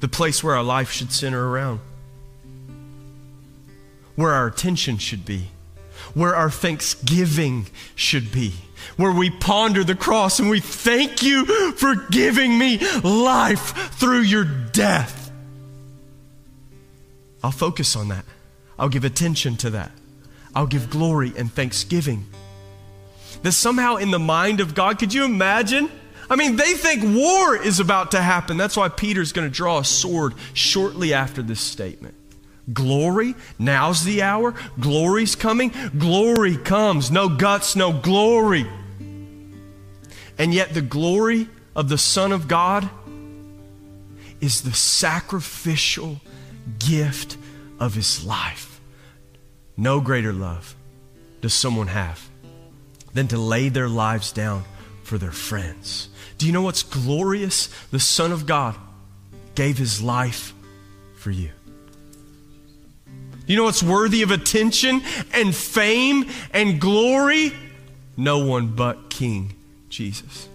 The 0.00 0.08
place 0.08 0.44
where 0.44 0.54
our 0.56 0.62
life 0.62 0.90
should 0.90 1.12
center 1.12 1.48
around, 1.48 1.80
where 4.14 4.32
our 4.32 4.46
attention 4.46 4.98
should 4.98 5.24
be, 5.24 5.48
where 6.14 6.34
our 6.34 6.50
thanksgiving 6.50 7.66
should 7.94 8.30
be, 8.30 8.54
where 8.96 9.12
we 9.12 9.30
ponder 9.30 9.84
the 9.84 9.94
cross 9.94 10.38
and 10.38 10.48
we 10.48 10.60
thank 10.60 11.22
you 11.22 11.72
for 11.72 11.94
giving 12.10 12.58
me 12.58 12.78
life 13.02 13.92
through 13.94 14.20
your 14.20 14.44
death. 14.44 15.30
I'll 17.42 17.50
focus 17.50 17.96
on 17.96 18.08
that. 18.08 18.24
I'll 18.78 18.88
give 18.88 19.04
attention 19.04 19.56
to 19.58 19.70
that. 19.70 19.90
I'll 20.54 20.66
give 20.66 20.90
glory 20.90 21.32
and 21.36 21.52
thanksgiving. 21.52 22.26
That 23.42 23.52
somehow 23.52 23.96
in 23.96 24.10
the 24.10 24.18
mind 24.18 24.60
of 24.60 24.74
God, 24.74 24.98
could 24.98 25.14
you 25.14 25.24
imagine? 25.24 25.90
I 26.28 26.36
mean, 26.36 26.56
they 26.56 26.74
think 26.74 27.02
war 27.04 27.56
is 27.56 27.78
about 27.78 28.10
to 28.12 28.20
happen. 28.20 28.56
That's 28.56 28.76
why 28.76 28.88
Peter's 28.88 29.32
going 29.32 29.48
to 29.48 29.54
draw 29.54 29.78
a 29.78 29.84
sword 29.84 30.34
shortly 30.54 31.14
after 31.14 31.42
this 31.42 31.60
statement. 31.60 32.14
Glory, 32.72 33.36
now's 33.58 34.02
the 34.04 34.22
hour. 34.22 34.54
Glory's 34.80 35.36
coming. 35.36 35.72
Glory 35.96 36.56
comes. 36.56 37.12
No 37.12 37.28
guts, 37.28 37.76
no 37.76 37.92
glory. 37.92 38.66
And 40.38 40.52
yet, 40.52 40.74
the 40.74 40.82
glory 40.82 41.48
of 41.76 41.88
the 41.88 41.98
Son 41.98 42.32
of 42.32 42.48
God 42.48 42.88
is 44.40 44.62
the 44.62 44.72
sacrificial 44.72 46.20
gift 46.78 47.36
of 47.78 47.94
his 47.94 48.24
life. 48.24 48.80
No 49.76 50.00
greater 50.00 50.32
love 50.32 50.74
does 51.40 51.54
someone 51.54 51.86
have 51.86 52.28
than 53.16 53.28
to 53.28 53.38
lay 53.38 53.68
their 53.68 53.88
lives 53.88 54.30
down 54.30 54.64
for 55.02 55.18
their 55.18 55.32
friends. 55.32 56.08
Do 56.38 56.46
you 56.46 56.52
know 56.52 56.62
what's 56.62 56.82
glorious? 56.82 57.68
The 57.90 58.00
Son 58.00 58.30
of 58.30 58.46
God 58.46 58.76
gave 59.54 59.78
his 59.78 60.02
life 60.02 60.52
for 61.16 61.30
you. 61.30 61.50
You 63.46 63.56
know 63.56 63.64
what's 63.64 63.82
worthy 63.82 64.22
of 64.22 64.30
attention 64.30 65.02
and 65.32 65.54
fame 65.54 66.28
and 66.52 66.80
glory? 66.80 67.52
No 68.16 68.38
one 68.38 68.74
but 68.74 69.08
King 69.08 69.54
Jesus. 69.88 70.48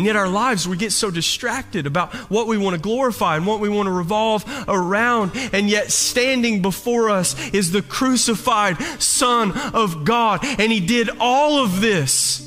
And 0.00 0.06
yet, 0.06 0.16
our 0.16 0.28
lives, 0.28 0.66
we 0.66 0.78
get 0.78 0.92
so 0.92 1.10
distracted 1.10 1.86
about 1.86 2.14
what 2.30 2.46
we 2.46 2.56
want 2.56 2.74
to 2.74 2.80
glorify 2.80 3.36
and 3.36 3.46
what 3.46 3.60
we 3.60 3.68
want 3.68 3.86
to 3.86 3.90
revolve 3.90 4.46
around. 4.66 5.32
And 5.52 5.68
yet, 5.68 5.92
standing 5.92 6.62
before 6.62 7.10
us 7.10 7.38
is 7.50 7.70
the 7.70 7.82
crucified 7.82 8.78
Son 8.98 9.52
of 9.74 10.06
God. 10.06 10.42
And 10.42 10.72
He 10.72 10.80
did 10.80 11.10
all 11.20 11.62
of 11.62 11.82
this 11.82 12.40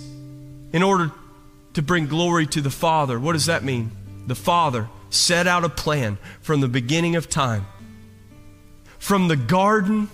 in 0.71 0.81
order 0.81 1.11
to 1.75 1.83
bring 1.83 2.07
glory 2.07 2.47
to 2.47 2.59
the 2.59 2.71
Father. 2.71 3.19
What 3.19 3.33
does 3.33 3.45
that 3.45 3.63
mean? 3.63 3.91
The 4.25 4.33
Father 4.33 4.89
set 5.11 5.45
out 5.45 5.63
a 5.63 5.69
plan 5.69 6.17
from 6.41 6.59
the 6.59 6.67
beginning 6.67 7.15
of 7.15 7.29
time. 7.29 7.67
From 8.97 9.27
the 9.27 9.35
garden 9.35 10.09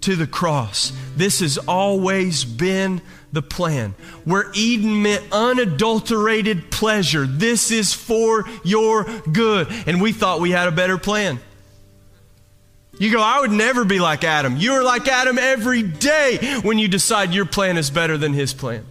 to 0.00 0.16
the 0.16 0.26
cross. 0.26 0.94
This 1.14 1.40
has 1.40 1.58
always 1.58 2.46
been 2.46 3.02
the 3.32 3.42
plan. 3.42 3.94
Where 4.24 4.50
Eden 4.54 5.02
meant 5.02 5.24
unadulterated 5.32 6.70
pleasure. 6.70 7.26
This 7.26 7.70
is 7.70 7.92
for 7.92 8.44
your 8.64 9.04
good. 9.32 9.68
And 9.86 10.00
we 10.00 10.12
thought 10.12 10.40
we 10.40 10.50
had 10.50 10.68
a 10.68 10.72
better 10.72 10.98
plan. 10.98 11.40
You 12.98 13.12
go, 13.12 13.22
I 13.22 13.40
would 13.40 13.52
never 13.52 13.84
be 13.84 14.00
like 14.00 14.24
Adam. 14.24 14.56
You 14.56 14.72
are 14.72 14.82
like 14.82 15.06
Adam 15.06 15.38
every 15.38 15.82
day 15.82 16.58
when 16.62 16.78
you 16.78 16.88
decide 16.88 17.32
your 17.32 17.44
plan 17.44 17.76
is 17.76 17.90
better 17.90 18.18
than 18.18 18.32
his 18.32 18.52
plan. 18.52 18.84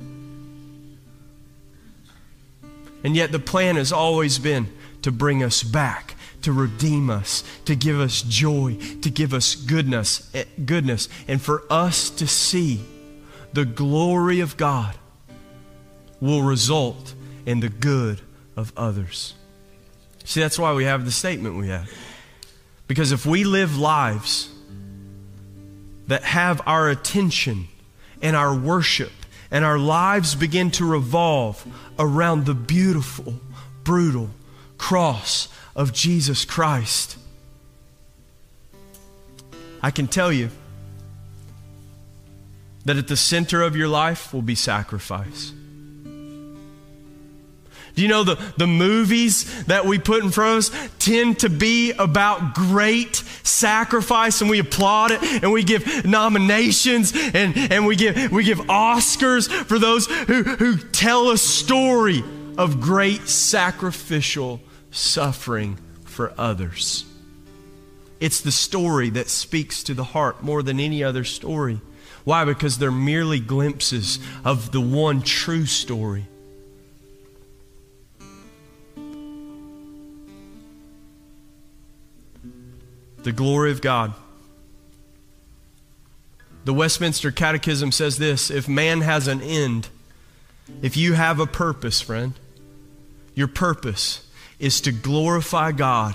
And 3.03 3.15
yet 3.15 3.31
the 3.31 3.39
plan 3.39 3.75
has 3.75 3.91
always 3.91 4.39
been 4.39 4.67
to 5.01 5.11
bring 5.11 5.43
us 5.43 5.61
back, 5.61 6.15
to 6.41 6.51
redeem 6.51 7.09
us, 7.09 7.43
to 7.65 7.75
give 7.75 7.99
us 7.99 8.21
joy, 8.21 8.77
to 9.01 9.09
give 9.09 9.33
us 9.33 9.55
goodness, 9.55 10.29
eh, 10.33 10.45
goodness, 10.65 11.09
and 11.27 11.41
for 11.41 11.63
us 11.69 12.09
to 12.11 12.27
see 12.27 12.81
the 13.57 13.65
glory 13.65 14.39
of 14.41 14.55
God 14.55 14.95
will 16.21 16.43
result 16.43 17.15
in 17.47 17.59
the 17.59 17.69
good 17.69 18.21
of 18.55 18.71
others. 18.77 19.33
See, 20.25 20.41
that's 20.41 20.59
why 20.59 20.73
we 20.73 20.83
have 20.83 21.05
the 21.05 21.11
statement 21.11 21.57
we 21.57 21.69
have. 21.69 21.91
Because 22.85 23.11
if 23.11 23.25
we 23.25 23.45
live 23.45 23.75
lives 23.75 24.53
that 26.05 26.23
have 26.23 26.61
our 26.67 26.87
attention 26.87 27.67
and 28.21 28.35
our 28.35 28.55
worship 28.55 29.11
and 29.49 29.65
our 29.65 29.79
lives 29.79 30.35
begin 30.35 30.69
to 30.69 30.85
revolve 30.85 31.65
around 31.97 32.45
the 32.45 32.53
beautiful, 32.53 33.39
brutal 33.83 34.29
cross 34.77 35.49
of 35.75 35.93
Jesus 35.93 36.45
Christ. 36.45 37.17
I 39.81 39.89
can 39.89 40.05
tell 40.05 40.31
you 40.31 40.51
that 42.87 42.97
at 42.97 43.07
the 43.07 43.17
center 43.17 43.61
of 43.61 43.75
your 43.75 43.87
life 43.87 44.33
will 44.33 44.41
be 44.41 44.55
sacrifice. 44.55 45.51
Do 47.95 48.03
you 48.03 48.07
know 48.07 48.23
the, 48.23 48.35
the 48.57 48.67
movies 48.67 49.65
that 49.65 49.85
we 49.85 49.97
put 49.97 50.23
in 50.23 50.29
front 50.29 50.51
of 50.51 50.57
us 50.71 50.89
tend 50.99 51.39
to 51.39 51.49
be 51.49 51.91
about 51.93 52.53
great 52.53 53.15
sacrifice 53.41 54.39
and 54.39 54.49
we 54.51 54.59
applaud 54.59 55.11
it 55.11 55.43
and 55.43 55.51
we 55.51 55.63
give 55.63 56.05
nominations 56.05 57.11
and, 57.15 57.57
and 57.57 57.87
we, 57.87 57.95
give, 57.95 58.31
we 58.31 58.43
give 58.43 58.59
Oscars 58.59 59.51
for 59.65 59.79
those 59.79 60.05
who, 60.05 60.43
who 60.43 60.77
tell 60.77 61.31
a 61.31 61.37
story 61.39 62.23
of 62.55 62.79
great 62.79 63.27
sacrificial 63.27 64.61
suffering 64.91 65.79
for 66.05 66.33
others. 66.37 67.03
It's 68.19 68.41
the 68.41 68.51
story 68.51 69.09
that 69.11 69.27
speaks 69.27 69.83
to 69.83 69.93
the 69.95 70.03
heart 70.03 70.43
more 70.43 70.61
than 70.61 70.79
any 70.79 71.03
other 71.03 71.23
story. 71.23 71.81
Why? 72.27 72.43
Because 72.43 72.77
they're 72.77 72.91
merely 72.91 73.39
glimpses 73.39 74.19
of 74.43 74.73
the 74.73 74.81
one 74.81 75.21
true 75.21 75.65
story. 75.65 76.27
the 83.23 83.31
glory 83.31 83.71
of 83.71 83.81
God. 83.81 84.13
The 86.65 86.73
Westminster 86.73 87.31
Catechism 87.31 87.93
says 87.93 88.17
this 88.17 88.51
if 88.51 88.67
man 88.67 88.99
has 88.99 89.29
an 89.29 89.41
end, 89.41 89.87
if 90.81 90.97
you 90.97 91.13
have 91.13 91.39
a 91.39 91.45
purpose, 91.45 92.01
friend, 92.01 92.33
your 93.35 93.47
purpose 93.47 94.29
is 94.59 94.81
to 94.81 94.91
glorify 94.91 95.71
God 95.71 96.13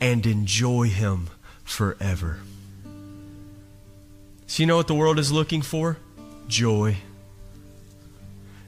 and 0.00 0.26
enjoy 0.26 0.88
Him 0.88 1.30
forever. 1.62 2.38
So, 4.46 4.62
you 4.62 4.66
know 4.66 4.76
what 4.76 4.86
the 4.86 4.94
world 4.94 5.18
is 5.18 5.32
looking 5.32 5.62
for? 5.62 5.98
Joy. 6.48 6.96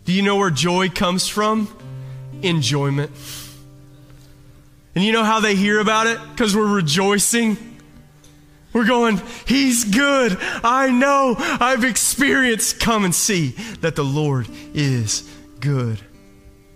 Do 0.05 0.12
you 0.12 0.22
know 0.22 0.37
where 0.37 0.51
joy 0.51 0.89
comes 0.89 1.29
from? 1.29 1.68
Enjoyment. 2.43 3.11
And 4.95 5.05
you 5.05 5.12
know 5.12 5.22
how 5.22 5.41
they 5.41 5.55
hear 5.55 5.79
about 5.81 6.07
it? 6.07 6.18
Because 6.31 6.57
we're 6.57 6.74
rejoicing. 6.74 7.57
We're 8.72 8.87
going, 8.87 9.20
He's 9.47 9.85
good. 9.85 10.37
I 10.41 10.91
know. 10.91 11.35
I've 11.39 11.85
experienced. 11.85 12.81
Come 12.81 13.05
and 13.05 13.14
see 13.14 13.51
that 13.81 13.97
the 13.97 14.05
Lord 14.05 14.49
is 14.74 15.29
good. 15.61 16.01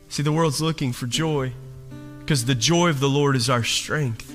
See, 0.08 0.22
the 0.22 0.32
world's 0.32 0.60
looking 0.60 0.92
for 0.92 1.06
joy 1.06 1.52
because 2.20 2.44
the 2.44 2.54
joy 2.54 2.90
of 2.90 3.00
the 3.00 3.08
Lord 3.08 3.34
is 3.34 3.48
our 3.48 3.64
strength. 3.64 4.30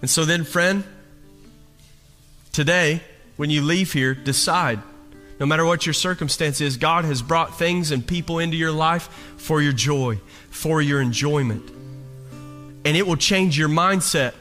And 0.00 0.10
so 0.10 0.24
then, 0.24 0.44
friend, 0.44 0.84
today, 2.58 3.00
when 3.36 3.50
you 3.50 3.62
leave 3.62 3.92
here, 3.92 4.14
decide 4.14 4.80
no 5.40 5.46
matter 5.46 5.64
what 5.64 5.86
your 5.86 5.92
circumstance 5.92 6.60
is, 6.60 6.76
God 6.76 7.04
has 7.04 7.22
brought 7.22 7.58
things 7.58 7.92
and 7.92 8.04
people 8.04 8.40
into 8.40 8.56
your 8.56 8.72
life 8.72 9.04
for 9.36 9.62
your 9.62 9.72
joy, 9.72 10.18
for 10.50 10.82
your 10.82 11.00
enjoyment 11.00 11.78
and 12.88 12.96
it 12.96 13.06
will 13.06 13.16
change 13.16 13.58
your 13.58 13.68
mindset 13.68 14.32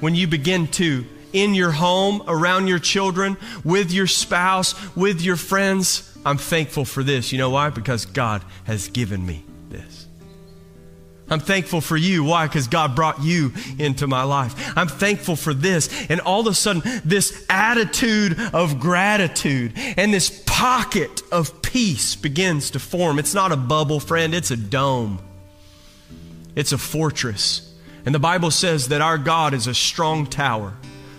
when 0.00 0.14
you 0.14 0.26
begin 0.26 0.66
to 0.66 1.04
in 1.34 1.54
your 1.54 1.70
home, 1.70 2.22
around 2.26 2.66
your 2.66 2.78
children, 2.78 3.36
with 3.62 3.92
your 3.92 4.06
spouse, 4.06 4.74
with 4.96 5.20
your 5.20 5.36
friends. 5.36 6.18
I'm 6.24 6.38
thankful 6.38 6.86
for 6.86 7.02
this. 7.02 7.30
You 7.30 7.36
know 7.36 7.50
why? 7.50 7.68
Because 7.68 8.06
God 8.06 8.42
has 8.64 8.88
given 8.88 9.24
me. 9.24 9.44
I'm 11.30 11.40
thankful 11.40 11.80
for 11.80 11.96
you. 11.96 12.24
Why? 12.24 12.46
Because 12.46 12.66
God 12.66 12.96
brought 12.96 13.22
you 13.22 13.52
into 13.78 14.06
my 14.08 14.24
life. 14.24 14.76
I'm 14.76 14.88
thankful 14.88 15.36
for 15.36 15.54
this. 15.54 15.88
And 16.10 16.20
all 16.20 16.40
of 16.40 16.46
a 16.48 16.54
sudden, 16.54 16.82
this 17.04 17.46
attitude 17.48 18.38
of 18.52 18.80
gratitude 18.80 19.72
and 19.76 20.12
this 20.12 20.42
pocket 20.46 21.22
of 21.30 21.62
peace 21.62 22.16
begins 22.16 22.72
to 22.72 22.80
form. 22.80 23.18
It's 23.18 23.32
not 23.32 23.52
a 23.52 23.56
bubble, 23.56 24.00
friend, 24.00 24.34
it's 24.34 24.50
a 24.50 24.56
dome, 24.56 25.20
it's 26.56 26.72
a 26.72 26.78
fortress. 26.78 27.72
And 28.04 28.14
the 28.14 28.18
Bible 28.18 28.50
says 28.50 28.88
that 28.88 29.00
our 29.00 29.18
God 29.18 29.54
is 29.54 29.66
a 29.66 29.74
strong 29.74 30.26
tower 30.26 30.74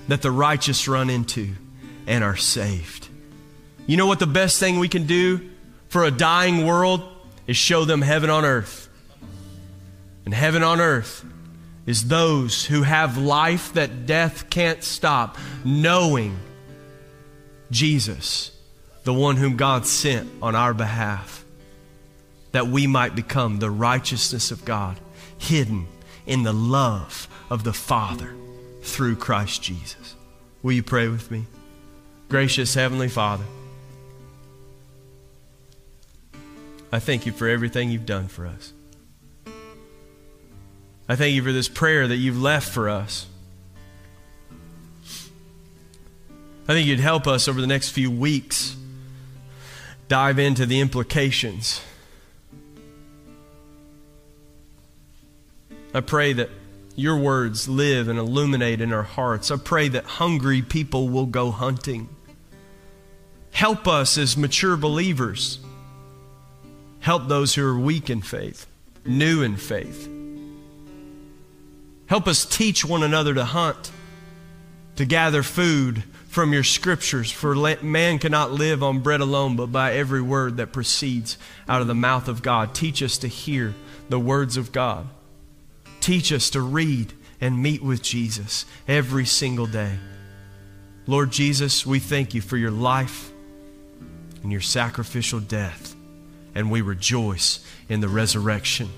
that 0.08 0.22
the 0.22 0.32
righteous 0.32 0.88
run 0.88 1.10
into 1.10 1.56
and 2.06 2.24
are 2.24 2.36
saved. 2.36 3.08
You 3.88 3.98
know 3.98 4.08
what 4.08 4.20
the 4.20 4.28
best 4.28 4.60
thing 4.60 4.80
we 4.80 4.90
can 4.90 5.06
do 5.06 5.50
for 5.90 6.04
a 6.04 6.12
dying 6.12 6.66
world 6.66 7.02
is 7.48 7.56
show 7.56 7.86
them 7.86 8.02
heaven 8.02 8.30
on 8.30 8.46
earth. 8.46 8.90
And 10.26 10.34
heaven 10.34 10.64
on 10.64 10.80
earth 10.80 11.26
is 11.86 12.08
those 12.08 12.66
who 12.66 12.84
have 12.84 13.18
life 13.18 13.74
that 13.74 14.06
death 14.06 14.50
can't 14.50 14.84
stop, 14.84 15.38
knowing 15.66 16.38
Jesus, 17.72 18.52
the 19.04 19.14
one 19.14 19.38
whom 19.38 19.58
God 19.58 19.86
sent 19.86 20.30
on 20.42 20.56
our 20.56 20.74
behalf, 20.74 21.44
that 22.52 22.68
we 22.68 22.86
might 22.86 23.16
become 23.16 23.60
the 23.60 23.72
righteousness 23.72 24.52
of 24.52 24.66
God, 24.66 25.00
hidden 25.38 25.88
in 26.26 26.44
the 26.44 26.54
love 26.54 27.28
of 27.50 27.64
the 27.64 27.74
Father 27.74 28.34
through 28.84 29.16
Christ 29.16 29.64
Jesus. 29.64 30.16
Will 30.62 30.74
you 30.74 30.84
pray 30.84 31.08
with 31.08 31.32
me? 31.32 31.46
Gracious 32.30 32.74
Heavenly 32.74 33.10
Father, 33.10 33.44
I 36.92 37.00
thank 37.00 37.26
you 37.26 37.32
for 37.32 37.48
everything 37.48 37.90
you've 37.90 38.06
done 38.06 38.28
for 38.28 38.46
us. 38.46 38.74
I 41.12 41.18
thank 41.18 41.36
you 41.36 41.44
for 41.44 41.52
this 41.52 41.68
prayer 41.68 42.08
that 42.08 42.16
you've 42.16 42.42
left 42.42 42.70
for 42.70 42.88
us. 42.88 43.26
I 46.70 46.74
think 46.74 46.88
you'd 46.88 47.02
help 47.02 47.28
us 47.28 47.50
over 47.50 47.60
the 47.60 47.68
next 47.68 47.90
few 47.90 48.10
weeks 48.10 48.78
dive 50.08 50.40
into 50.40 50.66
the 50.66 50.80
implications 50.80 51.82
I 55.94 56.00
pray 56.00 56.32
that 56.32 56.50
your 56.96 57.18
words 57.18 57.68
live 57.68 58.08
and 58.08 58.18
illuminate 58.18 58.80
in 58.80 58.94
our 58.94 59.04
hearts. 59.04 59.52
I 59.52 59.58
pray 59.58 59.90
that 59.90 60.06
hungry 60.06 60.62
people 60.62 61.10
will 61.10 61.26
go 61.26 61.52
hunting. 61.52 62.08
Help 63.52 63.86
us 63.86 64.18
as 64.18 64.38
mature 64.38 64.78
believers. 64.78 65.60
Help 67.02 67.28
those 67.28 67.56
who 67.56 67.68
are 67.68 67.78
weak 67.78 68.10
in 68.10 68.22
faith, 68.22 68.66
new 69.04 69.42
in 69.42 69.58
faith. 69.58 70.08
Help 72.12 72.28
us 72.28 72.44
teach 72.44 72.84
one 72.84 73.04
another 73.04 73.34
to 73.34 73.46
hunt, 73.46 73.90
to 74.98 75.06
gather 75.06 75.42
food 75.44 76.04
from 76.28 76.52
your 76.52 76.62
scriptures. 76.62 77.32
For 77.32 77.56
man 77.82 78.20
cannot 78.20 78.52
live 78.52 78.84
on 78.84 79.00
bread 79.00 79.22
alone, 79.22 79.56
but 79.56 79.68
by 79.68 79.94
every 79.94 80.22
word 80.22 80.58
that 80.58 80.74
proceeds 80.74 81.38
out 81.70 81.80
of 81.80 81.88
the 81.88 81.96
mouth 81.96 82.28
of 82.28 82.42
God. 82.42 82.76
Teach 82.76 83.02
us 83.02 83.18
to 83.20 83.30
hear 83.30 83.74
the 84.10 84.20
words 84.20 84.58
of 84.58 84.74
God. 84.74 85.08
Teach 86.02 86.34
us 86.34 86.50
to 86.50 86.60
read 86.60 87.14
and 87.40 87.64
meet 87.64 87.82
with 87.82 88.02
Jesus 88.02 88.66
every 88.90 89.26
single 89.26 89.66
day. 89.66 89.98
Lord 91.08 91.32
Jesus, 91.32 91.86
we 91.86 92.00
thank 92.00 92.34
you 92.34 92.42
for 92.42 92.58
your 92.58 92.72
life 92.72 93.32
and 94.44 94.52
your 94.52 94.60
sacrificial 94.60 95.40
death, 95.40 95.96
and 96.56 96.70
we 96.70 96.82
rejoice 96.82 97.66
in 97.88 98.02
the 98.02 98.10
resurrection. 98.10 98.90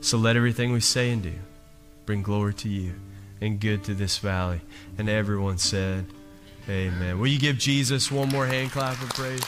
So 0.00 0.16
let 0.18 0.36
everything 0.36 0.72
we 0.72 0.80
say 0.80 1.10
and 1.10 1.22
do 1.22 1.34
bring 2.06 2.22
glory 2.22 2.54
to 2.54 2.68
you 2.68 2.94
and 3.40 3.60
good 3.60 3.84
to 3.84 3.94
this 3.94 4.18
valley. 4.18 4.60
And 4.98 5.08
everyone 5.08 5.58
said, 5.58 6.06
Amen. 6.68 7.18
Will 7.18 7.28
you 7.28 7.38
give 7.38 7.58
Jesus 7.58 8.10
one 8.10 8.28
more 8.28 8.46
hand 8.46 8.70
clap 8.70 9.00
of 9.02 9.08
praise? 9.10 9.42